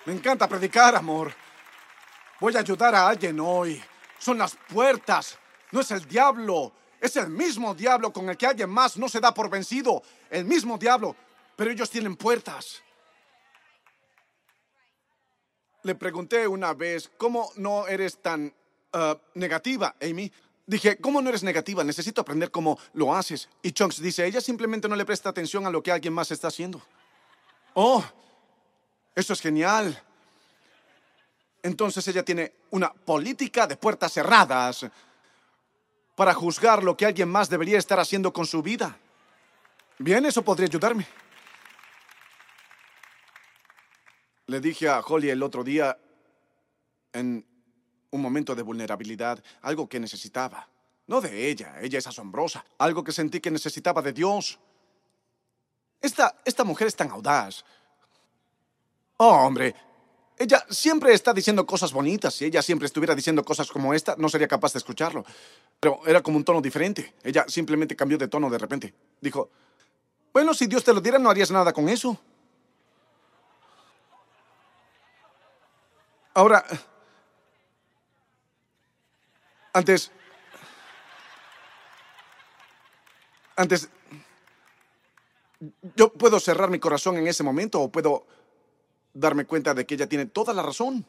Me 0.05 0.13
encanta 0.13 0.47
predicar, 0.47 0.95
amor. 0.95 1.33
Voy 2.39 2.55
a 2.55 2.59
ayudar 2.59 2.95
a 2.95 3.07
alguien 3.07 3.39
hoy. 3.39 3.81
Son 4.17 4.37
las 4.37 4.55
puertas. 4.55 5.37
No 5.71 5.81
es 5.81 5.91
el 5.91 6.07
diablo. 6.07 6.73
Es 6.99 7.15
el 7.15 7.29
mismo 7.29 7.75
diablo 7.75 8.11
con 8.11 8.29
el 8.29 8.37
que 8.37 8.47
alguien 8.47 8.69
más 8.69 8.97
no 8.97 9.07
se 9.07 9.19
da 9.19 9.33
por 9.33 9.49
vencido. 9.49 10.01
El 10.29 10.45
mismo 10.45 10.77
diablo. 10.77 11.15
Pero 11.55 11.71
ellos 11.71 11.89
tienen 11.89 12.15
puertas. 12.15 12.81
Le 15.83 15.95
pregunté 15.95 16.47
una 16.47 16.73
vez, 16.73 17.11
¿cómo 17.17 17.51
no 17.55 17.87
eres 17.87 18.21
tan 18.21 18.53
uh, 18.93 19.15
negativa, 19.33 19.95
Amy? 20.01 20.31
Dije, 20.65 20.97
¿cómo 20.97 21.21
no 21.21 21.29
eres 21.29 21.43
negativa? 21.43 21.83
Necesito 21.83 22.21
aprender 22.21 22.51
cómo 22.51 22.79
lo 22.93 23.15
haces. 23.15 23.49
Y 23.63 23.71
Chunks 23.71 24.01
dice, 24.01 24.25
ella 24.25 24.41
simplemente 24.41 24.87
no 24.87 24.95
le 24.95 25.05
presta 25.05 25.29
atención 25.29 25.65
a 25.65 25.71
lo 25.71 25.81
que 25.81 25.91
alguien 25.91 26.13
más 26.13 26.31
está 26.31 26.47
haciendo. 26.47 26.81
Oh, 27.73 28.03
eso 29.15 29.33
es 29.33 29.41
genial. 29.41 30.01
Entonces 31.63 32.07
ella 32.07 32.23
tiene 32.23 32.53
una 32.71 32.91
política 32.91 33.67
de 33.67 33.77
puertas 33.77 34.13
cerradas 34.13 34.85
para 36.15 36.33
juzgar 36.33 36.83
lo 36.83 36.97
que 36.97 37.05
alguien 37.05 37.29
más 37.29 37.49
debería 37.49 37.77
estar 37.77 37.99
haciendo 37.99 38.33
con 38.33 38.45
su 38.45 38.61
vida. 38.61 38.97
Bien, 39.97 40.25
eso 40.25 40.41
podría 40.41 40.67
ayudarme. 40.67 41.07
Le 44.47 44.59
dije 44.59 44.89
a 44.89 44.99
Holly 44.99 45.29
el 45.29 45.43
otro 45.43 45.63
día, 45.63 45.97
en 47.13 47.45
un 48.09 48.21
momento 48.21 48.55
de 48.55 48.63
vulnerabilidad, 48.63 49.43
algo 49.61 49.87
que 49.87 49.99
necesitaba. 49.99 50.67
No 51.07 51.21
de 51.21 51.49
ella, 51.49 51.79
ella 51.81 51.99
es 51.99 52.07
asombrosa. 52.07 52.65
Algo 52.77 53.03
que 53.03 53.11
sentí 53.11 53.39
que 53.39 53.51
necesitaba 53.51 54.01
de 54.01 54.13
Dios. 54.13 54.59
Esta, 56.01 56.41
esta 56.45 56.63
mujer 56.63 56.87
es 56.87 56.95
tan 56.95 57.11
audaz. 57.11 57.63
Oh, 59.23 59.45
hombre. 59.45 59.75
Ella 60.35 60.65
siempre 60.67 61.13
está 61.13 61.31
diciendo 61.31 61.63
cosas 61.63 61.93
bonitas. 61.93 62.33
Si 62.33 62.45
ella 62.45 62.63
siempre 62.63 62.87
estuviera 62.87 63.13
diciendo 63.13 63.45
cosas 63.45 63.69
como 63.69 63.93
esta, 63.93 64.15
no 64.17 64.27
sería 64.29 64.47
capaz 64.47 64.73
de 64.73 64.79
escucharlo. 64.79 65.23
Pero 65.79 66.01
era 66.07 66.23
como 66.23 66.37
un 66.37 66.43
tono 66.43 66.59
diferente. 66.59 67.13
Ella 67.21 67.45
simplemente 67.47 67.95
cambió 67.95 68.17
de 68.17 68.27
tono 68.27 68.49
de 68.49 68.57
repente. 68.57 68.95
Dijo, 69.21 69.51
bueno, 70.33 70.55
si 70.55 70.65
Dios 70.65 70.83
te 70.83 70.91
lo 70.91 71.01
diera, 71.01 71.19
no 71.19 71.29
harías 71.29 71.51
nada 71.51 71.71
con 71.71 71.87
eso. 71.87 72.19
Ahora, 76.33 76.65
antes, 79.71 80.11
antes, 83.55 83.87
yo 85.95 86.11
puedo 86.11 86.39
cerrar 86.39 86.71
mi 86.71 86.79
corazón 86.79 87.17
en 87.17 87.27
ese 87.27 87.43
momento 87.43 87.81
o 87.81 87.91
puedo 87.91 88.25
darme 89.13 89.45
cuenta 89.45 89.73
de 89.73 89.85
que 89.85 89.95
ella 89.95 90.07
tiene 90.07 90.25
toda 90.25 90.53
la 90.53 90.61
razón 90.61 91.05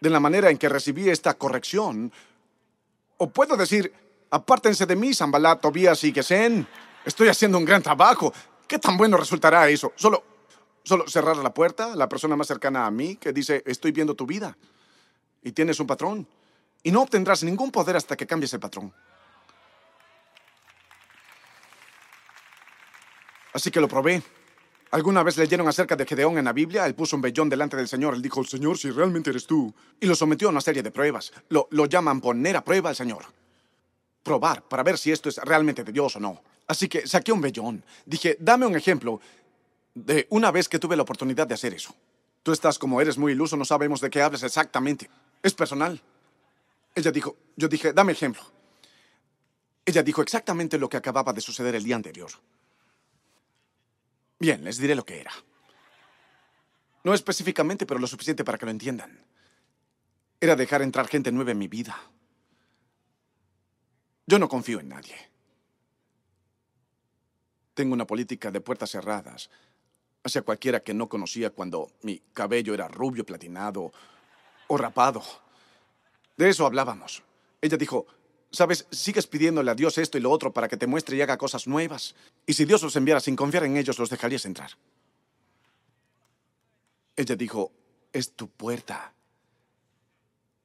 de 0.00 0.10
la 0.10 0.20
manera 0.20 0.50
en 0.50 0.58
que 0.58 0.68
recibí 0.68 1.08
esta 1.08 1.34
corrección. 1.34 2.12
O 3.16 3.30
puedo 3.30 3.56
decir, 3.56 3.92
apártense 4.30 4.86
de 4.86 4.96
mí, 4.96 5.14
Zambalá, 5.14 5.56
Tobías 5.56 6.02
y 6.04 6.12
Gesén. 6.12 6.66
Estoy 7.04 7.28
haciendo 7.28 7.58
un 7.58 7.64
gran 7.64 7.82
trabajo. 7.82 8.32
¿Qué 8.66 8.78
tan 8.78 8.96
bueno 8.96 9.16
resultará 9.16 9.68
eso? 9.68 9.92
Solo, 9.96 10.22
solo 10.82 11.08
cerrar 11.08 11.36
la 11.38 11.52
puerta 11.52 11.96
la 11.96 12.08
persona 12.08 12.36
más 12.36 12.46
cercana 12.46 12.86
a 12.86 12.90
mí 12.90 13.16
que 13.16 13.32
dice, 13.32 13.62
estoy 13.66 13.92
viendo 13.92 14.14
tu 14.14 14.26
vida. 14.26 14.56
Y 15.42 15.52
tienes 15.52 15.80
un 15.80 15.86
patrón. 15.86 16.26
Y 16.82 16.92
no 16.92 17.02
obtendrás 17.02 17.42
ningún 17.42 17.70
poder 17.70 17.96
hasta 17.96 18.16
que 18.16 18.26
cambies 18.26 18.52
el 18.52 18.60
patrón. 18.60 18.92
Así 23.52 23.70
que 23.70 23.80
lo 23.80 23.88
probé. 23.88 24.22
¿Alguna 24.90 25.22
vez 25.22 25.36
leyeron 25.36 25.68
acerca 25.68 25.96
de 25.96 26.06
Gedeón 26.06 26.38
en 26.38 26.46
la 26.46 26.52
Biblia? 26.52 26.86
Él 26.86 26.94
puso 26.94 27.14
un 27.16 27.22
vellón 27.22 27.48
delante 27.48 27.76
del 27.76 27.88
Señor. 27.88 28.14
Él 28.14 28.22
dijo, 28.22 28.42
Señor, 28.42 28.78
si 28.78 28.90
realmente 28.90 29.30
eres 29.30 29.46
tú. 29.46 29.72
Y 30.00 30.06
lo 30.06 30.14
sometió 30.14 30.48
a 30.48 30.50
una 30.50 30.62
serie 30.62 30.82
de 30.82 30.90
pruebas. 30.90 31.32
Lo, 31.50 31.68
lo 31.72 31.86
llaman 31.86 32.20
poner 32.20 32.56
a 32.56 32.64
prueba 32.64 32.88
al 32.88 32.96
Señor. 32.96 33.24
Probar 34.22 34.62
para 34.62 34.82
ver 34.82 34.96
si 34.96 35.12
esto 35.12 35.28
es 35.28 35.36
realmente 35.38 35.84
de 35.84 35.92
Dios 35.92 36.16
o 36.16 36.20
no. 36.20 36.40
Así 36.66 36.88
que 36.88 37.06
saqué 37.06 37.32
un 37.32 37.40
vellón. 37.40 37.84
Dije, 38.06 38.36
dame 38.40 38.64
un 38.64 38.76
ejemplo 38.76 39.20
de 39.94 40.26
una 40.30 40.50
vez 40.50 40.68
que 40.68 40.78
tuve 40.78 40.96
la 40.96 41.02
oportunidad 41.02 41.46
de 41.46 41.54
hacer 41.54 41.74
eso. 41.74 41.94
Tú 42.42 42.52
estás 42.52 42.78
como 42.78 43.00
eres 43.00 43.18
muy 43.18 43.32
iluso, 43.32 43.56
no 43.56 43.64
sabemos 43.64 44.00
de 44.00 44.08
qué 44.08 44.22
hablas 44.22 44.42
exactamente. 44.42 45.10
Es 45.42 45.52
personal. 45.52 46.00
Ella 46.94 47.10
dijo, 47.10 47.36
yo 47.56 47.68
dije, 47.68 47.92
dame 47.92 48.12
ejemplo. 48.12 48.42
Ella 49.84 50.02
dijo 50.02 50.22
exactamente 50.22 50.78
lo 50.78 50.88
que 50.88 50.96
acababa 50.96 51.32
de 51.32 51.40
suceder 51.40 51.74
el 51.74 51.84
día 51.84 51.96
anterior. 51.96 52.30
Bien, 54.38 54.62
les 54.62 54.78
diré 54.78 54.94
lo 54.94 55.04
que 55.04 55.20
era. 55.20 55.32
No 57.04 57.14
específicamente, 57.14 57.86
pero 57.86 58.00
lo 58.00 58.06
suficiente 58.06 58.44
para 58.44 58.58
que 58.58 58.66
lo 58.66 58.70
entiendan. 58.70 59.24
Era 60.40 60.54
dejar 60.54 60.82
entrar 60.82 61.08
gente 61.08 61.32
nueva 61.32 61.50
en 61.50 61.58
mi 61.58 61.68
vida. 61.68 61.96
Yo 64.26 64.38
no 64.38 64.48
confío 64.48 64.78
en 64.78 64.88
nadie. 64.88 65.16
Tengo 67.74 67.94
una 67.94 68.06
política 68.06 68.50
de 68.50 68.60
puertas 68.60 68.90
cerradas 68.90 69.50
hacia 70.22 70.42
cualquiera 70.42 70.80
que 70.80 70.94
no 70.94 71.08
conocía 71.08 71.50
cuando 71.50 71.92
mi 72.02 72.20
cabello 72.32 72.74
era 72.74 72.88
rubio, 72.88 73.24
platinado 73.24 73.92
o 74.66 74.76
rapado. 74.76 75.22
De 76.36 76.48
eso 76.48 76.66
hablábamos. 76.66 77.22
Ella 77.60 77.76
dijo, 77.76 78.06
Sabes, 78.50 78.86
sigues 78.90 79.26
pidiéndole 79.26 79.70
a 79.70 79.74
Dios 79.74 79.98
esto 79.98 80.16
y 80.16 80.20
lo 80.20 80.30
otro 80.30 80.52
para 80.52 80.68
que 80.68 80.76
te 80.76 80.86
muestre 80.86 81.16
y 81.16 81.20
haga 81.20 81.36
cosas 81.36 81.66
nuevas. 81.66 82.14
Y 82.46 82.54
si 82.54 82.64
Dios 82.64 82.82
los 82.82 82.96
enviara 82.96 83.20
sin 83.20 83.36
confiar 83.36 83.64
en 83.64 83.76
ellos, 83.76 83.98
los 83.98 84.08
dejarías 84.08 84.46
entrar. 84.46 84.70
Ella 87.14 87.36
dijo, 87.36 87.72
es 88.12 88.32
tu 88.32 88.48
puerta. 88.48 89.12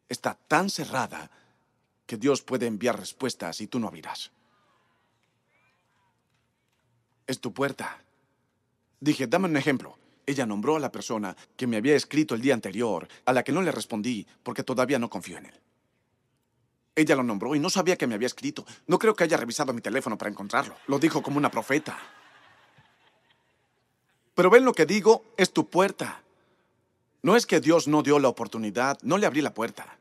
Está 0.08 0.36
tan 0.48 0.70
cerrada 0.70 1.30
que 2.06 2.18
Dios 2.18 2.42
puede 2.42 2.68
enviar 2.68 2.98
respuestas 2.98 3.60
y 3.60 3.68
tú 3.68 3.80
no 3.80 3.88
abrirás. 3.88 4.32
Es 7.28 7.40
tu 7.40 7.54
puerta. 7.54 8.02
Dije, 9.00 9.28
dame 9.28 9.48
un 9.48 9.58
ejemplo. 9.58 9.98
Ella 10.26 10.46
nombró 10.46 10.78
a 10.78 10.80
la 10.80 10.92
persona 10.92 11.36
que 11.58 11.68
me 11.68 11.76
había 11.76 11.96
escrito 11.96 12.36
el 12.36 12.42
día 12.42 12.54
anterior, 12.54 13.08
a 13.26 13.34
la 13.34 13.44
que 13.44 13.52
no 13.52 13.62
le 13.62 13.72
respondí 13.72 14.26
porque 14.42 14.64
todavía 14.64 15.00
no 15.00 15.10
confío 15.10 15.38
en 15.38 15.48
él. 15.48 15.60
Ella 16.96 17.16
lo 17.16 17.24
nombró 17.24 17.56
y 17.56 17.60
no 17.60 17.70
sabía 17.70 17.98
que 17.98 18.08
me 18.08 18.16
había 18.16 18.28
escrito. 18.28 18.66
No 18.88 19.00
creo 19.00 19.16
que 19.16 19.24
haya 19.24 19.38
revisado 19.38 19.74
mi 19.74 19.82
teléfono 19.82 20.18
para 20.18 20.30
encontrarlo. 20.30 20.76
Lo 20.88 21.00
dijo 21.00 21.24
como 21.24 21.38
una 21.38 21.50
profeta. 21.50 21.98
Pero 24.36 24.50
ven 24.50 24.66
lo 24.66 24.74
que 24.74 24.86
digo, 24.86 25.26
es 25.38 25.52
tu 25.52 25.70
puerta. 25.70 26.22
No 27.22 27.36
es 27.36 27.46
que 27.46 27.60
Dios 27.60 27.88
no 27.88 28.04
dio 28.04 28.20
la 28.20 28.28
oportunidad, 28.28 29.00
no 29.02 29.18
le 29.18 29.26
abrí 29.26 29.42
la 29.42 29.54
puerta. 29.54 29.98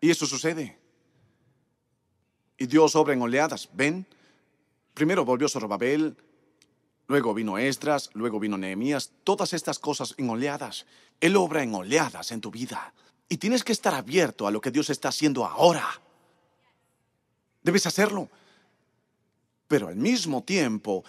Y 0.00 0.10
eso 0.10 0.26
sucede. 0.26 0.78
Y 2.58 2.66
Dios 2.66 2.94
obra 2.94 3.14
en 3.14 3.22
oleadas, 3.22 3.68
¿ven? 3.72 4.06
Primero 4.92 5.24
volvió 5.24 5.48
Zorobabel, 5.48 6.16
luego 7.08 7.34
vino 7.34 7.58
Esdras, 7.58 8.10
luego 8.12 8.38
vino 8.38 8.56
Nehemías, 8.56 9.10
todas 9.24 9.52
estas 9.52 9.78
cosas 9.78 10.14
en 10.18 10.30
oleadas. 10.30 10.86
Él 11.20 11.36
obra 11.36 11.62
en 11.62 11.74
oleadas 11.74 12.30
en 12.30 12.40
tu 12.40 12.50
vida. 12.50 12.94
Y 13.28 13.38
tienes 13.38 13.64
que 13.64 13.72
estar 13.72 13.94
abierto 13.94 14.46
a 14.46 14.50
lo 14.50 14.60
que 14.60 14.70
Dios 14.70 14.90
está 14.90 15.08
haciendo 15.08 15.44
ahora. 15.44 15.88
Debes 17.62 17.86
hacerlo. 17.86 18.28
Pero 19.66 19.88
al 19.88 19.96
mismo 19.96 20.42
tiempo 20.42 21.04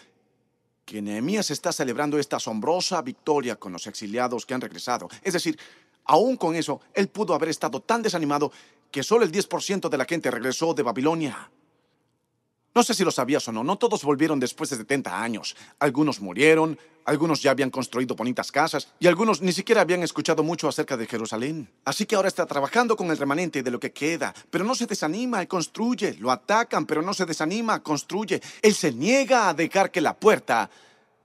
que 0.86 1.01
Nehemías 1.01 1.51
está 1.51 1.74
celebrando 1.74 2.18
esta 2.20 2.38
asombrosa 2.38 3.01
victoria 3.01 3.55
con 3.55 3.74
los 3.74 3.88
exiliados 3.88 4.45
que 4.45 4.53
han 4.53 4.61
regresado. 4.61 5.09
Es 5.24 5.34
decir, 5.34 5.59
aún 6.05 6.38
con 6.38 6.55
eso, 6.55 6.80
él 6.93 7.09
pudo 7.09 7.34
haber 7.34 7.49
estado 7.49 7.82
tan 7.82 8.01
desanimado 8.01 8.51
que 8.91 9.03
solo 9.03 9.26
el 9.26 9.32
10% 9.32 9.89
de 9.89 9.97
la 9.97 10.05
gente 10.05 10.32
regresó 10.32 10.74
de 10.74 10.84
Babilonia. 10.84 11.49
No 12.76 12.84
sé 12.84 12.93
si 12.93 13.05
lo 13.05 13.11
sabías 13.11 13.47
o 13.47 13.53
no, 13.53 13.63
no 13.63 13.78
todos 13.78 14.03
volvieron 14.03 14.38
después 14.38 14.69
de 14.69 14.76
70 14.76 15.21
años. 15.21 15.55
Algunos 15.80 16.19
murieron, 16.19 16.78
algunos 17.05 17.41
ya 17.41 17.51
habían 17.51 17.69
construido 17.69 18.15
bonitas 18.15 18.51
casas 18.51 18.89
y 18.99 19.07
algunos 19.07 19.41
ni 19.41 19.53
siquiera 19.53 19.80
habían 19.80 20.03
escuchado 20.03 20.43
mucho 20.43 20.67
acerca 20.67 20.97
de 20.97 21.07
Jerusalén. 21.07 21.69
Así 21.86 22.05
que 22.05 22.17
ahora 22.17 22.28
está 22.28 22.45
trabajando 22.45 22.97
con 22.97 23.09
el 23.11 23.17
remanente 23.17 23.63
de 23.63 23.71
lo 23.71 23.80
que 23.80 23.93
queda, 23.93 24.36
pero 24.49 24.65
no 24.65 24.76
se 24.76 24.88
desanima 24.88 25.41
y 25.41 25.47
construye. 25.47 26.15
Lo 26.19 26.32
atacan, 26.32 26.86
pero 26.86 27.01
no 27.01 27.13
se 27.13 27.26
desanima, 27.26 27.82
construye. 27.82 28.41
Él 28.61 28.76
se 28.76 28.91
niega 28.91 29.47
a 29.47 29.53
dejar 29.53 29.89
que 29.89 30.01
la 30.01 30.13
puerta 30.13 30.69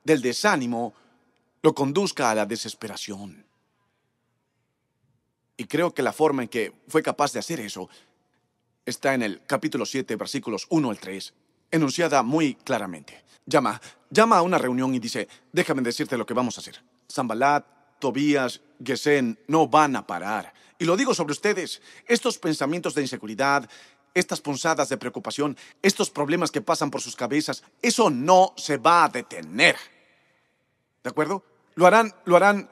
del 0.05 0.23
desánimo 0.23 0.95
lo 1.63 1.75
conduzca 1.75 2.31
a 2.31 2.35
la 2.37 2.47
desesperación. 2.47 3.45
Y 5.57 5.65
creo 5.65 5.93
que 5.93 6.03
la 6.03 6.13
forma 6.13 6.43
en 6.43 6.49
que 6.49 6.73
fue 6.87 7.03
capaz 7.03 7.33
de 7.33 7.41
hacer 7.41 7.59
eso 7.59 7.89
está 8.85 9.15
en 9.15 9.23
el 9.23 9.43
capítulo 9.47 9.87
7, 9.87 10.17
versículos 10.17 10.67
1 10.71 10.91
al 10.91 10.99
3, 10.99 11.35
enunciada 11.71 12.23
muy 12.23 12.55
claramente. 12.55 13.25
Llama, 13.47 13.81
llama 14.11 14.39
a 14.39 14.43
una 14.43 14.59
reunión 14.59 14.95
y 14.95 14.99
dice, 14.99 15.29
déjame 15.53 15.83
decirte 15.83 16.17
lo 16.17 16.27
que 16.27 16.35
vamos 16.35 16.57
a 16.57 16.61
hacer. 16.61 16.83
Zambalat, 17.11 17.67
Tobías, 17.99 18.61
Gesén 18.83 19.39
no 19.49 19.69
van 19.69 19.97
a 19.97 20.07
parar. 20.07 20.53
Y 20.79 20.85
lo 20.85 20.97
digo 20.97 21.15
sobre 21.15 21.33
ustedes, 21.33 21.83
estos 22.07 22.39
pensamientos 22.39 22.95
de 22.95 23.03
inseguridad, 23.03 23.69
estas 24.15 24.41
punzadas 24.41 24.89
de 24.89 24.97
preocupación, 24.97 25.57
estos 25.83 26.11
problemas 26.11 26.51
que 26.51 26.63
pasan 26.63 26.91
por 26.91 27.01
sus 27.01 27.15
cabezas, 27.15 27.63
eso 27.83 28.11
no 28.11 28.55
se 28.57 28.77
va 28.77 29.05
a 29.05 29.09
detener. 29.09 29.77
¿De 31.03 31.11
acuerdo? 31.11 31.45
Lo 31.75 31.87
harán, 31.87 32.15
lo 32.25 32.37
harán 32.37 32.69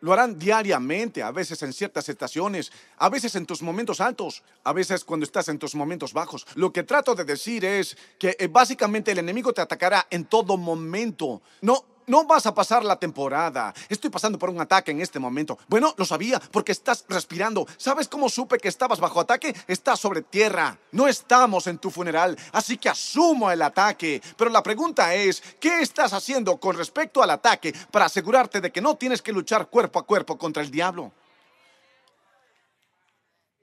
lo 0.00 0.12
harán 0.12 0.38
diariamente, 0.38 1.22
a 1.22 1.30
veces 1.30 1.62
en 1.62 1.72
ciertas 1.72 2.08
estaciones, 2.08 2.72
a 2.98 3.08
veces 3.08 3.34
en 3.36 3.46
tus 3.46 3.62
momentos 3.62 4.00
altos, 4.00 4.42
a 4.64 4.72
veces 4.72 5.04
cuando 5.04 5.24
estás 5.24 5.48
en 5.48 5.58
tus 5.58 5.74
momentos 5.74 6.12
bajos. 6.12 6.46
Lo 6.54 6.72
que 6.72 6.82
trato 6.82 7.14
de 7.14 7.24
decir 7.24 7.64
es 7.64 7.96
que 8.18 8.36
eh, 8.38 8.48
básicamente 8.48 9.12
el 9.12 9.18
enemigo 9.18 9.52
te 9.52 9.60
atacará 9.60 10.06
en 10.10 10.24
todo 10.24 10.56
momento. 10.56 11.42
No, 11.60 11.84
no 12.06 12.24
vas 12.24 12.46
a 12.46 12.54
pasar 12.54 12.84
la 12.84 12.96
temporada. 12.96 13.74
Estoy 13.88 14.10
pasando 14.10 14.38
por 14.38 14.50
un 14.50 14.60
ataque 14.60 14.90
en 14.90 15.00
este 15.00 15.18
momento. 15.18 15.58
Bueno, 15.68 15.94
lo 15.96 16.04
sabía 16.04 16.40
porque 16.50 16.72
estás 16.72 17.04
respirando. 17.08 17.66
¿Sabes 17.76 18.08
cómo 18.08 18.28
supe 18.28 18.58
que 18.58 18.68
estabas 18.68 19.00
bajo 19.00 19.20
ataque? 19.20 19.54
Estás 19.66 20.00
sobre 20.00 20.22
tierra. 20.22 20.78
No 20.92 21.08
estamos 21.08 21.66
en 21.66 21.78
tu 21.78 21.90
funeral, 21.90 22.36
así 22.52 22.78
que 22.78 22.88
asumo 22.88 23.50
el 23.50 23.62
ataque. 23.62 24.22
Pero 24.36 24.50
la 24.50 24.62
pregunta 24.62 25.14
es, 25.14 25.42
¿qué 25.60 25.80
estás 25.80 26.12
haciendo 26.12 26.58
con 26.58 26.76
respecto 26.76 27.22
al 27.22 27.30
ataque 27.30 27.74
para 27.90 28.06
asegurarte 28.06 28.60
de 28.60 28.70
que 28.70 28.80
no 28.80 28.96
tienes 28.96 29.22
que 29.22 29.32
luchar 29.32 29.68
cuerpo 29.68 29.98
a 29.98 30.06
cuerpo 30.06 30.38
contra 30.38 30.62
el 30.62 30.70
diablo? 30.70 31.12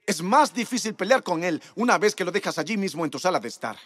Es 0.06 0.22
más 0.22 0.54
difícil 0.54 0.96
pelear 0.96 1.24
con 1.24 1.44
él 1.44 1.62
una 1.76 1.98
vez 1.98 2.14
que 2.14 2.26
lo 2.26 2.32
dejas 2.32 2.58
allí 2.58 2.76
mismo 2.76 3.06
en 3.06 3.12
tu 3.12 3.20
sala 3.20 3.40
de 3.40 3.48
estar. 3.48 3.78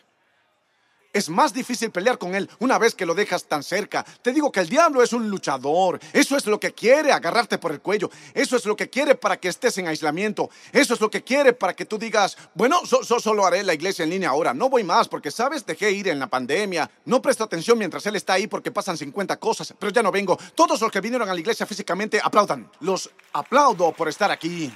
Es 1.18 1.30
más 1.30 1.52
difícil 1.52 1.90
pelear 1.90 2.20
con 2.20 2.36
él 2.36 2.48
una 2.60 2.78
vez 2.78 2.94
que 2.94 3.04
lo 3.04 3.16
dejas 3.16 3.46
tan 3.46 3.64
cerca. 3.64 4.06
Te 4.22 4.32
digo 4.32 4.52
que 4.52 4.60
el 4.60 4.70
diablo 4.70 5.02
es 5.02 5.14
un 5.14 5.32
luchador. 5.32 6.00
Eso 6.14 6.38
es 6.38 6.46
lo 6.46 6.60
que 6.60 6.76
quiere, 6.76 7.12
agarrarte 7.12 7.58
por 7.58 7.72
el 7.72 7.82
cuello. 7.82 8.12
Eso 8.36 8.56
es 8.56 8.68
lo 8.68 8.76
que 8.76 8.88
quiere 8.88 9.16
para 9.16 9.38
que 9.38 9.48
estés 9.48 9.80
en 9.80 9.88
aislamiento. 9.88 10.52
Eso 10.72 10.94
es 10.94 11.02
lo 11.02 11.10
que 11.10 11.24
quiere 11.24 11.54
para 11.54 11.76
que 11.76 11.86
tú 11.86 11.98
digas, 11.98 12.38
bueno, 12.54 12.82
solo 12.86 13.48
haré 13.48 13.64
la 13.64 13.74
iglesia 13.74 14.04
en 14.04 14.12
línea 14.12 14.30
ahora. 14.30 14.54
No 14.54 14.70
voy 14.70 14.84
más 14.84 15.08
porque, 15.08 15.32
¿sabes? 15.32 15.66
Dejé 15.66 15.90
ir 15.92 16.08
en 16.08 16.20
la 16.20 16.28
pandemia. 16.28 16.88
No 17.06 17.20
presto 17.20 17.44
atención 17.44 17.80
mientras 17.80 18.06
él 18.06 18.16
está 18.16 18.34
ahí 18.34 18.46
porque 18.46 18.70
pasan 18.70 18.96
50 18.96 19.38
cosas. 19.38 19.74
Pero 19.80 19.92
ya 19.92 20.04
no 20.04 20.12
vengo. 20.12 20.38
Todos 20.54 20.80
los 20.80 20.92
que 20.92 21.02
vinieron 21.02 21.28
a 21.28 21.34
la 21.34 21.40
iglesia 21.40 21.66
físicamente 21.66 22.22
aplaudan. 22.24 22.70
Los 22.82 23.10
aplaudo 23.34 23.92
por 23.92 24.08
estar 24.08 24.30
aquí. 24.30 24.72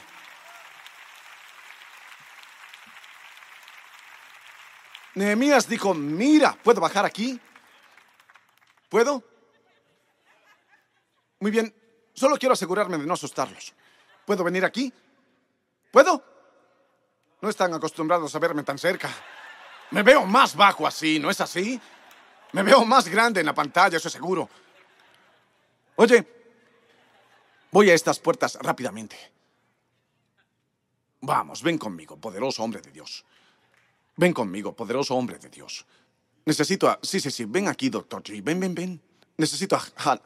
Nehemías 5.15 5.67
dijo, 5.67 5.93
mira, 5.93 6.57
¿puedo 6.63 6.79
bajar 6.79 7.05
aquí? 7.05 7.39
¿Puedo? 8.89 9.23
Muy 11.39 11.51
bien, 11.51 11.73
solo 12.13 12.37
quiero 12.37 12.53
asegurarme 12.53 12.97
de 12.97 13.05
no 13.05 13.13
asustarlos. 13.13 13.73
¿Puedo 14.25 14.43
venir 14.43 14.63
aquí? 14.63 14.93
¿Puedo? 15.91 16.23
No 17.41 17.49
están 17.49 17.73
acostumbrados 17.73 18.33
a 18.35 18.39
verme 18.39 18.63
tan 18.63 18.77
cerca. 18.77 19.09
Me 19.91 20.03
veo 20.03 20.25
más 20.25 20.55
bajo 20.55 20.87
así, 20.87 21.19
¿no 21.19 21.29
es 21.29 21.41
así? 21.41 21.79
Me 22.53 22.63
veo 22.63 22.85
más 22.85 23.07
grande 23.07 23.39
en 23.39 23.45
la 23.45 23.53
pantalla, 23.53 23.97
eso 23.97 24.07
es 24.07 24.13
seguro. 24.13 24.49
Oye, 25.95 26.25
voy 27.71 27.89
a 27.89 27.93
estas 27.93 28.19
puertas 28.19 28.57
rápidamente. 28.61 29.17
Vamos, 31.21 31.61
ven 31.61 31.77
conmigo, 31.77 32.17
poderoso 32.17 32.63
hombre 32.63 32.81
de 32.81 32.91
Dios. 32.91 33.25
Ven 34.17 34.33
conmigo, 34.33 34.75
poderoso 34.75 35.15
hombre 35.15 35.39
de 35.39 35.49
Dios. 35.49 35.85
Necesito 36.45 36.89
a... 36.89 36.99
Sí, 37.01 37.19
sí, 37.19 37.31
sí, 37.31 37.45
ven 37.45 37.67
aquí, 37.67 37.89
doctor 37.89 38.23
G. 38.23 38.43
Ven, 38.43 38.59
ven, 38.59 38.75
ven. 38.75 39.01
Necesito 39.37 39.75
a 39.75 40.19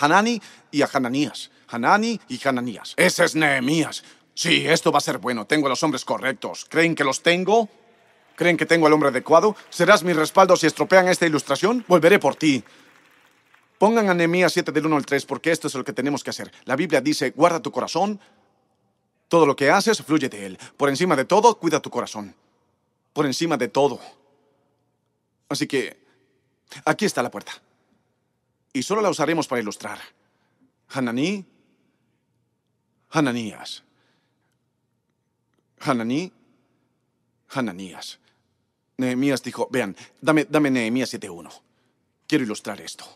Hanani 0.00 0.40
y 0.70 0.82
a 0.82 0.88
Hananías. 0.92 1.50
Hanani 1.68 2.20
y 2.28 2.40
Hananías. 2.46 2.94
Ese 2.96 3.24
es 3.24 3.34
Nehemías. 3.34 4.04
Sí, 4.34 4.66
esto 4.66 4.92
va 4.92 4.98
a 4.98 5.00
ser 5.00 5.18
bueno. 5.18 5.46
Tengo 5.46 5.66
a 5.66 5.70
los 5.70 5.82
hombres 5.82 6.04
correctos. 6.04 6.66
¿Creen 6.68 6.94
que 6.94 7.04
los 7.04 7.22
tengo? 7.22 7.68
¿Creen 8.36 8.56
que 8.56 8.66
tengo 8.66 8.86
al 8.86 8.92
hombre 8.92 9.08
adecuado? 9.08 9.56
¿Serás 9.70 10.04
mi 10.04 10.12
respaldo 10.12 10.56
si 10.56 10.66
estropean 10.66 11.08
esta 11.08 11.26
ilustración? 11.26 11.84
Volveré 11.88 12.18
por 12.18 12.36
ti. 12.36 12.62
Pongan 13.78 14.08
a 14.10 14.14
Nehemías 14.14 14.52
7 14.52 14.72
del 14.72 14.86
1 14.86 14.96
al 14.96 15.06
3 15.06 15.26
porque 15.26 15.50
esto 15.50 15.68
es 15.68 15.74
lo 15.74 15.84
que 15.84 15.92
tenemos 15.92 16.22
que 16.22 16.30
hacer. 16.30 16.52
La 16.64 16.76
Biblia 16.76 17.00
dice, 17.00 17.30
guarda 17.30 17.60
tu 17.60 17.72
corazón. 17.72 18.20
Todo 19.28 19.46
lo 19.46 19.56
que 19.56 19.70
haces 19.70 20.02
fluye 20.02 20.28
de 20.28 20.46
él. 20.46 20.58
Por 20.76 20.88
encima 20.88 21.16
de 21.16 21.24
todo, 21.24 21.58
cuida 21.58 21.80
tu 21.80 21.90
corazón. 21.90 22.34
Por 23.16 23.24
encima 23.24 23.56
de 23.56 23.68
todo. 23.68 23.98
Así 25.48 25.66
que, 25.66 25.96
aquí 26.84 27.06
está 27.06 27.22
la 27.22 27.30
puerta. 27.30 27.52
Y 28.74 28.82
solo 28.82 29.00
la 29.00 29.08
usaremos 29.08 29.48
para 29.48 29.62
ilustrar. 29.62 29.98
Hananí, 30.90 31.42
Hananías. 33.08 33.82
Hananí, 35.80 36.30
Hananías. 37.48 38.18
Nehemías 38.98 39.42
dijo, 39.42 39.66
vean, 39.70 39.96
dame, 40.20 40.44
dame 40.44 40.70
Nehemías 40.70 41.14
7.1. 41.14 41.50
Quiero 42.26 42.44
ilustrar 42.44 42.82
esto. 42.82 43.06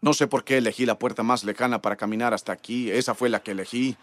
No 0.00 0.14
sé 0.14 0.28
por 0.28 0.44
qué 0.44 0.58
elegí 0.58 0.86
la 0.86 0.96
puerta 0.96 1.24
más 1.24 1.42
lejana 1.42 1.82
para 1.82 1.96
caminar 1.96 2.34
hasta 2.34 2.52
aquí. 2.52 2.88
Esa 2.88 3.16
fue 3.16 3.28
la 3.28 3.42
que 3.42 3.50
elegí. 3.50 3.96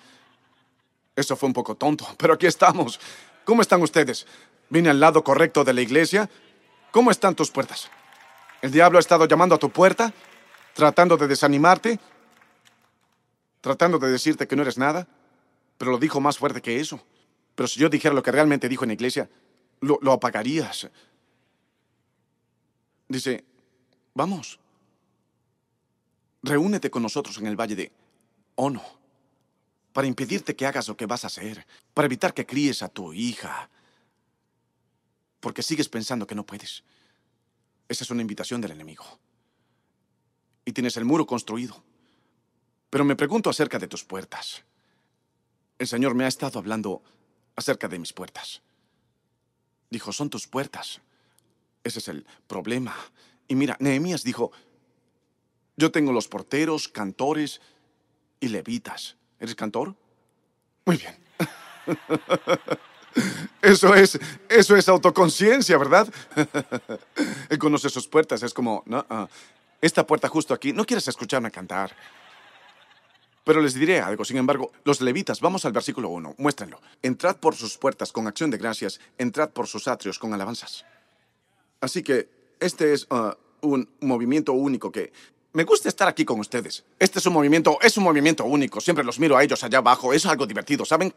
Eso 1.15 1.37
fue 1.37 1.47
un 1.47 1.53
poco 1.53 1.75
tonto, 1.75 2.05
pero 2.17 2.33
aquí 2.33 2.47
estamos. 2.47 2.99
¿Cómo 3.45 3.61
están 3.61 3.81
ustedes? 3.81 4.25
¿Vine 4.69 4.89
al 4.89 4.99
lado 4.99 5.23
correcto 5.23 5.63
de 5.63 5.73
la 5.73 5.81
iglesia? 5.81 6.29
¿Cómo 6.91 7.11
están 7.11 7.35
tus 7.35 7.51
puertas? 7.51 7.89
¿El 8.61 8.71
diablo 8.71 8.97
ha 8.97 9.01
estado 9.01 9.25
llamando 9.25 9.55
a 9.55 9.59
tu 9.59 9.69
puerta? 9.69 10.13
¿Tratando 10.73 11.17
de 11.17 11.27
desanimarte? 11.27 11.99
¿Tratando 13.61 13.99
de 13.99 14.11
decirte 14.11 14.47
que 14.47 14.55
no 14.55 14.61
eres 14.61 14.77
nada? 14.77 15.07
Pero 15.77 15.91
lo 15.91 15.97
dijo 15.97 16.19
más 16.19 16.37
fuerte 16.37 16.61
que 16.61 16.79
eso. 16.79 17.01
Pero 17.55 17.67
si 17.67 17.79
yo 17.79 17.89
dijera 17.89 18.13
lo 18.13 18.23
que 18.23 18.31
realmente 18.31 18.69
dijo 18.69 18.83
en 18.83 18.89
la 18.89 18.93
iglesia, 18.93 19.29
lo, 19.81 20.11
apagarías. 20.11 20.89
Dice, 23.07 23.43
vamos, 24.13 24.59
reúnete 26.43 26.89
con 26.89 27.03
nosotros 27.03 27.37
en 27.39 27.47
el 27.47 27.59
valle 27.59 27.75
de 27.75 27.91
Ono, 28.55 28.83
para 29.93 30.07
impedirte 30.07 30.55
que 30.55 30.65
hagas 30.65 30.87
lo 30.87 30.97
que 30.97 31.05
vas 31.05 31.23
a 31.23 31.27
hacer, 31.27 31.65
para 31.93 32.05
evitar 32.05 32.33
que 32.33 32.45
críes 32.45 32.81
a 32.81 32.89
tu 32.89 33.13
hija, 33.13 33.69
porque 35.39 35.63
sigues 35.63 35.89
pensando 35.89 36.27
que 36.27 36.35
no 36.35 36.45
puedes. 36.45 36.83
Esa 37.89 38.03
es 38.03 38.11
una 38.11 38.21
invitación 38.21 38.61
del 38.61 38.71
enemigo. 38.71 39.03
Y 40.63 40.71
tienes 40.71 40.95
el 40.97 41.05
muro 41.05 41.25
construido. 41.25 41.83
Pero 42.89 43.03
me 43.03 43.15
pregunto 43.15 43.49
acerca 43.49 43.79
de 43.79 43.87
tus 43.87 44.03
puertas. 44.03 44.63
El 45.79 45.87
Señor 45.87 46.13
me 46.13 46.25
ha 46.25 46.27
estado 46.27 46.59
hablando 46.59 47.01
acerca 47.55 47.87
de 47.87 47.99
mis 47.99 48.13
puertas. 48.13 48.61
Dijo, 49.89 50.13
son 50.13 50.29
tus 50.29 50.47
puertas. 50.47 51.01
Ese 51.83 51.99
es 51.99 52.07
el 52.07 52.25
problema. 52.47 52.95
Y 53.47 53.55
mira, 53.55 53.75
Nehemías 53.79 54.23
dijo, 54.23 54.51
yo 55.75 55.91
tengo 55.91 56.13
los 56.13 56.27
porteros, 56.27 56.87
cantores 56.87 57.59
y 58.39 58.49
levitas. 58.49 59.17
¿Eres 59.41 59.55
cantor? 59.55 59.95
Muy 60.85 60.97
bien. 60.97 61.17
Eso 63.61 63.93
es, 63.93 64.17
eso 64.47 64.77
es 64.77 64.87
autoconciencia, 64.87 65.77
¿verdad? 65.77 66.07
Él 67.49 67.59
conoce 67.59 67.89
sus 67.89 68.07
puertas, 68.07 68.41
es 68.41 68.53
como, 68.53 68.85
ah, 69.09 69.27
esta 69.81 70.07
puerta 70.07 70.29
justo 70.29 70.53
aquí, 70.53 70.71
no 70.71 70.85
quieres 70.85 71.07
escucharme 71.09 71.51
cantar. 71.51 71.93
Pero 73.43 73.59
les 73.59 73.73
diré 73.73 73.99
algo, 73.99 74.23
sin 74.23 74.37
embargo, 74.37 74.71
los 74.85 75.01
levitas, 75.01 75.41
vamos 75.41 75.65
al 75.65 75.73
versículo 75.73 76.07
1, 76.07 76.35
muéstrenlo. 76.37 76.79
Entrad 77.01 77.35
por 77.35 77.53
sus 77.53 77.77
puertas 77.77 78.13
con 78.13 78.27
acción 78.27 78.49
de 78.49 78.57
gracias, 78.57 79.01
entrad 79.17 79.49
por 79.49 79.67
sus 79.67 79.89
atrios 79.89 80.17
con 80.17 80.33
alabanzas. 80.33 80.85
Así 81.81 82.03
que 82.03 82.29
este 82.61 82.93
es 82.93 83.07
ah, 83.09 83.35
un 83.61 83.89
movimiento 83.99 84.53
único 84.53 84.89
que... 84.91 85.11
Me 85.53 85.65
gusta 85.65 85.89
estar 85.89 86.07
aquí 86.07 86.23
con 86.23 86.39
ustedes. 86.39 86.85
Este 86.97 87.19
es 87.19 87.25
un 87.25 87.33
movimiento, 87.33 87.77
es 87.81 87.97
un 87.97 88.05
movimiento 88.05 88.45
único. 88.45 88.79
Siempre 88.79 89.03
los 89.03 89.19
miro 89.19 89.35
a 89.35 89.43
ellos 89.43 89.63
allá 89.63 89.79
abajo. 89.79 90.13
Es 90.13 90.25
algo 90.25 90.47
divertido, 90.47 90.85
¿saben? 90.85 91.13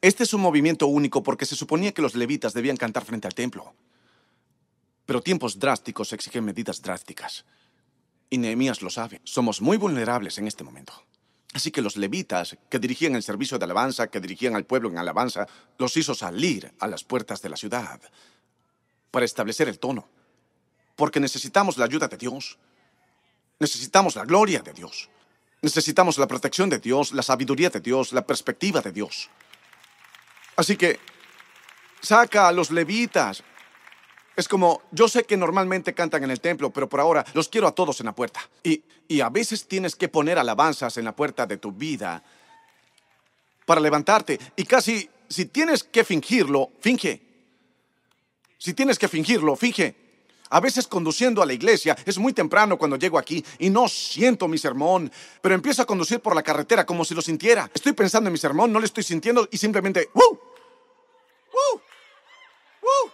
Este 0.00 0.24
es 0.24 0.34
un 0.34 0.40
movimiento 0.40 0.88
único 0.88 1.22
porque 1.22 1.46
se 1.46 1.54
suponía 1.54 1.92
que 1.92 2.02
los 2.02 2.16
levitas 2.16 2.54
debían 2.54 2.76
cantar 2.76 3.04
frente 3.04 3.28
al 3.28 3.34
templo. 3.34 3.72
Pero 5.06 5.22
tiempos 5.22 5.60
drásticos 5.60 6.12
exigen 6.12 6.44
medidas 6.44 6.82
drásticas. 6.82 7.44
Y 8.30 8.38
Nehemías 8.38 8.82
lo 8.82 8.90
sabe. 8.90 9.20
Somos 9.22 9.60
muy 9.60 9.76
vulnerables 9.76 10.38
en 10.38 10.48
este 10.48 10.64
momento. 10.64 10.92
Así 11.54 11.70
que 11.70 11.82
los 11.82 11.96
levitas, 11.96 12.56
que 12.68 12.78
dirigían 12.80 13.14
el 13.14 13.22
servicio 13.22 13.58
de 13.58 13.64
alabanza, 13.64 14.08
que 14.08 14.20
dirigían 14.20 14.56
al 14.56 14.64
pueblo 14.64 14.88
en 14.88 14.98
alabanza, 14.98 15.46
los 15.78 15.96
hizo 15.96 16.14
salir 16.14 16.72
a 16.80 16.88
las 16.88 17.04
puertas 17.04 17.42
de 17.42 17.50
la 17.50 17.56
ciudad 17.56 18.00
para 19.12 19.26
establecer 19.26 19.68
el 19.68 19.78
tono. 19.78 20.08
Porque 20.96 21.20
necesitamos 21.20 21.76
la 21.76 21.84
ayuda 21.84 22.08
de 22.08 22.16
Dios. 22.16 22.58
Necesitamos 23.62 24.16
la 24.16 24.24
gloria 24.24 24.60
de 24.60 24.72
Dios. 24.72 25.08
Necesitamos 25.60 26.18
la 26.18 26.26
protección 26.26 26.68
de 26.68 26.80
Dios, 26.80 27.12
la 27.12 27.22
sabiduría 27.22 27.70
de 27.70 27.78
Dios, 27.78 28.12
la 28.12 28.26
perspectiva 28.26 28.80
de 28.80 28.90
Dios. 28.90 29.30
Así 30.56 30.76
que 30.76 30.98
saca 32.00 32.48
a 32.48 32.52
los 32.52 32.72
levitas, 32.72 33.44
es 34.34 34.48
como, 34.48 34.82
yo 34.90 35.06
sé 35.06 35.22
que 35.22 35.36
normalmente 35.36 35.94
cantan 35.94 36.24
en 36.24 36.32
el 36.32 36.40
templo, 36.40 36.70
pero 36.70 36.88
por 36.88 36.98
ahora 36.98 37.24
los 37.34 37.48
quiero 37.48 37.68
a 37.68 37.72
todos 37.72 38.00
en 38.00 38.06
la 38.06 38.16
puerta. 38.16 38.40
Y, 38.64 38.82
y 39.06 39.20
a 39.20 39.28
veces 39.28 39.68
tienes 39.68 39.94
que 39.94 40.08
poner 40.08 40.40
alabanzas 40.40 40.96
en 40.96 41.04
la 41.04 41.14
puerta 41.14 41.46
de 41.46 41.58
tu 41.58 41.70
vida 41.70 42.20
para 43.64 43.80
levantarte. 43.80 44.40
Y 44.56 44.64
casi, 44.64 45.08
si 45.28 45.44
tienes 45.46 45.84
que 45.84 46.02
fingirlo, 46.02 46.72
finge. 46.80 47.22
Si 48.58 48.74
tienes 48.74 48.98
que 48.98 49.06
fingirlo, 49.06 49.54
finge. 49.54 50.01
A 50.52 50.60
veces 50.60 50.86
conduciendo 50.86 51.42
a 51.42 51.46
la 51.46 51.54
iglesia 51.54 51.96
es 52.04 52.18
muy 52.18 52.34
temprano 52.34 52.76
cuando 52.76 52.98
llego 52.98 53.16
aquí 53.18 53.42
y 53.58 53.70
no 53.70 53.88
siento 53.88 54.48
mi 54.48 54.58
sermón, 54.58 55.10
pero 55.40 55.54
empiezo 55.54 55.80
a 55.80 55.86
conducir 55.86 56.20
por 56.20 56.34
la 56.34 56.42
carretera 56.42 56.84
como 56.84 57.06
si 57.06 57.14
lo 57.14 57.22
sintiera. 57.22 57.70
Estoy 57.72 57.92
pensando 57.92 58.28
en 58.28 58.32
mi 58.32 58.38
sermón, 58.38 58.70
no 58.70 58.78
lo 58.78 58.84
estoy 58.84 59.02
sintiendo 59.02 59.48
y 59.50 59.56
simplemente 59.56 60.10
¡Woo! 60.12 60.38
¡Woo! 61.52 61.80
¡Woo! 62.82 63.12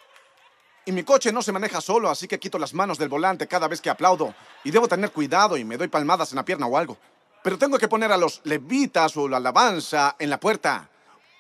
Y 0.86 0.90
mi 0.90 1.04
coche 1.04 1.30
no 1.30 1.40
se 1.40 1.52
maneja 1.52 1.80
solo, 1.80 2.10
así 2.10 2.26
que 2.26 2.40
quito 2.40 2.58
las 2.58 2.74
manos 2.74 2.98
del 2.98 3.08
volante 3.08 3.46
cada 3.46 3.68
vez 3.68 3.80
que 3.80 3.90
aplaudo. 3.90 4.34
Y 4.64 4.72
debo 4.72 4.88
tener 4.88 5.12
cuidado 5.12 5.56
y 5.56 5.62
me 5.62 5.76
doy 5.76 5.86
palmadas 5.86 6.32
en 6.32 6.36
la 6.36 6.44
pierna 6.44 6.66
o 6.66 6.76
algo. 6.76 6.98
Pero 7.44 7.56
tengo 7.56 7.78
que 7.78 7.86
poner 7.86 8.10
a 8.10 8.16
los 8.16 8.40
levitas 8.42 9.16
o 9.16 9.28
la 9.28 9.36
alabanza 9.36 10.16
en 10.18 10.30
la 10.30 10.40
puerta. 10.40 10.90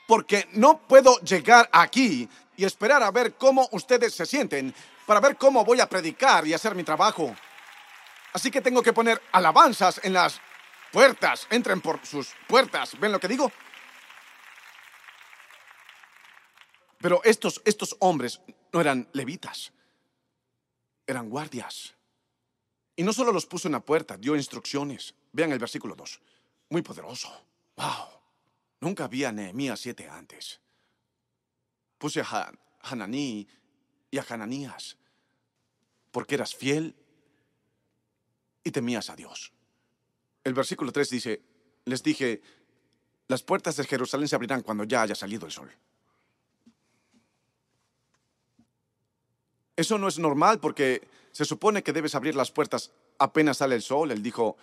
Porque 0.06 0.46
no 0.52 0.78
puedo 0.78 1.18
llegar 1.22 1.68
aquí 1.72 2.28
y 2.56 2.64
esperar 2.64 3.02
a 3.02 3.10
ver 3.10 3.34
cómo 3.34 3.68
ustedes 3.72 4.14
se 4.14 4.26
sienten 4.26 4.72
para 5.08 5.20
ver 5.20 5.38
cómo 5.38 5.64
voy 5.64 5.80
a 5.80 5.88
predicar 5.88 6.46
y 6.46 6.52
hacer 6.52 6.74
mi 6.74 6.84
trabajo. 6.84 7.34
Así 8.34 8.50
que 8.50 8.60
tengo 8.60 8.82
que 8.82 8.92
poner 8.92 9.22
alabanzas 9.32 9.98
en 10.04 10.12
las 10.12 10.38
puertas. 10.92 11.46
Entren 11.48 11.80
por 11.80 12.04
sus 12.04 12.34
puertas. 12.46 13.00
¿Ven 13.00 13.12
lo 13.12 13.18
que 13.18 13.26
digo? 13.26 13.50
Pero 16.98 17.22
estos, 17.24 17.62
estos 17.64 17.96
hombres 18.00 18.42
no 18.70 18.82
eran 18.82 19.08
levitas, 19.14 19.72
eran 21.06 21.30
guardias. 21.30 21.94
Y 22.94 23.02
no 23.02 23.14
solo 23.14 23.32
los 23.32 23.46
puso 23.46 23.66
en 23.68 23.72
la 23.72 23.80
puerta, 23.80 24.18
dio 24.18 24.36
instrucciones. 24.36 25.14
Vean 25.32 25.52
el 25.52 25.58
versículo 25.58 25.94
2. 25.94 26.20
Muy 26.68 26.82
poderoso. 26.82 27.30
¡Wow! 27.76 28.08
Nunca 28.80 29.04
había 29.04 29.32
Nehemías 29.32 29.80
7 29.80 30.06
antes. 30.06 30.60
Puse 31.96 32.20
a 32.20 32.52
Hananí 32.82 33.48
y 34.10 34.18
a 34.18 34.26
Hananías 34.28 34.96
porque 36.10 36.34
eras 36.34 36.54
fiel 36.54 36.94
y 38.64 38.70
temías 38.70 39.10
a 39.10 39.16
Dios. 39.16 39.52
El 40.44 40.54
versículo 40.54 40.92
3 40.92 41.10
dice, 41.10 41.42
les 41.84 42.02
dije, 42.02 42.42
las 43.28 43.42
puertas 43.42 43.76
de 43.76 43.84
Jerusalén 43.84 44.28
se 44.28 44.34
abrirán 44.34 44.62
cuando 44.62 44.84
ya 44.84 45.02
haya 45.02 45.14
salido 45.14 45.46
el 45.46 45.52
sol. 45.52 45.70
Eso 49.76 49.98
no 49.98 50.08
es 50.08 50.18
normal 50.18 50.58
porque 50.58 51.06
se 51.30 51.44
supone 51.44 51.82
que 51.82 51.92
debes 51.92 52.14
abrir 52.14 52.34
las 52.34 52.50
puertas 52.50 52.90
apenas 53.18 53.58
sale 53.58 53.76
el 53.76 53.82
sol. 53.82 54.10
Él 54.10 54.22
dijo, 54.22 54.56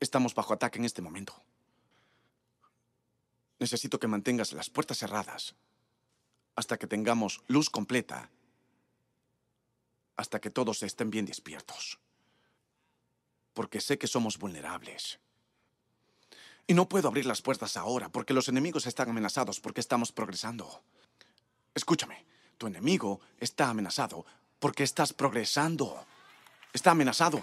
estamos 0.00 0.34
bajo 0.34 0.54
ataque 0.54 0.78
en 0.78 0.86
este 0.86 1.02
momento. 1.02 1.40
Necesito 3.60 4.00
que 4.00 4.08
mantengas 4.08 4.52
las 4.54 4.70
puertas 4.70 4.98
cerradas 4.98 5.54
hasta 6.56 6.78
que 6.78 6.86
tengamos 6.86 7.42
luz 7.46 7.70
completa 7.70 8.30
hasta 10.20 10.40
que 10.40 10.50
todos 10.50 10.82
estén 10.82 11.10
bien 11.10 11.24
despiertos. 11.24 11.98
Porque 13.54 13.80
sé 13.80 13.98
que 13.98 14.06
somos 14.06 14.38
vulnerables. 14.38 15.18
Y 16.66 16.74
no 16.74 16.88
puedo 16.88 17.08
abrir 17.08 17.24
las 17.24 17.42
puertas 17.42 17.76
ahora 17.76 18.10
porque 18.10 18.34
los 18.34 18.48
enemigos 18.48 18.86
están 18.86 19.08
amenazados 19.08 19.60
porque 19.60 19.80
estamos 19.80 20.12
progresando. 20.12 20.84
Escúchame, 21.74 22.26
tu 22.58 22.66
enemigo 22.66 23.20
está 23.38 23.70
amenazado 23.70 24.26
porque 24.58 24.82
estás 24.84 25.12
progresando. 25.12 26.06
Está 26.72 26.90
amenazado. 26.90 27.42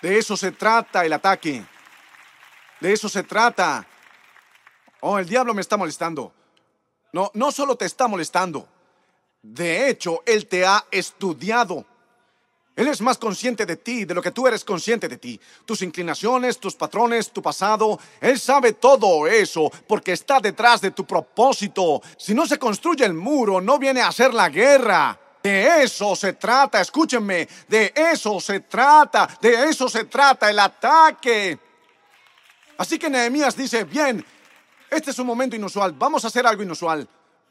De 0.00 0.16
eso 0.18 0.36
se 0.36 0.52
trata 0.52 1.04
el 1.04 1.12
ataque. 1.12 1.64
De 2.80 2.92
eso 2.92 3.08
se 3.08 3.24
trata. 3.24 3.86
Oh, 5.00 5.18
el 5.18 5.28
diablo 5.28 5.52
me 5.52 5.60
está 5.60 5.76
molestando. 5.76 6.32
No, 7.12 7.30
no 7.34 7.50
solo 7.50 7.76
te 7.76 7.86
está 7.86 8.06
molestando. 8.06 8.68
De 9.44 9.90
hecho, 9.90 10.22
él 10.24 10.46
te 10.46 10.64
ha 10.64 10.86
estudiado. 10.90 11.84
Él 12.74 12.88
es 12.88 13.02
más 13.02 13.18
consciente 13.18 13.66
de 13.66 13.76
ti, 13.76 14.06
de 14.06 14.14
lo 14.14 14.22
que 14.22 14.30
tú 14.30 14.46
eres 14.46 14.64
consciente 14.64 15.06
de 15.06 15.18
ti. 15.18 15.38
Tus 15.66 15.82
inclinaciones, 15.82 16.58
tus 16.58 16.74
patrones, 16.74 17.30
tu 17.30 17.42
pasado. 17.42 18.00
Él 18.22 18.40
sabe 18.40 18.72
todo 18.72 19.26
eso 19.26 19.70
porque 19.86 20.12
está 20.12 20.40
detrás 20.40 20.80
de 20.80 20.92
tu 20.92 21.04
propósito. 21.04 22.00
Si 22.16 22.34
no 22.34 22.46
se 22.46 22.58
construye 22.58 23.04
el 23.04 23.12
muro, 23.12 23.60
no 23.60 23.78
viene 23.78 24.00
a 24.00 24.08
hacer 24.08 24.32
la 24.32 24.48
guerra. 24.48 25.20
De 25.42 25.82
eso 25.82 26.16
se 26.16 26.32
trata, 26.32 26.80
escúchenme, 26.80 27.46
de 27.68 27.92
eso 27.94 28.40
se 28.40 28.60
trata, 28.60 29.28
de 29.42 29.68
eso 29.68 29.90
se 29.90 30.04
trata 30.04 30.48
el 30.48 30.58
ataque. 30.58 31.58
Así 32.78 32.98
que 32.98 33.10
Nehemías 33.10 33.54
dice, 33.54 33.84
bien, 33.84 34.24
este 34.90 35.10
es 35.10 35.18
un 35.18 35.26
momento 35.26 35.54
inusual, 35.54 35.92
vamos 35.92 36.24
a 36.24 36.28
hacer 36.28 36.46
algo 36.46 36.62
inusual. 36.62 37.06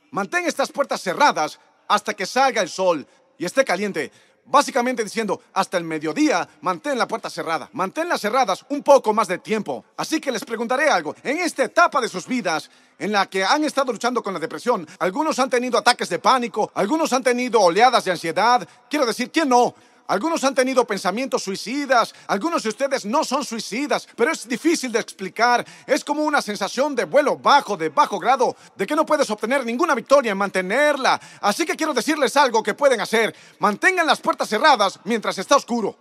Mantén 0.09 0.47
estas 0.47 0.71
puertas 0.71 1.01
cerradas 1.01 1.59
hasta 1.93 2.13
que 2.15 2.25
salga 2.25 2.61
el 2.61 2.69
sol 2.69 3.05
y 3.37 3.45
esté 3.45 3.63
caliente. 3.63 4.11
Básicamente 4.45 5.03
diciendo, 5.03 5.41
hasta 5.53 5.77
el 5.77 5.85
mediodía, 5.85 6.47
mantén 6.61 6.97
la 6.97 7.07
puerta 7.07 7.29
cerrada. 7.29 7.69
Manténlas 7.71 8.19
cerradas 8.19 8.65
un 8.69 8.83
poco 8.83 9.13
más 9.13 9.27
de 9.29 9.37
tiempo. 9.37 9.85
Así 9.95 10.19
que 10.19 10.31
les 10.31 10.43
preguntaré 10.43 10.89
algo. 10.89 11.15
En 11.23 11.37
esta 11.37 11.63
etapa 11.63 12.01
de 12.01 12.09
sus 12.09 12.27
vidas, 12.27 12.69
en 12.99 13.13
la 13.13 13.27
que 13.27 13.43
han 13.43 13.63
estado 13.63 13.93
luchando 13.93 14.21
con 14.21 14.33
la 14.33 14.39
depresión, 14.39 14.85
algunos 14.99 15.39
han 15.39 15.49
tenido 15.49 15.77
ataques 15.77 16.09
de 16.09 16.19
pánico, 16.19 16.71
algunos 16.73 17.13
han 17.13 17.23
tenido 17.23 17.61
oleadas 17.61 18.03
de 18.03 18.11
ansiedad. 18.11 18.67
Quiero 18.89 19.05
decir, 19.05 19.31
¿quién 19.31 19.47
no? 19.47 19.73
Algunos 20.07 20.43
han 20.43 20.53
tenido 20.53 20.85
pensamientos 20.85 21.43
suicidas, 21.43 22.13
algunos 22.27 22.63
de 22.63 22.69
ustedes 22.69 23.05
no 23.05 23.23
son 23.23 23.45
suicidas, 23.45 24.07
pero 24.15 24.31
es 24.31 24.47
difícil 24.47 24.91
de 24.91 24.99
explicar. 24.99 25.65
Es 25.87 26.03
como 26.03 26.23
una 26.23 26.41
sensación 26.41 26.93
de 26.93 27.05
vuelo 27.05 27.37
bajo, 27.37 27.77
de 27.77 27.89
bajo 27.89 28.19
grado, 28.19 28.55
de 28.75 28.85
que 28.85 28.95
no 28.95 29.05
puedes 29.05 29.29
obtener 29.29 29.65
ninguna 29.65 29.95
victoria 29.95 30.33
en 30.33 30.37
mantenerla. 30.37 31.19
Así 31.41 31.65
que 31.65 31.75
quiero 31.75 31.93
decirles 31.93 32.35
algo 32.35 32.61
que 32.61 32.73
pueden 32.73 32.99
hacer. 32.99 33.33
Mantengan 33.59 34.05
las 34.05 34.19
puertas 34.19 34.49
cerradas 34.49 34.99
mientras 35.05 35.37
está 35.37 35.55
oscuro. 35.55 35.97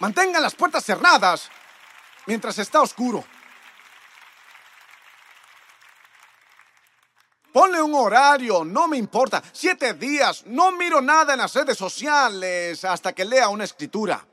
Mantengan 0.00 0.42
las 0.42 0.54
puertas 0.54 0.84
cerradas 0.84 1.48
mientras 2.26 2.58
está 2.58 2.82
oscuro. 2.82 3.24
Ponle 7.58 7.82
un 7.82 7.92
horario, 7.92 8.64
no 8.64 8.86
me 8.86 8.96
importa. 8.96 9.42
Siete 9.52 9.94
días, 9.94 10.46
no 10.46 10.70
miro 10.70 11.00
nada 11.00 11.32
en 11.32 11.40
las 11.40 11.52
redes 11.52 11.76
sociales 11.76 12.84
hasta 12.84 13.12
que 13.12 13.24
lea 13.24 13.48
una 13.48 13.64
escritura. 13.64 14.24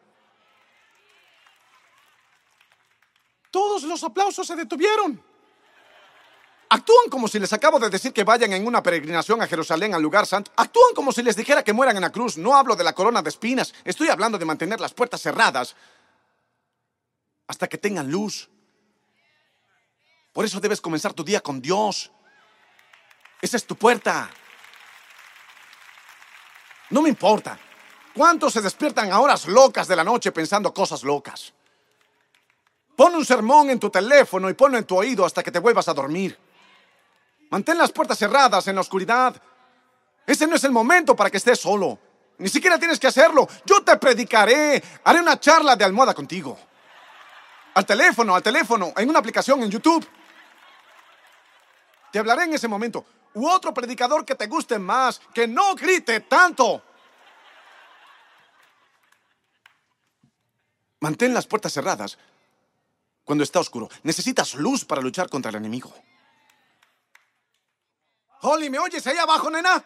Todos 3.49 3.81
los 3.81 4.03
aplausos 4.03 4.45
se 4.45 4.55
detuvieron. 4.55 5.19
Actúan 6.69 7.09
como 7.09 7.27
si 7.27 7.39
les 7.39 7.51
acabo 7.51 7.79
de 7.79 7.89
decir 7.89 8.13
que 8.13 8.23
vayan 8.23 8.53
en 8.53 8.67
una 8.67 8.83
peregrinación 8.83 9.41
a 9.41 9.47
Jerusalén, 9.47 9.95
al 9.95 10.03
lugar 10.03 10.27
santo. 10.27 10.51
Actúan 10.55 10.93
como 10.93 11.11
si 11.11 11.23
les 11.23 11.35
dijera 11.35 11.63
que 11.63 11.73
mueran 11.73 11.95
en 11.95 12.03
la 12.03 12.11
cruz. 12.11 12.37
No 12.37 12.55
hablo 12.55 12.75
de 12.75 12.83
la 12.83 12.93
corona 12.93 13.23
de 13.23 13.29
espinas. 13.29 13.73
Estoy 13.83 14.09
hablando 14.09 14.37
de 14.37 14.45
mantener 14.45 14.79
las 14.79 14.93
puertas 14.93 15.19
cerradas 15.19 15.75
hasta 17.47 17.67
que 17.67 17.79
tengan 17.79 18.11
luz. 18.11 18.51
Por 20.31 20.45
eso 20.45 20.59
debes 20.59 20.79
comenzar 20.79 21.13
tu 21.13 21.23
día 21.23 21.41
con 21.41 21.59
Dios. 21.59 22.11
Esa 23.41 23.57
es 23.57 23.65
tu 23.65 23.75
puerta. 23.75 24.29
No 26.89 27.01
me 27.01 27.09
importa. 27.09 27.57
¿Cuántos 28.13 28.53
se 28.53 28.61
despiertan 28.61 29.11
a 29.11 29.19
horas 29.19 29.47
locas 29.47 29.87
de 29.87 29.95
la 29.95 30.03
noche 30.03 30.31
pensando 30.31 30.73
cosas 30.73 31.03
locas? 31.03 31.53
Pon 32.95 33.13
un 33.13 33.25
sermón 33.25 33.69
en 33.69 33.79
tu 33.79 33.89
teléfono 33.89 34.49
y 34.49 34.53
ponlo 34.53 34.77
en 34.77 34.85
tu 34.85 34.95
oído 34.95 35.25
hasta 35.25 35.43
que 35.43 35.51
te 35.51 35.59
vuelvas 35.59 35.87
a 35.89 35.93
dormir. 35.93 36.37
Mantén 37.49 37.77
las 37.77 37.91
puertas 37.91 38.17
cerradas 38.17 38.67
en 38.67 38.75
la 38.75 38.81
oscuridad. 38.81 39.35
Ese 40.25 40.47
no 40.47 40.55
es 40.55 40.63
el 40.63 40.71
momento 40.71 41.15
para 41.15 41.29
que 41.29 41.37
estés 41.37 41.59
solo. 41.59 41.99
Ni 42.37 42.49
siquiera 42.49 42.79
tienes 42.79 42.99
que 42.99 43.07
hacerlo. 43.07 43.47
Yo 43.65 43.83
te 43.83 43.97
predicaré. 43.97 44.81
Haré 45.03 45.19
una 45.19 45.39
charla 45.39 45.75
de 45.75 45.83
almohada 45.83 46.13
contigo. 46.13 46.57
Al 47.73 47.85
teléfono, 47.85 48.33
al 48.33 48.41
teléfono, 48.41 48.93
en 48.95 49.09
una 49.09 49.19
aplicación 49.19 49.61
en 49.63 49.69
YouTube. 49.69 50.07
Te 52.11 52.19
hablaré 52.19 52.45
en 52.45 52.53
ese 52.53 52.69
momento 52.69 53.05
u 53.35 53.47
otro 53.47 53.73
predicador 53.73 54.25
que 54.25 54.35
te 54.35 54.47
guste 54.47 54.79
más, 54.79 55.19
que 55.33 55.47
no 55.47 55.75
grite 55.75 56.21
tanto. 56.21 56.81
Mantén 61.01 61.33
las 61.33 61.45
puertas 61.45 61.71
cerradas 61.71 62.17
cuando 63.23 63.43
está 63.43 63.59
oscuro. 63.59 63.89
Necesitas 64.03 64.55
luz 64.55 64.85
para 64.85 65.01
luchar 65.01 65.29
contra 65.29 65.49
el 65.49 65.57
enemigo. 65.57 65.93
Holly, 68.41 68.69
¿me 68.69 68.79
oyes 68.79 69.05
ahí 69.07 69.17
abajo, 69.17 69.49
nena? 69.49 69.83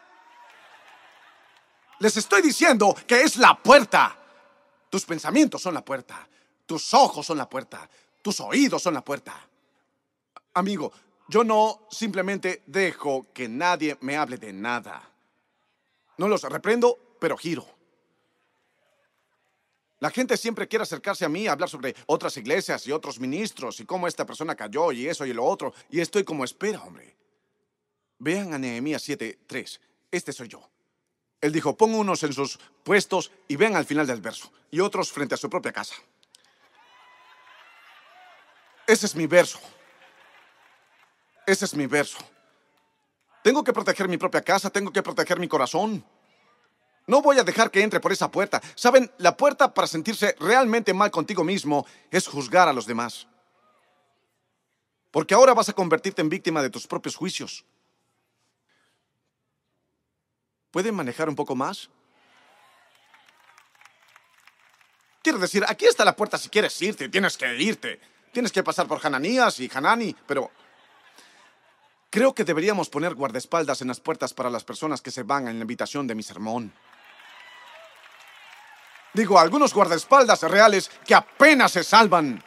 Les 1.99 2.15
estoy 2.15 2.41
diciendo 2.41 2.95
que 3.07 3.21
es 3.21 3.37
la 3.37 3.61
puerta. 3.61 4.15
Tus 4.89 5.05
pensamientos 5.05 5.61
son 5.61 5.73
la 5.73 5.83
puerta. 5.83 6.27
Tus 6.65 6.93
ojos 6.93 7.25
son 7.25 7.37
la 7.37 7.49
puerta. 7.49 7.89
Tus 8.21 8.39
oídos 8.39 8.81
son 8.81 8.93
la 8.93 9.01
puerta. 9.03 9.33
Amigo, 10.53 10.91
yo 11.29 11.43
no 11.43 11.87
simplemente 11.91 12.63
dejo 12.65 13.31
que 13.33 13.47
nadie 13.47 13.97
me 14.01 14.17
hable 14.17 14.37
de 14.37 14.51
nada. 14.51 15.07
No 16.17 16.27
los 16.27 16.41
reprendo, 16.41 16.97
pero 17.19 17.37
giro. 17.37 17.65
La 19.99 20.09
gente 20.09 20.37
siempre 20.37 20.67
quiere 20.67 20.83
acercarse 20.83 21.25
a 21.25 21.29
mí 21.29 21.47
a 21.47 21.51
hablar 21.51 21.69
sobre 21.69 21.95
otras 22.07 22.35
iglesias 22.37 22.87
y 22.87 22.91
otros 22.91 23.19
ministros 23.19 23.79
y 23.79 23.85
cómo 23.85 24.07
esta 24.07 24.25
persona 24.25 24.55
cayó 24.55 24.91
y 24.91 25.07
eso 25.07 25.25
y 25.25 25.33
lo 25.33 25.45
otro. 25.45 25.73
Y 25.89 25.99
estoy 25.99 26.23
como 26.23 26.43
espera, 26.43 26.81
hombre. 26.81 27.15
Vean 28.17 28.53
a 28.53 28.57
Nehemías 28.57 29.07
7:3. 29.07 29.79
Este 30.11 30.33
soy 30.33 30.47
yo. 30.47 30.67
Él 31.41 31.51
dijo, 31.51 31.77
pon 31.77 31.93
unos 31.93 32.23
en 32.23 32.33
sus 32.33 32.59
puestos 32.83 33.31
y 33.47 33.55
vean 33.55 33.75
al 33.75 33.85
final 33.85 34.07
del 34.07 34.19
verso, 34.19 34.51
y 34.71 34.79
otros 34.79 35.11
frente 35.11 35.35
a 35.35 35.37
su 35.37 35.49
propia 35.49 35.71
casa. 35.71 35.95
Ese 38.87 39.05
es 39.05 39.15
mi 39.15 39.27
verso. 39.27 39.59
Ese 41.49 41.65
es 41.65 41.73
mi 41.73 41.87
verso. 41.87 42.19
Tengo 43.41 43.63
que 43.63 43.73
proteger 43.73 44.07
mi 44.07 44.17
propia 44.17 44.43
casa, 44.43 44.69
tengo 44.69 44.93
que 44.93 45.01
proteger 45.01 45.39
mi 45.39 45.47
corazón. 45.47 46.05
No 47.07 47.23
voy 47.23 47.39
a 47.39 47.43
dejar 47.43 47.71
que 47.71 47.81
entre 47.81 47.99
por 47.99 48.11
esa 48.11 48.29
puerta. 48.29 48.61
Saben, 48.75 49.11
la 49.17 49.35
puerta 49.35 49.73
para 49.73 49.87
sentirse 49.87 50.35
realmente 50.39 50.93
mal 50.93 51.09
contigo 51.09 51.43
mismo 51.43 51.87
es 52.11 52.27
juzgar 52.27 52.67
a 52.67 52.73
los 52.73 52.85
demás. 52.85 53.27
Porque 55.09 55.33
ahora 55.33 55.55
vas 55.55 55.69
a 55.69 55.73
convertirte 55.73 56.21
en 56.21 56.29
víctima 56.29 56.61
de 56.61 56.69
tus 56.69 56.85
propios 56.85 57.15
juicios. 57.15 57.65
¿Pueden 60.69 60.93
manejar 60.93 61.29
un 61.29 61.35
poco 61.35 61.55
más? 61.55 61.89
Quiero 65.23 65.39
decir, 65.39 65.65
aquí 65.67 65.85
está 65.85 66.05
la 66.05 66.15
puerta 66.15 66.37
si 66.37 66.47
quieres 66.49 66.79
irte, 66.79 67.09
tienes 67.09 67.35
que 67.37 67.55
irte. 67.55 67.99
Tienes 68.31 68.51
que 68.51 68.61
pasar 68.61 68.87
por 68.87 69.03
Hananías 69.03 69.59
y 69.59 69.71
Hanani, 69.73 70.15
pero 70.27 70.51
Creo 72.09 72.33
que 72.33 72.43
deberíamos 72.43 72.89
poner 72.89 73.13
guardaespaldas 73.13 73.81
en 73.81 73.87
las 73.87 73.99
puertas 73.99 74.33
para 74.33 74.49
las 74.49 74.63
personas 74.63 75.01
que 75.01 75.11
se 75.11 75.23
van 75.23 75.47
en 75.47 75.59
la 75.59 75.61
invitación 75.61 76.07
de 76.07 76.15
mi 76.15 76.23
sermón. 76.23 76.73
Digo, 79.13 79.39
algunos 79.39 79.73
guardaespaldas 79.73 80.41
reales 80.43 80.89
que 81.05 81.13
apenas 81.13 81.71
se 81.71 81.83
salvan. 81.83 82.43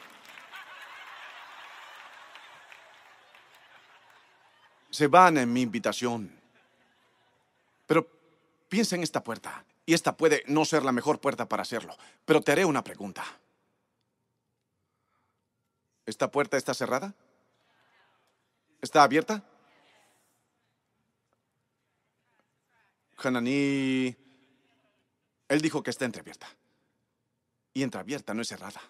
Se 4.91 5.07
van 5.07 5.39
en 5.39 5.53
mi 5.53 5.63
invitación. 5.63 6.39
Pero 7.87 8.07
piensa 8.69 8.97
en 8.97 9.05
esta 9.05 9.23
puerta. 9.23 9.65
Y 9.87 9.95
esta 9.95 10.17
puede 10.17 10.43
no 10.47 10.65
ser 10.65 10.83
la 10.85 10.93
mejor 10.93 11.21
puerta 11.21 11.49
para 11.49 11.63
hacerlo. 11.63 11.97
Pero 12.25 12.41
te 12.41 12.53
haré 12.53 12.65
una 12.65 12.83
pregunta. 12.83 13.25
¿Esta 16.05 16.31
puerta 16.31 16.57
está 16.57 16.75
cerrada? 16.75 17.15
¿Está 18.81 19.03
abierta? 19.05 19.43
Hananí, 23.23 24.17
él 25.49 25.61
dijo 25.61 25.83
que 25.83 25.91
está 25.91 26.05
entreabierta. 26.05 26.49
Y 27.75 27.83
entreabierta 27.83 28.35
no 28.35 28.43
es 28.43 28.49
cerrada. 28.49 28.81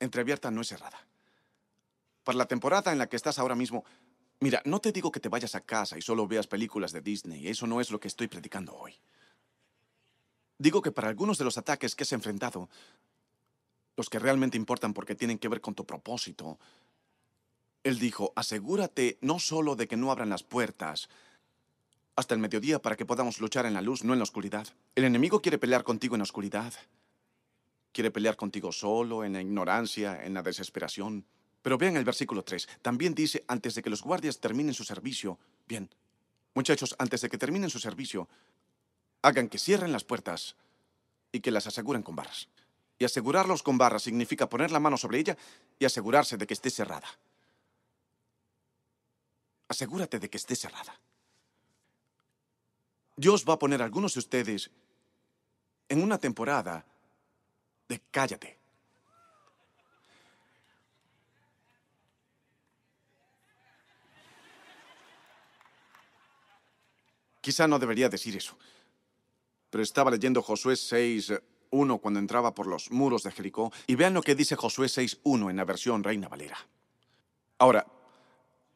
Entreabierta 0.00 0.50
no 0.50 0.60
es 0.60 0.68
cerrada. 0.68 1.06
Para 2.24 2.38
la 2.38 2.46
temporada 2.46 2.92
en 2.92 2.98
la 2.98 3.08
que 3.08 3.16
estás 3.16 3.38
ahora 3.38 3.54
mismo, 3.54 3.84
Mira, 4.42 4.60
no 4.64 4.80
te 4.80 4.90
digo 4.90 5.12
que 5.12 5.20
te 5.20 5.28
vayas 5.28 5.54
a 5.54 5.60
casa 5.60 5.96
y 5.96 6.02
solo 6.02 6.26
veas 6.26 6.48
películas 6.48 6.90
de 6.90 7.00
Disney. 7.00 7.46
Eso 7.46 7.68
no 7.68 7.80
es 7.80 7.92
lo 7.92 8.00
que 8.00 8.08
estoy 8.08 8.26
predicando 8.26 8.74
hoy. 8.74 8.92
Digo 10.58 10.82
que 10.82 10.90
para 10.90 11.06
algunos 11.06 11.38
de 11.38 11.44
los 11.44 11.58
ataques 11.58 11.94
que 11.94 12.02
has 12.02 12.10
enfrentado, 12.10 12.68
los 13.96 14.10
que 14.10 14.18
realmente 14.18 14.56
importan 14.56 14.94
porque 14.94 15.14
tienen 15.14 15.38
que 15.38 15.46
ver 15.46 15.60
con 15.60 15.76
tu 15.76 15.86
propósito, 15.86 16.58
él 17.84 18.00
dijo, 18.00 18.32
asegúrate 18.34 19.16
no 19.20 19.38
solo 19.38 19.76
de 19.76 19.86
que 19.86 19.96
no 19.96 20.10
abran 20.10 20.30
las 20.30 20.42
puertas 20.42 21.08
hasta 22.16 22.34
el 22.34 22.40
mediodía 22.40 22.80
para 22.80 22.96
que 22.96 23.06
podamos 23.06 23.40
luchar 23.40 23.66
en 23.66 23.74
la 23.74 23.82
luz, 23.82 24.04
no 24.04 24.12
en 24.12 24.18
la 24.18 24.24
oscuridad. 24.24 24.66
El 24.94 25.04
enemigo 25.04 25.40
quiere 25.40 25.58
pelear 25.58 25.82
contigo 25.82 26.14
en 26.14 26.20
la 26.20 26.24
oscuridad. 26.24 26.72
Quiere 27.92 28.10
pelear 28.10 28.36
contigo 28.36 28.72
solo, 28.72 29.24
en 29.24 29.34
la 29.34 29.40
ignorancia, 29.40 30.24
en 30.24 30.34
la 30.34 30.42
desesperación. 30.42 31.24
Pero 31.62 31.78
vean 31.78 31.96
el 31.96 32.04
versículo 32.04 32.42
3. 32.42 32.68
También 32.82 33.14
dice, 33.14 33.44
antes 33.48 33.74
de 33.74 33.82
que 33.82 33.90
los 33.90 34.02
guardias 34.02 34.40
terminen 34.40 34.74
su 34.74 34.84
servicio, 34.84 35.38
bien, 35.66 35.88
muchachos, 36.54 36.94
antes 36.98 37.20
de 37.20 37.28
que 37.28 37.38
terminen 37.38 37.70
su 37.70 37.78
servicio, 37.78 38.28
hagan 39.22 39.48
que 39.48 39.58
cierren 39.58 39.92
las 39.92 40.04
puertas 40.04 40.56
y 41.30 41.40
que 41.40 41.50
las 41.50 41.66
aseguren 41.66 42.02
con 42.02 42.16
barras. 42.16 42.48
Y 42.98 43.04
asegurarlos 43.04 43.62
con 43.62 43.78
barras 43.78 44.02
significa 44.02 44.48
poner 44.48 44.70
la 44.70 44.80
mano 44.80 44.96
sobre 44.96 45.18
ella 45.18 45.36
y 45.78 45.84
asegurarse 45.84 46.36
de 46.36 46.46
que 46.46 46.54
esté 46.54 46.70
cerrada. 46.70 47.08
Asegúrate 49.68 50.18
de 50.18 50.28
que 50.28 50.36
esté 50.36 50.54
cerrada. 50.54 51.00
Dios 53.22 53.44
va 53.48 53.54
a 53.54 53.58
poner 53.58 53.80
a 53.80 53.84
algunos 53.84 54.14
de 54.14 54.18
ustedes 54.18 54.68
en 55.88 56.02
una 56.02 56.18
temporada 56.18 56.84
de 57.88 58.00
cállate. 58.10 58.58
Quizá 67.40 67.68
no 67.68 67.78
debería 67.78 68.08
decir 68.08 68.36
eso. 68.36 68.58
Pero 69.70 69.84
estaba 69.84 70.10
leyendo 70.10 70.42
Josué 70.42 70.74
6.1 70.74 72.00
cuando 72.00 72.18
entraba 72.18 72.52
por 72.52 72.66
los 72.66 72.90
muros 72.90 73.22
de 73.22 73.30
Jericó. 73.30 73.72
Y 73.86 73.94
vean 73.94 74.14
lo 74.14 74.22
que 74.22 74.34
dice 74.34 74.56
Josué 74.56 74.88
6.1 74.88 75.48
en 75.48 75.56
la 75.56 75.64
versión 75.64 76.02
Reina 76.02 76.26
Valera. 76.26 76.58
Ahora, 77.58 77.86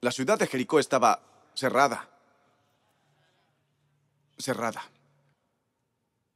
la 0.01 0.13
ciudad 0.13 0.39
de 0.39 0.47
Jericó 0.47 0.79
estaba 0.79 1.51
cerrada. 1.55 2.16
Cerrada. 4.39 4.83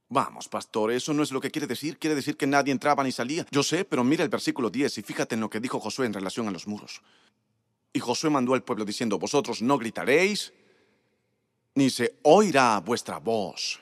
Vamos, 0.09 0.49
pastor, 0.49 0.91
eso 0.91 1.13
no 1.13 1.23
es 1.23 1.31
lo 1.31 1.39
que 1.39 1.51
quiere 1.51 1.67
decir. 1.67 1.97
Quiere 1.97 2.15
decir 2.15 2.35
que 2.35 2.45
nadie 2.45 2.73
entraba 2.73 3.03
ni 3.03 3.13
salía. 3.13 3.45
Yo 3.49 3.63
sé, 3.63 3.85
pero 3.85 4.03
mira 4.03 4.23
el 4.23 4.29
versículo 4.29 4.69
10 4.69 4.97
y 4.97 5.01
fíjate 5.03 5.35
en 5.35 5.41
lo 5.41 5.49
que 5.49 5.61
dijo 5.61 5.79
Josué 5.79 6.05
en 6.05 6.13
relación 6.13 6.49
a 6.49 6.51
los 6.51 6.67
muros. 6.67 7.01
Y 7.93 7.99
Josué 7.99 8.29
mandó 8.29 8.53
al 8.53 8.63
pueblo 8.63 8.83
diciendo, 8.83 9.17
vosotros 9.17 9.61
no 9.61 9.77
gritaréis, 9.77 10.51
ni 11.75 11.89
se 11.89 12.19
oirá 12.23 12.79
vuestra 12.79 13.19
voz, 13.19 13.79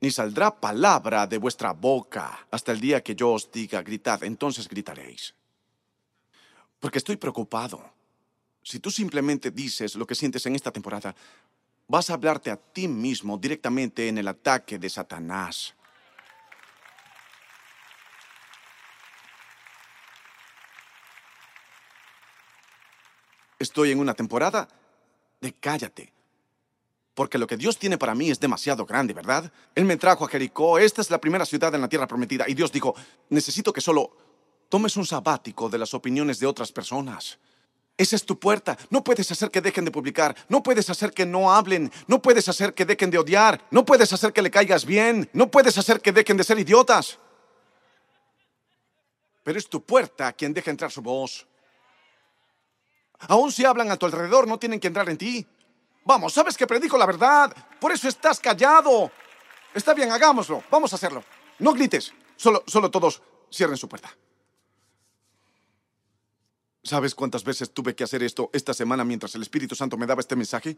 ni 0.00 0.10
saldrá 0.10 0.60
palabra 0.60 1.26
de 1.26 1.38
vuestra 1.38 1.72
boca 1.72 2.46
hasta 2.50 2.72
el 2.72 2.80
día 2.80 3.02
que 3.02 3.14
yo 3.14 3.32
os 3.32 3.50
diga, 3.50 3.82
gritad, 3.82 4.22
entonces 4.24 4.68
gritaréis. 4.68 5.34
Porque 6.78 6.98
estoy 6.98 7.16
preocupado. 7.16 7.82
Si 8.62 8.78
tú 8.78 8.90
simplemente 8.90 9.50
dices 9.50 9.94
lo 9.94 10.06
que 10.06 10.14
sientes 10.14 10.44
en 10.44 10.54
esta 10.54 10.70
temporada, 10.70 11.14
vas 11.90 12.08
a 12.08 12.14
hablarte 12.14 12.52
a 12.52 12.56
ti 12.56 12.86
mismo 12.86 13.36
directamente 13.36 14.06
en 14.06 14.16
el 14.16 14.28
ataque 14.28 14.78
de 14.78 14.88
Satanás. 14.88 15.74
Estoy 23.58 23.90
en 23.90 23.98
una 23.98 24.14
temporada 24.14 24.68
de 25.40 25.52
cállate 25.54 26.12
porque 27.12 27.38
lo 27.38 27.48
que 27.48 27.56
Dios 27.56 27.76
tiene 27.76 27.98
para 27.98 28.14
mí 28.14 28.30
es 28.30 28.38
demasiado 28.38 28.86
grande, 28.86 29.12
¿verdad? 29.12 29.52
Él 29.74 29.84
me 29.84 29.96
trajo 29.96 30.24
a 30.24 30.28
Jericó, 30.28 30.78
esta 30.78 31.02
es 31.02 31.10
la 31.10 31.20
primera 31.20 31.44
ciudad 31.44 31.74
en 31.74 31.80
la 31.80 31.88
tierra 31.88 32.06
prometida, 32.06 32.46
y 32.48 32.54
Dios 32.54 32.72
dijo, 32.72 32.94
necesito 33.28 33.72
que 33.72 33.82
solo 33.82 34.16
tomes 34.68 34.96
un 34.96 35.04
sabático 35.04 35.68
de 35.68 35.76
las 35.76 35.92
opiniones 35.92 36.38
de 36.38 36.46
otras 36.46 36.72
personas. 36.72 37.38
Esa 38.00 38.16
es 38.16 38.24
tu 38.24 38.38
puerta. 38.38 38.78
No 38.88 39.04
puedes 39.04 39.30
hacer 39.30 39.50
que 39.50 39.60
dejen 39.60 39.84
de 39.84 39.90
publicar. 39.90 40.34
No 40.48 40.62
puedes 40.62 40.88
hacer 40.88 41.12
que 41.12 41.26
no 41.26 41.52
hablen. 41.52 41.92
No 42.06 42.22
puedes 42.22 42.48
hacer 42.48 42.72
que 42.72 42.86
dejen 42.86 43.10
de 43.10 43.18
odiar. 43.18 43.62
No 43.70 43.84
puedes 43.84 44.10
hacer 44.14 44.32
que 44.32 44.40
le 44.40 44.50
caigas 44.50 44.86
bien. 44.86 45.28
No 45.34 45.50
puedes 45.50 45.76
hacer 45.76 46.00
que 46.00 46.10
dejen 46.10 46.38
de 46.38 46.44
ser 46.44 46.58
idiotas. 46.58 47.18
Pero 49.44 49.58
es 49.58 49.68
tu 49.68 49.84
puerta 49.84 50.32
quien 50.32 50.54
deja 50.54 50.70
entrar 50.70 50.90
su 50.90 51.02
voz. 51.02 51.46
Aún 53.28 53.52
si 53.52 53.66
hablan 53.66 53.90
a 53.90 53.98
tu 53.98 54.06
alrededor, 54.06 54.48
no 54.48 54.58
tienen 54.58 54.80
que 54.80 54.86
entrar 54.86 55.06
en 55.10 55.18
ti. 55.18 55.46
Vamos, 56.06 56.32
sabes 56.32 56.56
que 56.56 56.66
predico 56.66 56.96
la 56.96 57.04
verdad. 57.04 57.54
Por 57.78 57.92
eso 57.92 58.08
estás 58.08 58.40
callado. 58.40 59.12
Está 59.74 59.92
bien, 59.92 60.10
hagámoslo. 60.10 60.64
Vamos 60.70 60.90
a 60.94 60.96
hacerlo. 60.96 61.22
No 61.58 61.74
grites. 61.74 62.14
Solo, 62.34 62.64
solo 62.66 62.90
todos 62.90 63.20
cierren 63.52 63.76
su 63.76 63.90
puerta. 63.90 64.10
¿Sabes 66.90 67.14
cuántas 67.14 67.44
veces 67.44 67.70
tuve 67.70 67.94
que 67.94 68.02
hacer 68.02 68.20
esto 68.24 68.50
esta 68.52 68.74
semana 68.74 69.04
mientras 69.04 69.32
el 69.36 69.42
Espíritu 69.42 69.76
Santo 69.76 69.96
me 69.96 70.06
daba 70.06 70.18
este 70.18 70.34
mensaje? 70.34 70.76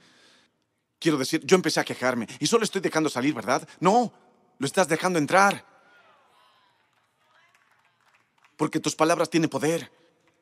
Quiero 0.98 1.16
decir, 1.16 1.40
yo 1.46 1.56
empecé 1.56 1.80
a 1.80 1.84
quejarme 1.84 2.26
y 2.38 2.46
solo 2.46 2.64
estoy 2.64 2.82
dejando 2.82 3.08
salir, 3.08 3.32
¿verdad? 3.32 3.66
No, 3.80 4.12
lo 4.58 4.66
estás 4.66 4.86
dejando 4.88 5.18
entrar. 5.18 5.64
Porque 8.58 8.78
tus 8.78 8.94
palabras 8.94 9.30
tienen 9.30 9.48
poder 9.48 9.90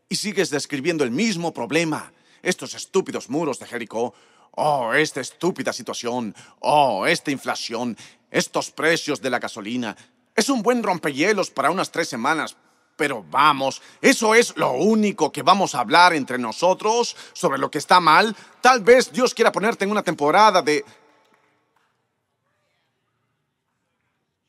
y 0.09 0.17
sigues 0.17 0.51
describiendo 0.51 1.05
el 1.05 1.13
mismo 1.13 1.55
problema. 1.55 2.13
Estos 2.43 2.75
estúpidos 2.75 3.31
muros 3.31 3.61
de 3.61 3.67
Jericó 3.67 4.13
Oh, 4.51 4.93
esta 4.93 5.21
estúpida 5.21 5.73
situación. 5.73 6.35
Oh, 6.59 7.07
esta 7.07 7.31
inflación. 7.31 7.97
Estos 8.29 8.73
precios 8.73 9.23
de 9.23 9.31
la 9.31 9.39
gasolina. 9.39 9.97
Es 10.35 10.49
un 10.49 10.63
buen 10.63 10.83
rompehielos 10.83 11.49
para 11.49 11.71
unas 11.71 11.93
tres 11.93 12.09
semanas. 12.09 12.57
Pero 13.01 13.25
vamos, 13.31 13.81
¿eso 14.03 14.35
es 14.35 14.55
lo 14.59 14.73
único 14.73 15.33
que 15.33 15.41
vamos 15.41 15.75
a 15.75 15.81
hablar 15.81 16.13
entre 16.13 16.37
nosotros 16.37 17.17
sobre 17.33 17.59
lo 17.59 17.71
que 17.71 17.79
está 17.79 17.99
mal? 17.99 18.37
Tal 18.61 18.83
vez 18.83 19.11
Dios 19.11 19.33
quiera 19.33 19.51
ponerte 19.51 19.87
en 19.87 19.91
una 19.91 20.03
temporada 20.03 20.61
de... 20.61 20.85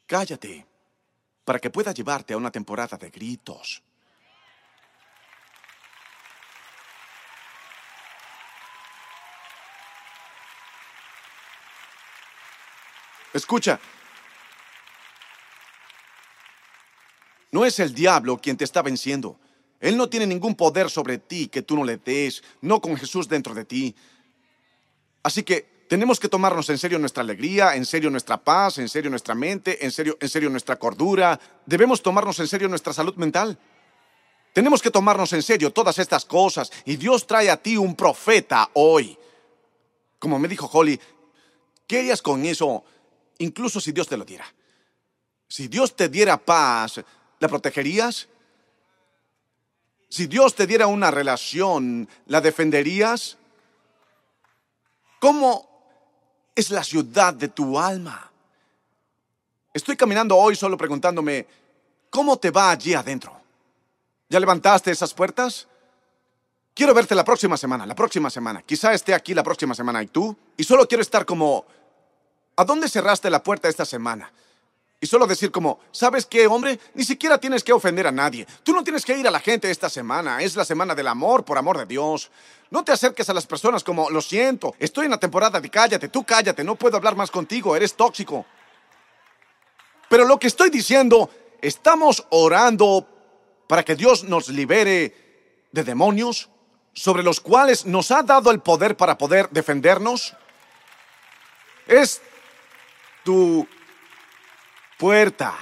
Cállate, 0.06 0.66
para 1.46 1.60
que 1.60 1.70
pueda 1.70 1.94
llevarte 1.94 2.34
a 2.34 2.38
una 2.38 2.52
temporada 2.52 2.98
de 2.98 3.10
gritos. 3.10 3.82
Escucha. 13.34 13.80
No 17.52 17.66
es 17.66 17.80
el 17.80 17.94
diablo 17.94 18.38
quien 18.38 18.58
te 18.58 18.64
está 18.64 18.82
venciendo. 18.82 19.40
Él 19.80 19.98
no 19.98 20.10
tiene 20.10 20.28
ningún 20.28 20.56
poder 20.56 20.90
sobre 20.90 21.18
ti 21.18 21.48
que 21.48 21.62
tú 21.62 21.76
no 21.76 21.84
le 21.84 21.98
des, 21.98 22.44
no 22.62 22.82
con 22.82 22.96
Jesús 22.96 23.28
dentro 23.28 23.54
de 23.54 23.66
ti. 23.66 23.96
Así 25.24 25.44
que 25.44 25.86
tenemos 25.90 26.20
que 26.20 26.30
tomarnos 26.30 26.70
en 26.70 26.78
serio 26.78 27.00
nuestra 27.00 27.24
alegría, 27.24 27.76
en 27.76 27.86
serio 27.86 28.10
nuestra 28.10 28.38
paz, 28.38 28.78
en 28.78 28.88
serio 28.88 29.10
nuestra 29.10 29.36
mente, 29.36 29.84
en 29.84 29.92
serio, 29.92 30.18
en 30.20 30.30
serio 30.30 30.50
nuestra 30.50 30.78
cordura. 30.78 31.40
Debemos 31.66 32.02
tomarnos 32.02 32.40
en 32.40 32.48
serio 32.48 32.70
nuestra 32.70 32.94
salud 32.94 33.16
mental. 33.16 33.58
Tenemos 34.54 34.82
que 34.82 34.92
tomarnos 34.92 35.34
en 35.34 35.42
serio 35.42 35.72
todas 35.72 35.98
estas 36.00 36.26
cosas 36.26 36.72
y 36.86 36.96
Dios 36.96 37.26
trae 37.26 37.50
a 37.50 37.58
ti 37.58 37.78
un 37.78 37.96
profeta 37.96 38.70
hoy. 38.74 39.18
Como 40.20 40.38
me 40.38 40.48
dijo 40.48 40.70
Holly, 40.72 41.00
¿qué 41.88 42.00
harías 42.00 42.22
con 42.22 42.46
eso 42.46 42.84
incluso 43.42 43.82
si 43.82 43.92
Dios 43.92 44.08
te 44.08 44.18
lo 44.18 44.26
diera. 44.26 44.46
Si 45.48 45.68
Dios 45.68 45.96
te 45.96 46.08
diera 46.08 46.38
paz, 46.38 47.02
¿la 47.42 47.50
protegerías? 47.50 48.30
Si 50.08 50.28
Dios 50.28 50.56
te 50.56 50.68
diera 50.68 50.88
una 50.88 51.10
relación, 51.12 52.08
¿la 52.28 52.40
defenderías? 52.40 53.38
¿Cómo 55.20 55.68
es 56.56 56.70
la 56.70 56.84
ciudad 56.84 57.34
de 57.34 57.48
tu 57.48 57.80
alma? 57.80 58.32
Estoy 59.74 59.98
caminando 59.98 60.38
hoy 60.38 60.56
solo 60.56 60.78
preguntándome, 60.78 61.48
¿cómo 62.10 62.38
te 62.38 62.52
va 62.52 62.72
allí 62.72 62.94
adentro? 62.94 63.36
¿Ya 64.30 64.40
levantaste 64.40 64.92
esas 64.92 65.14
puertas? 65.14 65.68
Quiero 66.74 66.94
verte 66.94 67.16
la 67.16 67.26
próxima 67.26 67.58
semana, 67.58 67.86
la 67.86 67.96
próxima 67.96 68.30
semana. 68.30 68.62
Quizá 68.62 68.94
esté 68.94 69.14
aquí 69.14 69.34
la 69.34 69.44
próxima 69.44 69.74
semana 69.74 70.04
y 70.04 70.08
tú. 70.08 70.38
Y 70.58 70.64
solo 70.64 70.88
quiero 70.88 71.02
estar 71.02 71.26
como 71.26 71.66
¿A 72.56 72.64
dónde 72.64 72.88
cerraste 72.90 73.30
la 73.30 73.42
puerta 73.42 73.70
esta 73.70 73.86
semana? 73.86 74.32
Y 75.04 75.08
solo 75.08 75.26
decir 75.26 75.50
como, 75.52 75.80
¿sabes 75.92 76.28
qué, 76.28 76.46
hombre? 76.46 76.80
Ni 76.94 77.04
siquiera 77.04 77.40
tienes 77.40 77.64
que 77.64 77.74
ofender 77.74 78.06
a 78.06 78.12
nadie. 78.12 78.46
Tú 78.62 78.72
no 78.72 78.84
tienes 78.84 79.04
que 79.04 79.18
ir 79.18 79.28
a 79.28 79.32
la 79.32 79.40
gente 79.40 79.72
esta 79.72 79.90
semana. 79.90 80.44
Es 80.44 80.56
la 80.56 80.64
semana 80.64 80.94
del 80.94 81.08
amor, 81.08 81.44
por 81.44 81.58
amor 81.58 81.80
de 81.80 81.88
Dios. 81.88 82.30
No 82.70 82.84
te 82.84 82.92
acerques 82.92 83.28
a 83.28 83.34
las 83.34 83.48
personas 83.48 83.84
como, 83.84 84.12
lo 84.12 84.22
siento, 84.22 84.76
estoy 84.78 85.06
en 85.06 85.12
la 85.12 85.20
temporada 85.20 85.60
de 85.60 85.70
cállate, 85.70 86.08
tú 86.08 86.24
cállate, 86.24 86.64
no 86.64 86.76
puedo 86.76 86.96
hablar 86.98 87.16
más 87.16 87.32
contigo, 87.32 87.76
eres 87.76 87.96
tóxico. 87.96 88.46
Pero 90.08 90.24
lo 90.24 90.38
que 90.38 90.48
estoy 90.48 90.70
diciendo, 90.70 91.30
estamos 91.62 92.26
orando 92.30 93.08
para 93.68 93.84
que 93.84 93.96
Dios 93.96 94.24
nos 94.24 94.50
libere 94.50 95.68
de 95.72 95.84
demonios. 95.84 96.48
sobre 96.94 97.24
los 97.24 97.40
cuales 97.40 97.86
nos 97.86 98.12
ha 98.12 98.24
dado 98.24 98.52
el 98.52 98.60
poder 98.60 98.98
para 98.98 99.18
poder 99.18 99.50
defendernos, 99.50 100.34
es 101.88 102.22
tu 103.24 103.68
puerta. 105.02 105.58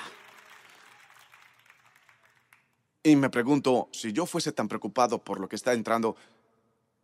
Y 3.02 3.16
me 3.16 3.30
pregunto, 3.30 3.88
si 3.94 4.12
yo 4.12 4.26
fuese 4.26 4.52
tan 4.52 4.68
preocupado 4.68 5.24
por 5.24 5.40
lo 5.40 5.48
que 5.48 5.56
está 5.56 5.72
entrando 5.72 6.18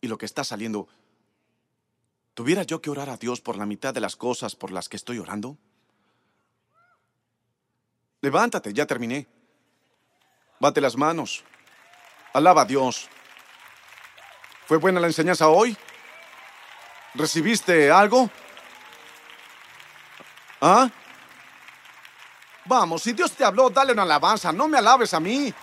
y 0.02 0.10
lo 0.10 0.18
que 0.18 0.26
está 0.26 0.44
saliendo, 0.44 0.90
¿tuviera 2.34 2.64
yo 2.64 2.82
que 2.82 2.90
orar 2.90 3.10
a 3.10 3.16
Dios 3.16 3.40
por 3.40 3.56
la 3.56 3.66
mitad 3.66 3.94
de 3.94 4.02
las 4.02 4.18
cosas 4.18 4.54
por 4.54 4.72
las 4.72 4.90
que 4.90 4.98
estoy 4.98 5.18
orando? 5.18 5.58
Levántate, 8.20 8.74
ya 8.74 8.86
terminé. 8.86 9.28
Bate 10.60 10.82
las 10.82 10.98
manos. 10.98 11.42
Alaba 12.34 12.64
a 12.64 12.66
Dios. 12.66 13.08
¿Fue 14.66 14.76
buena 14.76 15.00
la 15.00 15.08
enseñanza 15.08 15.48
hoy? 15.48 15.78
¿Recibiste 17.14 17.90
algo? 17.90 18.30
¿Ah? 20.60 20.92
Vamos, 22.66 23.04
si 23.04 23.14
Dios 23.14 23.32
te 23.32 23.44
habló, 23.44 23.70
dale 23.70 23.94
una 23.94 24.02
alabanza, 24.02 24.52
no 24.52 24.68
me 24.68 24.78
alabes 24.78 25.14
a 25.14 25.20
mí. 25.20 25.54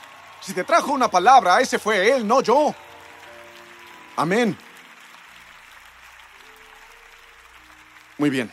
Si 0.40 0.52
te 0.52 0.64
trajo 0.64 0.92
una 0.92 1.10
palabra, 1.10 1.60
ese 1.60 1.78
fue 1.78 2.10
Él, 2.10 2.26
no 2.26 2.40
yo. 2.40 2.74
Amén. 4.16 4.56
Muy 8.18 8.30
bien. 8.30 8.52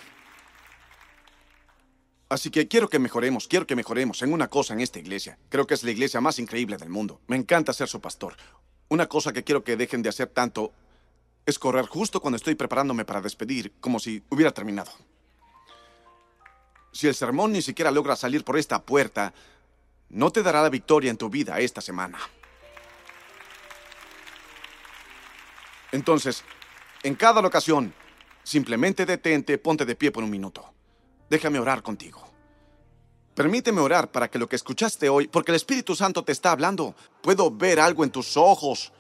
Así 2.30 2.52
que 2.52 2.68
quiero 2.68 2.90
que 2.90 3.00
mejoremos, 3.00 3.48
quiero 3.48 3.66
que 3.66 3.76
mejoremos 3.76 4.22
en 4.22 4.34
una 4.34 4.48
cosa 4.48 4.74
en 4.74 4.82
esta 4.82 5.00
iglesia. 5.00 5.40
Creo 5.50 5.66
que 5.66 5.74
es 5.74 5.84
la 5.84 5.92
iglesia 5.92 6.22
más 6.22 6.38
increíble 6.38 6.78
del 6.78 6.90
mundo. 6.90 7.22
Me 7.28 7.36
encanta 7.36 7.74
ser 7.74 7.88
su 7.88 8.00
pastor. 8.00 8.36
Una 8.88 9.08
cosa 9.08 9.34
que 9.34 9.44
quiero 9.44 9.64
que 9.64 9.78
dejen 9.78 10.04
de 10.04 10.10
hacer 10.10 10.28
tanto 10.28 10.72
es 11.46 11.58
correr 11.58 11.88
justo 11.88 12.22
cuando 12.22 12.38
estoy 12.38 12.54
preparándome 12.54 13.04
para 13.06 13.22
despedir, 13.22 13.74
como 13.80 14.00
si 14.00 14.24
hubiera 14.30 14.52
terminado. 14.52 14.92
Si 16.92 17.08
el 17.08 17.16
sermón 17.16 17.52
ni 17.52 17.62
siquiera 17.62 17.92
logra 17.92 18.16
salir 18.16 18.44
por 18.44 18.58
esta 18.58 18.82
puerta, 18.82 19.34
no 20.10 20.32
te 20.32 20.44
dará 20.44 20.62
la 20.62 20.70
victoria 20.70 21.12
en 21.12 21.18
tu 21.18 21.30
vida 21.30 21.60
esta 21.60 21.82
semana. 21.82 22.20
Entonces, 25.92 26.44
en 27.04 27.16
cada 27.16 27.42
ocasión, 27.42 27.94
simplemente 28.44 29.06
detente, 29.06 29.58
ponte 29.58 29.86
de 29.86 29.96
pie 29.96 30.12
por 30.12 30.24
un 30.24 30.30
minuto. 30.30 30.74
Déjame 31.30 31.60
orar 31.60 31.82
contigo. 31.82 32.30
Permíteme 33.36 33.80
orar 33.80 34.12
para 34.12 34.30
que 34.30 34.38
lo 34.38 34.50
que 34.50 34.58
escuchaste 34.58 35.08
hoy, 35.08 35.28
porque 35.28 35.52
el 35.52 35.56
Espíritu 35.56 35.96
Santo 35.96 36.24
te 36.24 36.32
está 36.32 36.52
hablando, 36.52 36.96
puedo 37.22 37.50
ver 37.50 37.80
algo 37.80 38.04
en 38.04 38.12
tus 38.12 38.36
ojos. 38.36 38.92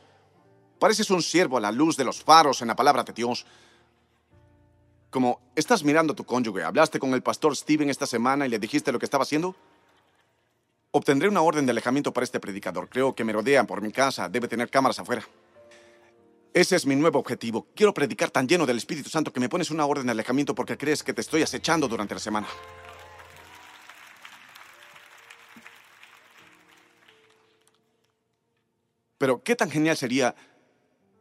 Pareces 0.79 1.09
un 1.09 1.21
siervo 1.21 1.57
a 1.57 1.61
la 1.61 1.71
luz 1.71 1.97
de 1.97 2.05
los 2.05 2.23
faros 2.23 2.61
en 2.61 2.69
la 2.69 2.75
palabra 2.75 3.03
de 3.03 3.11
Dios. 3.11 3.45
Como 5.09 5.41
estás 5.55 5.83
mirando 5.83 6.13
a 6.13 6.15
tu 6.15 6.23
cónyuge, 6.23 6.63
¿hablaste 6.63 6.99
con 6.99 7.13
el 7.13 7.23
pastor 7.23 7.55
Steven 7.55 7.89
esta 7.89 8.05
semana 8.05 8.45
y 8.45 8.49
le 8.49 8.59
dijiste 8.59 8.91
lo 8.91 8.99
que 8.99 9.05
estaba 9.05 9.23
haciendo? 9.23 9.55
Obtendré 10.91 11.27
una 11.27 11.41
orden 11.41 11.65
de 11.65 11.71
alejamiento 11.71 12.13
para 12.13 12.23
este 12.23 12.39
predicador. 12.39 12.89
Creo 12.89 13.15
que 13.15 13.23
me 13.23 13.33
rodean 13.33 13.65
por 13.65 13.81
mi 13.81 13.91
casa. 13.91 14.29
Debe 14.29 14.47
tener 14.47 14.69
cámaras 14.69 14.99
afuera. 14.99 15.23
Ese 16.53 16.75
es 16.75 16.85
mi 16.85 16.95
nuevo 16.95 17.19
objetivo. 17.19 17.67
Quiero 17.75 17.93
predicar 17.93 18.29
tan 18.29 18.47
lleno 18.47 18.65
del 18.65 18.77
Espíritu 18.77 19.09
Santo 19.09 19.33
que 19.33 19.39
me 19.39 19.49
pones 19.49 19.71
una 19.71 19.85
orden 19.85 20.05
de 20.05 20.11
alejamiento 20.11 20.53
porque 20.53 20.77
crees 20.77 21.03
que 21.03 21.13
te 21.13 21.21
estoy 21.21 21.41
acechando 21.41 21.87
durante 21.87 22.13
la 22.13 22.19
semana. 22.19 22.47
Pero 29.17 29.43
qué 29.43 29.55
tan 29.55 29.69
genial 29.69 29.97
sería 29.97 30.35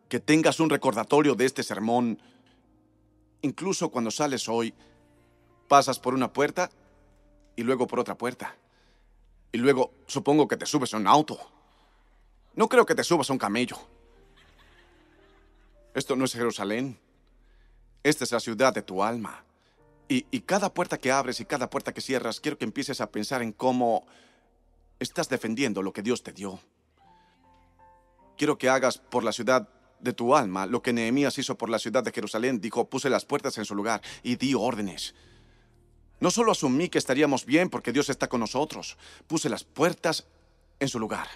que 0.09 0.21
tengas 0.21 0.61
un 0.61 0.71
recordatorio 0.71 1.35
de 1.35 1.45
este 1.45 1.63
sermón, 1.63 2.19
incluso 3.43 3.91
cuando 3.91 4.11
sales 4.11 4.49
hoy, 4.49 4.75
pasas 5.69 5.99
por 5.99 6.15
una 6.15 6.33
puerta 6.33 6.71
y 7.57 7.63
luego 7.63 7.87
por 7.87 8.01
otra 8.01 8.17
puerta. 8.17 8.57
Y 9.53 9.59
luego 9.59 9.93
supongo 10.07 10.49
que 10.49 10.57
te 10.57 10.67
subes 10.67 10.95
a 10.95 10.97
un 10.97 11.07
auto. 11.07 11.39
No 12.55 12.69
creo 12.69 12.85
que 12.85 12.95
te 12.95 13.05
subas 13.05 13.31
a 13.31 13.33
un 13.33 13.39
camello. 13.39 13.79
Esto 15.95 16.17
no 16.17 16.25
es 16.25 16.33
Jerusalén. 16.33 16.99
Esta 18.03 18.25
es 18.25 18.33
la 18.33 18.41
ciudad 18.41 18.73
de 18.73 18.83
tu 18.83 19.03
alma. 19.03 19.45
Y, 20.11 20.23
cada 20.41 20.73
puerta 20.73 20.97
que 20.97 21.13
abres 21.13 21.39
y 21.41 21.45
cada 21.45 21.69
puerta 21.69 21.93
que 21.93 22.01
cierras, 22.01 22.41
quiero 22.41 22.57
que 22.57 22.65
empieces 22.65 23.03
a 23.03 23.11
pensar 23.11 23.43
en 23.43 23.53
cómo 23.53 24.07
estás 24.99 25.29
defendiendo 25.29 25.83
lo 25.83 25.93
que 25.93 26.01
Dios 26.01 26.23
te 26.23 26.33
dio. 26.33 26.59
Quiero 28.39 28.57
que 28.57 28.71
hagas 28.71 28.97
por 28.97 29.23
la 29.23 29.33
ciudad 29.33 29.69
de 30.01 30.13
tu 30.13 30.35
alma 30.35 30.67
lo 30.67 30.83
que 30.83 30.93
Nehemías 30.93 31.39
hizo 31.39 31.57
por 31.57 31.71
la 31.71 31.79
ciudad 31.79 32.03
de 32.03 32.13
Jerusalén. 32.13 32.61
Dijo, 32.61 32.89
puse 32.89 33.11
las 33.11 33.25
puertas 33.25 33.59
en 33.59 33.65
su 33.65 33.75
lugar 33.75 34.03
y 34.23 34.37
di 34.37 34.55
órdenes. 34.55 35.15
No 36.21 36.31
solo 36.31 36.53
asumí 36.53 36.89
que 36.89 36.99
estaríamos 36.99 37.45
bien 37.45 37.71
porque 37.71 37.93
Dios 37.93 38.09
está 38.09 38.29
con 38.29 38.41
nosotros, 38.41 38.97
puse 39.27 39.49
las 39.49 39.65
puertas 39.65 40.27
en 40.81 40.89
su 40.89 40.99
lugar. 40.99 41.29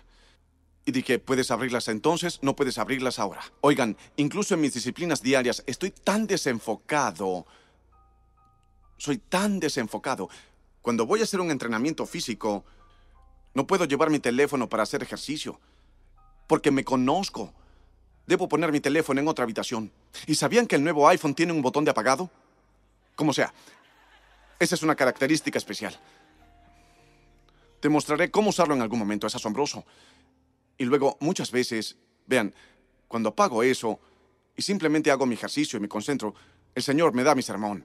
Y 0.85 0.91
dije, 0.91 1.21
¿puedes 1.21 1.53
abrirlas 1.53 1.87
entonces? 1.87 2.41
No 2.43 2.57
puedes 2.57 2.79
abrirlas 2.79 3.21
ahora. 3.21 3.43
Oigan, 3.61 3.97
incluso 4.17 4.55
en 4.55 4.61
mis 4.61 4.75
disciplinas 4.75 5.23
diarias 5.23 5.63
estoy 5.67 5.93
tan 5.93 6.27
desenfocado. 6.27 7.47
Soy 8.97 9.19
tan 9.19 9.61
desenfocado. 9.61 10.29
Cuando 10.81 11.07
voy 11.07 11.21
a 11.21 11.25
hacer 11.25 11.41
un 11.41 11.53
entrenamiento 11.53 12.05
físico, 12.05 12.65
no 13.55 13.67
puedo 13.67 13.85
llevar 13.85 14.11
mi 14.11 14.19
teléfono 14.19 14.69
para 14.69 14.83
hacer 14.83 15.03
ejercicio. 15.03 15.61
Porque 16.49 16.73
me 16.73 16.85
conozco. 16.85 17.55
Debo 18.27 18.49
poner 18.49 18.71
mi 18.71 18.81
teléfono 18.81 19.21
en 19.21 19.29
otra 19.29 19.45
habitación. 19.45 19.91
¿Y 20.27 20.35
sabían 20.35 20.67
que 20.67 20.77
el 20.77 20.85
nuevo 20.85 21.09
iPhone 21.09 21.35
tiene 21.35 21.53
un 21.53 21.63
botón 21.63 21.85
de 21.85 21.91
apagado? 21.91 22.31
Como 23.17 23.33
sea, 23.33 23.53
esa 24.59 24.75
es 24.75 24.83
una 24.83 24.95
característica 24.95 25.59
especial. 25.59 25.99
Te 27.81 27.89
mostraré 27.89 28.31
cómo 28.31 28.51
usarlo 28.51 28.75
en 28.75 28.83
algún 28.83 29.01
momento. 29.01 29.27
Es 29.27 29.35
asombroso. 29.35 29.85
Y 30.79 30.85
luego, 30.85 31.17
muchas 31.21 31.51
veces, 31.51 31.97
vean, 32.27 32.55
cuando 33.09 33.31
apago 33.31 33.63
eso 33.63 33.99
y 34.57 34.63
simplemente 34.63 35.11
hago 35.11 35.27
mi 35.27 35.35
ejercicio 35.35 35.77
y 35.77 35.81
me 35.81 35.89
concentro, 35.89 36.35
el 36.75 36.83
Señor 36.83 37.13
me 37.13 37.25
da 37.25 37.35
mi 37.35 37.43
sermón, 37.43 37.85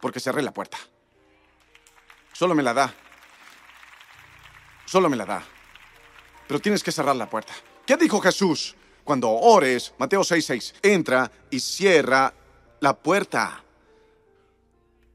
porque 0.00 0.20
cerré 0.20 0.42
la 0.42 0.52
puerta. 0.52 0.76
Solo 2.32 2.54
me 2.54 2.62
la 2.62 2.74
da. 2.74 2.94
Solo 4.84 5.08
me 5.08 5.16
la 5.16 5.24
da. 5.24 5.42
Pero 6.46 6.60
tienes 6.60 6.82
que 6.82 6.92
cerrar 6.92 7.16
la 7.16 7.30
puerta. 7.30 7.54
¿Qué 7.86 7.96
dijo 7.96 8.20
Jesús? 8.20 8.76
Cuando 9.04 9.30
ores, 9.30 9.94
Mateo 9.98 10.22
6:6, 10.22 10.74
entra 10.82 11.30
y 11.50 11.60
cierra 11.60 12.32
la 12.80 12.94
puerta. 12.94 13.62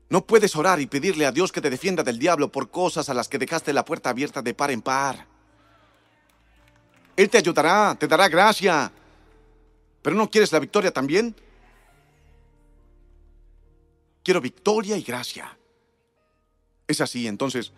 No 0.09 0.25
puedes 0.25 0.55
orar 0.55 0.79
y 0.79 0.85
pedirle 0.87 1.25
a 1.25 1.31
Dios 1.31 1.51
que 1.51 1.61
te 1.61 1.69
defienda 1.69 2.03
del 2.03 2.19
diablo 2.19 2.51
por 2.51 2.69
cosas 2.69 3.09
a 3.09 3.13
las 3.13 3.27
que 3.27 3.37
dejaste 3.37 3.73
la 3.73 3.83
puerta 3.83 4.09
abierta 4.09 4.41
de 4.41 4.53
par 4.53 4.71
en 4.71 4.81
par. 4.81 5.25
Él 7.15 7.29
te 7.29 7.37
ayudará, 7.39 7.95
te 7.99 8.07
dará 8.07 8.29
gracia. 8.29 8.91
¿Pero 10.01 10.15
no 10.15 10.29
quieres 10.29 10.51
la 10.51 10.59
victoria 10.59 10.91
también? 10.91 11.35
Quiero 14.23 14.39
victoria 14.39 14.95
y 14.95 15.01
gracia. 15.01 15.57
Es 16.87 17.01
así, 17.01 17.27
entonces, 17.27 17.73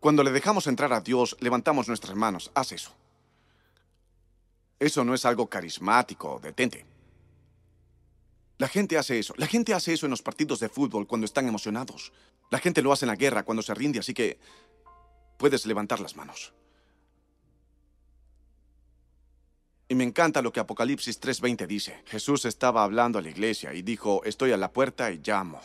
cuando 0.00 0.22
le 0.22 0.30
dejamos 0.32 0.66
entrar 0.66 0.92
a 0.92 1.00
Dios, 1.00 1.36
levantamos 1.40 1.88
nuestras 1.88 2.16
manos. 2.16 2.50
Haz 2.54 2.72
eso. 2.72 2.94
Eso 4.84 5.02
no 5.02 5.14
es 5.14 5.24
algo 5.24 5.48
carismático, 5.48 6.38
detente. 6.42 6.84
La 8.58 8.68
gente 8.68 8.98
hace 8.98 9.18
eso. 9.18 9.32
La 9.38 9.46
gente 9.46 9.72
hace 9.72 9.94
eso 9.94 10.04
en 10.04 10.10
los 10.10 10.20
partidos 10.20 10.60
de 10.60 10.68
fútbol 10.68 11.06
cuando 11.06 11.24
están 11.24 11.48
emocionados. 11.48 12.12
La 12.50 12.58
gente 12.58 12.82
lo 12.82 12.92
hace 12.92 13.06
en 13.06 13.08
la 13.08 13.16
guerra 13.16 13.44
cuando 13.44 13.62
se 13.62 13.72
rinde, 13.72 14.00
así 14.00 14.12
que 14.12 14.38
puedes 15.38 15.64
levantar 15.64 16.00
las 16.00 16.16
manos. 16.16 16.52
Y 19.88 19.94
me 19.94 20.04
encanta 20.04 20.42
lo 20.42 20.52
que 20.52 20.60
Apocalipsis 20.60 21.18
3:20 21.18 21.66
dice. 21.66 22.02
Jesús 22.04 22.44
estaba 22.44 22.84
hablando 22.84 23.18
a 23.18 23.22
la 23.22 23.30
iglesia 23.30 23.72
y 23.72 23.80
dijo, 23.80 24.22
estoy 24.24 24.52
a 24.52 24.58
la 24.58 24.70
puerta 24.70 25.10
y 25.10 25.22
llamo. 25.24 25.62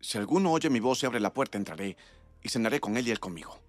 Si 0.00 0.16
alguno 0.16 0.50
oye 0.50 0.70
mi 0.70 0.80
voz 0.80 1.02
y 1.02 1.06
abre 1.06 1.20
la 1.20 1.34
puerta, 1.34 1.58
entraré 1.58 1.94
y 2.42 2.48
cenaré 2.48 2.80
con 2.80 2.96
él 2.96 3.06
y 3.06 3.10
él 3.10 3.20
conmigo. 3.20 3.67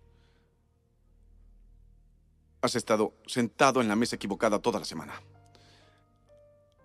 Has 2.61 2.75
estado 2.75 3.13
sentado 3.25 3.81
en 3.81 3.87
la 3.87 3.95
mesa 3.95 4.15
equivocada 4.15 4.59
toda 4.59 4.79
la 4.79 4.85
semana. 4.85 5.13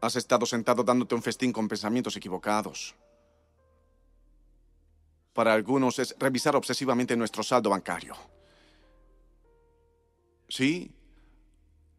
Has 0.01 0.17
estado 0.17 0.47
sentado 0.47 0.85
dándote 0.85 1.15
un 1.15 1.23
festín 1.23 1.53
con 1.53 1.67
pensamientos 1.67 2.17
equivocados. 2.17 2.95
Para 5.33 5.53
algunos 5.53 5.99
es 5.99 6.15
revisar 6.19 6.55
obsesivamente 6.55 7.17
nuestro 7.17 7.43
saldo 7.43 7.71
bancario. 7.71 8.15
Sí, 10.49 10.93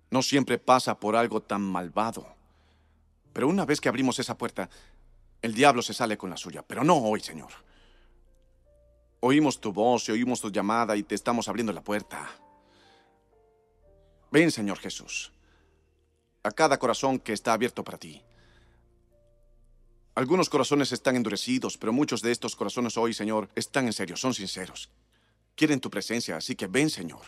no 0.10 0.22
siempre 0.22 0.58
pasa 0.58 0.98
por 0.98 1.16
algo 1.18 1.42
tan 1.42 1.62
malvado. 1.62 2.26
Pero 3.34 3.50
una 3.50 3.66
vez 3.66 3.82
que 3.82 3.90
abrimos 3.90 4.18
esa 4.20 4.38
puerta, 4.38 4.70
el 5.42 5.54
diablo 5.54 5.82
se 5.82 5.94
sale 5.94 6.18
con 6.18 6.30
la 6.30 6.38
suya. 6.38 6.64
Pero 6.66 6.86
no 6.86 6.96
hoy, 6.98 7.20
Señor. 7.20 7.52
Oímos 9.20 9.60
tu 9.60 9.74
voz 9.74 10.08
y 10.08 10.14
oímos 10.14 10.40
tu 10.40 10.50
llamada 10.50 10.96
y 10.96 11.04
te 11.04 11.16
estamos 11.16 11.50
abriendo 11.50 11.74
la 11.74 11.84
puerta. 11.84 12.30
Ven, 14.36 14.52
Señor 14.52 14.80
Jesús. 14.80 15.32
a 16.44 16.52
cada 16.52 16.78
corazón 16.78 17.20
que 17.20 17.32
está 17.32 17.54
abierto 17.54 17.86
para 17.86 17.98
ti. 17.98 18.22
Algunos 20.14 20.50
corazones 20.50 20.92
están 20.92 21.16
endurecidos, 21.16 21.78
pero 21.78 21.94
muchos 21.94 22.22
de 22.22 22.32
estos 22.34 22.54
corazones 22.54 22.98
hoy, 22.98 23.14
Señor, 23.14 23.50
están 23.56 23.86
en 23.88 23.94
serio, 23.94 24.18
son 24.18 24.34
sinceros. 24.34 24.92
Quieren 25.56 25.80
tu 25.80 25.90
presencia, 25.90 26.36
así 26.36 26.54
que 26.54 26.68
ven, 26.68 26.90
Señor. 26.90 27.22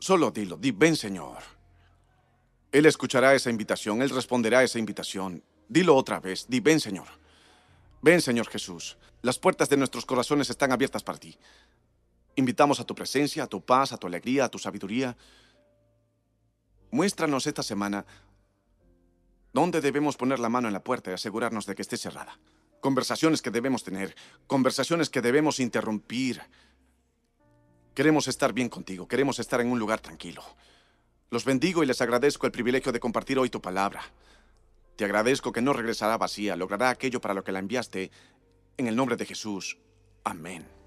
Solo 0.00 0.32
dilo, 0.32 0.56
di, 0.56 0.72
ven, 0.72 0.96
Señor. 0.96 1.38
Él 2.72 2.84
escuchará 2.84 3.32
esa 3.34 3.48
invitación, 3.48 4.02
Él 4.02 4.10
responderá 4.10 4.58
a 4.58 4.64
esa 4.64 4.80
invitación. 4.80 5.44
Dilo 5.68 5.94
otra 5.94 6.18
vez, 6.18 6.46
di, 6.48 6.58
ven, 6.58 6.80
Señor. 6.80 7.06
Ven, 8.02 8.20
Señor 8.20 8.48
Jesús. 8.48 8.98
Las 9.22 9.38
puertas 9.38 9.68
de 9.68 9.76
nuestros 9.76 10.04
corazones 10.04 10.50
están 10.50 10.72
abiertas 10.72 11.04
para 11.04 11.18
ti. 11.18 11.38
Invitamos 12.34 12.80
a 12.80 12.84
tu 12.84 12.96
presencia, 12.96 13.44
a 13.44 13.46
tu 13.46 13.64
paz, 13.64 13.92
a 13.92 13.96
tu 13.96 14.08
alegría, 14.08 14.44
a 14.44 14.48
tu 14.48 14.58
sabiduría. 14.58 15.16
Muéstranos 16.90 17.46
esta 17.46 17.62
semana 17.62 18.04
dónde 19.52 19.80
debemos 19.80 20.16
poner 20.16 20.38
la 20.38 20.48
mano 20.48 20.68
en 20.68 20.74
la 20.74 20.84
puerta 20.84 21.10
y 21.10 21.14
asegurarnos 21.14 21.66
de 21.66 21.74
que 21.74 21.82
esté 21.82 21.96
cerrada. 21.96 22.38
Conversaciones 22.80 23.42
que 23.42 23.50
debemos 23.50 23.82
tener, 23.82 24.14
conversaciones 24.46 25.10
que 25.10 25.20
debemos 25.20 25.60
interrumpir. 25.60 26.40
Queremos 27.94 28.28
estar 28.28 28.52
bien 28.52 28.68
contigo, 28.68 29.08
queremos 29.08 29.38
estar 29.38 29.60
en 29.60 29.70
un 29.70 29.78
lugar 29.78 30.00
tranquilo. 30.00 30.42
Los 31.30 31.44
bendigo 31.44 31.82
y 31.82 31.86
les 31.86 32.00
agradezco 32.00 32.46
el 32.46 32.52
privilegio 32.52 32.92
de 32.92 33.00
compartir 33.00 33.38
hoy 33.38 33.50
tu 33.50 33.60
palabra. 33.60 34.02
Te 34.96 35.04
agradezco 35.04 35.52
que 35.52 35.60
no 35.60 35.72
regresará 35.72 36.16
vacía, 36.16 36.56
logrará 36.56 36.90
aquello 36.90 37.20
para 37.20 37.34
lo 37.34 37.44
que 37.44 37.52
la 37.52 37.58
enviaste. 37.58 38.10
En 38.76 38.86
el 38.86 38.96
nombre 38.96 39.16
de 39.16 39.26
Jesús. 39.26 39.76
Amén. 40.24 40.77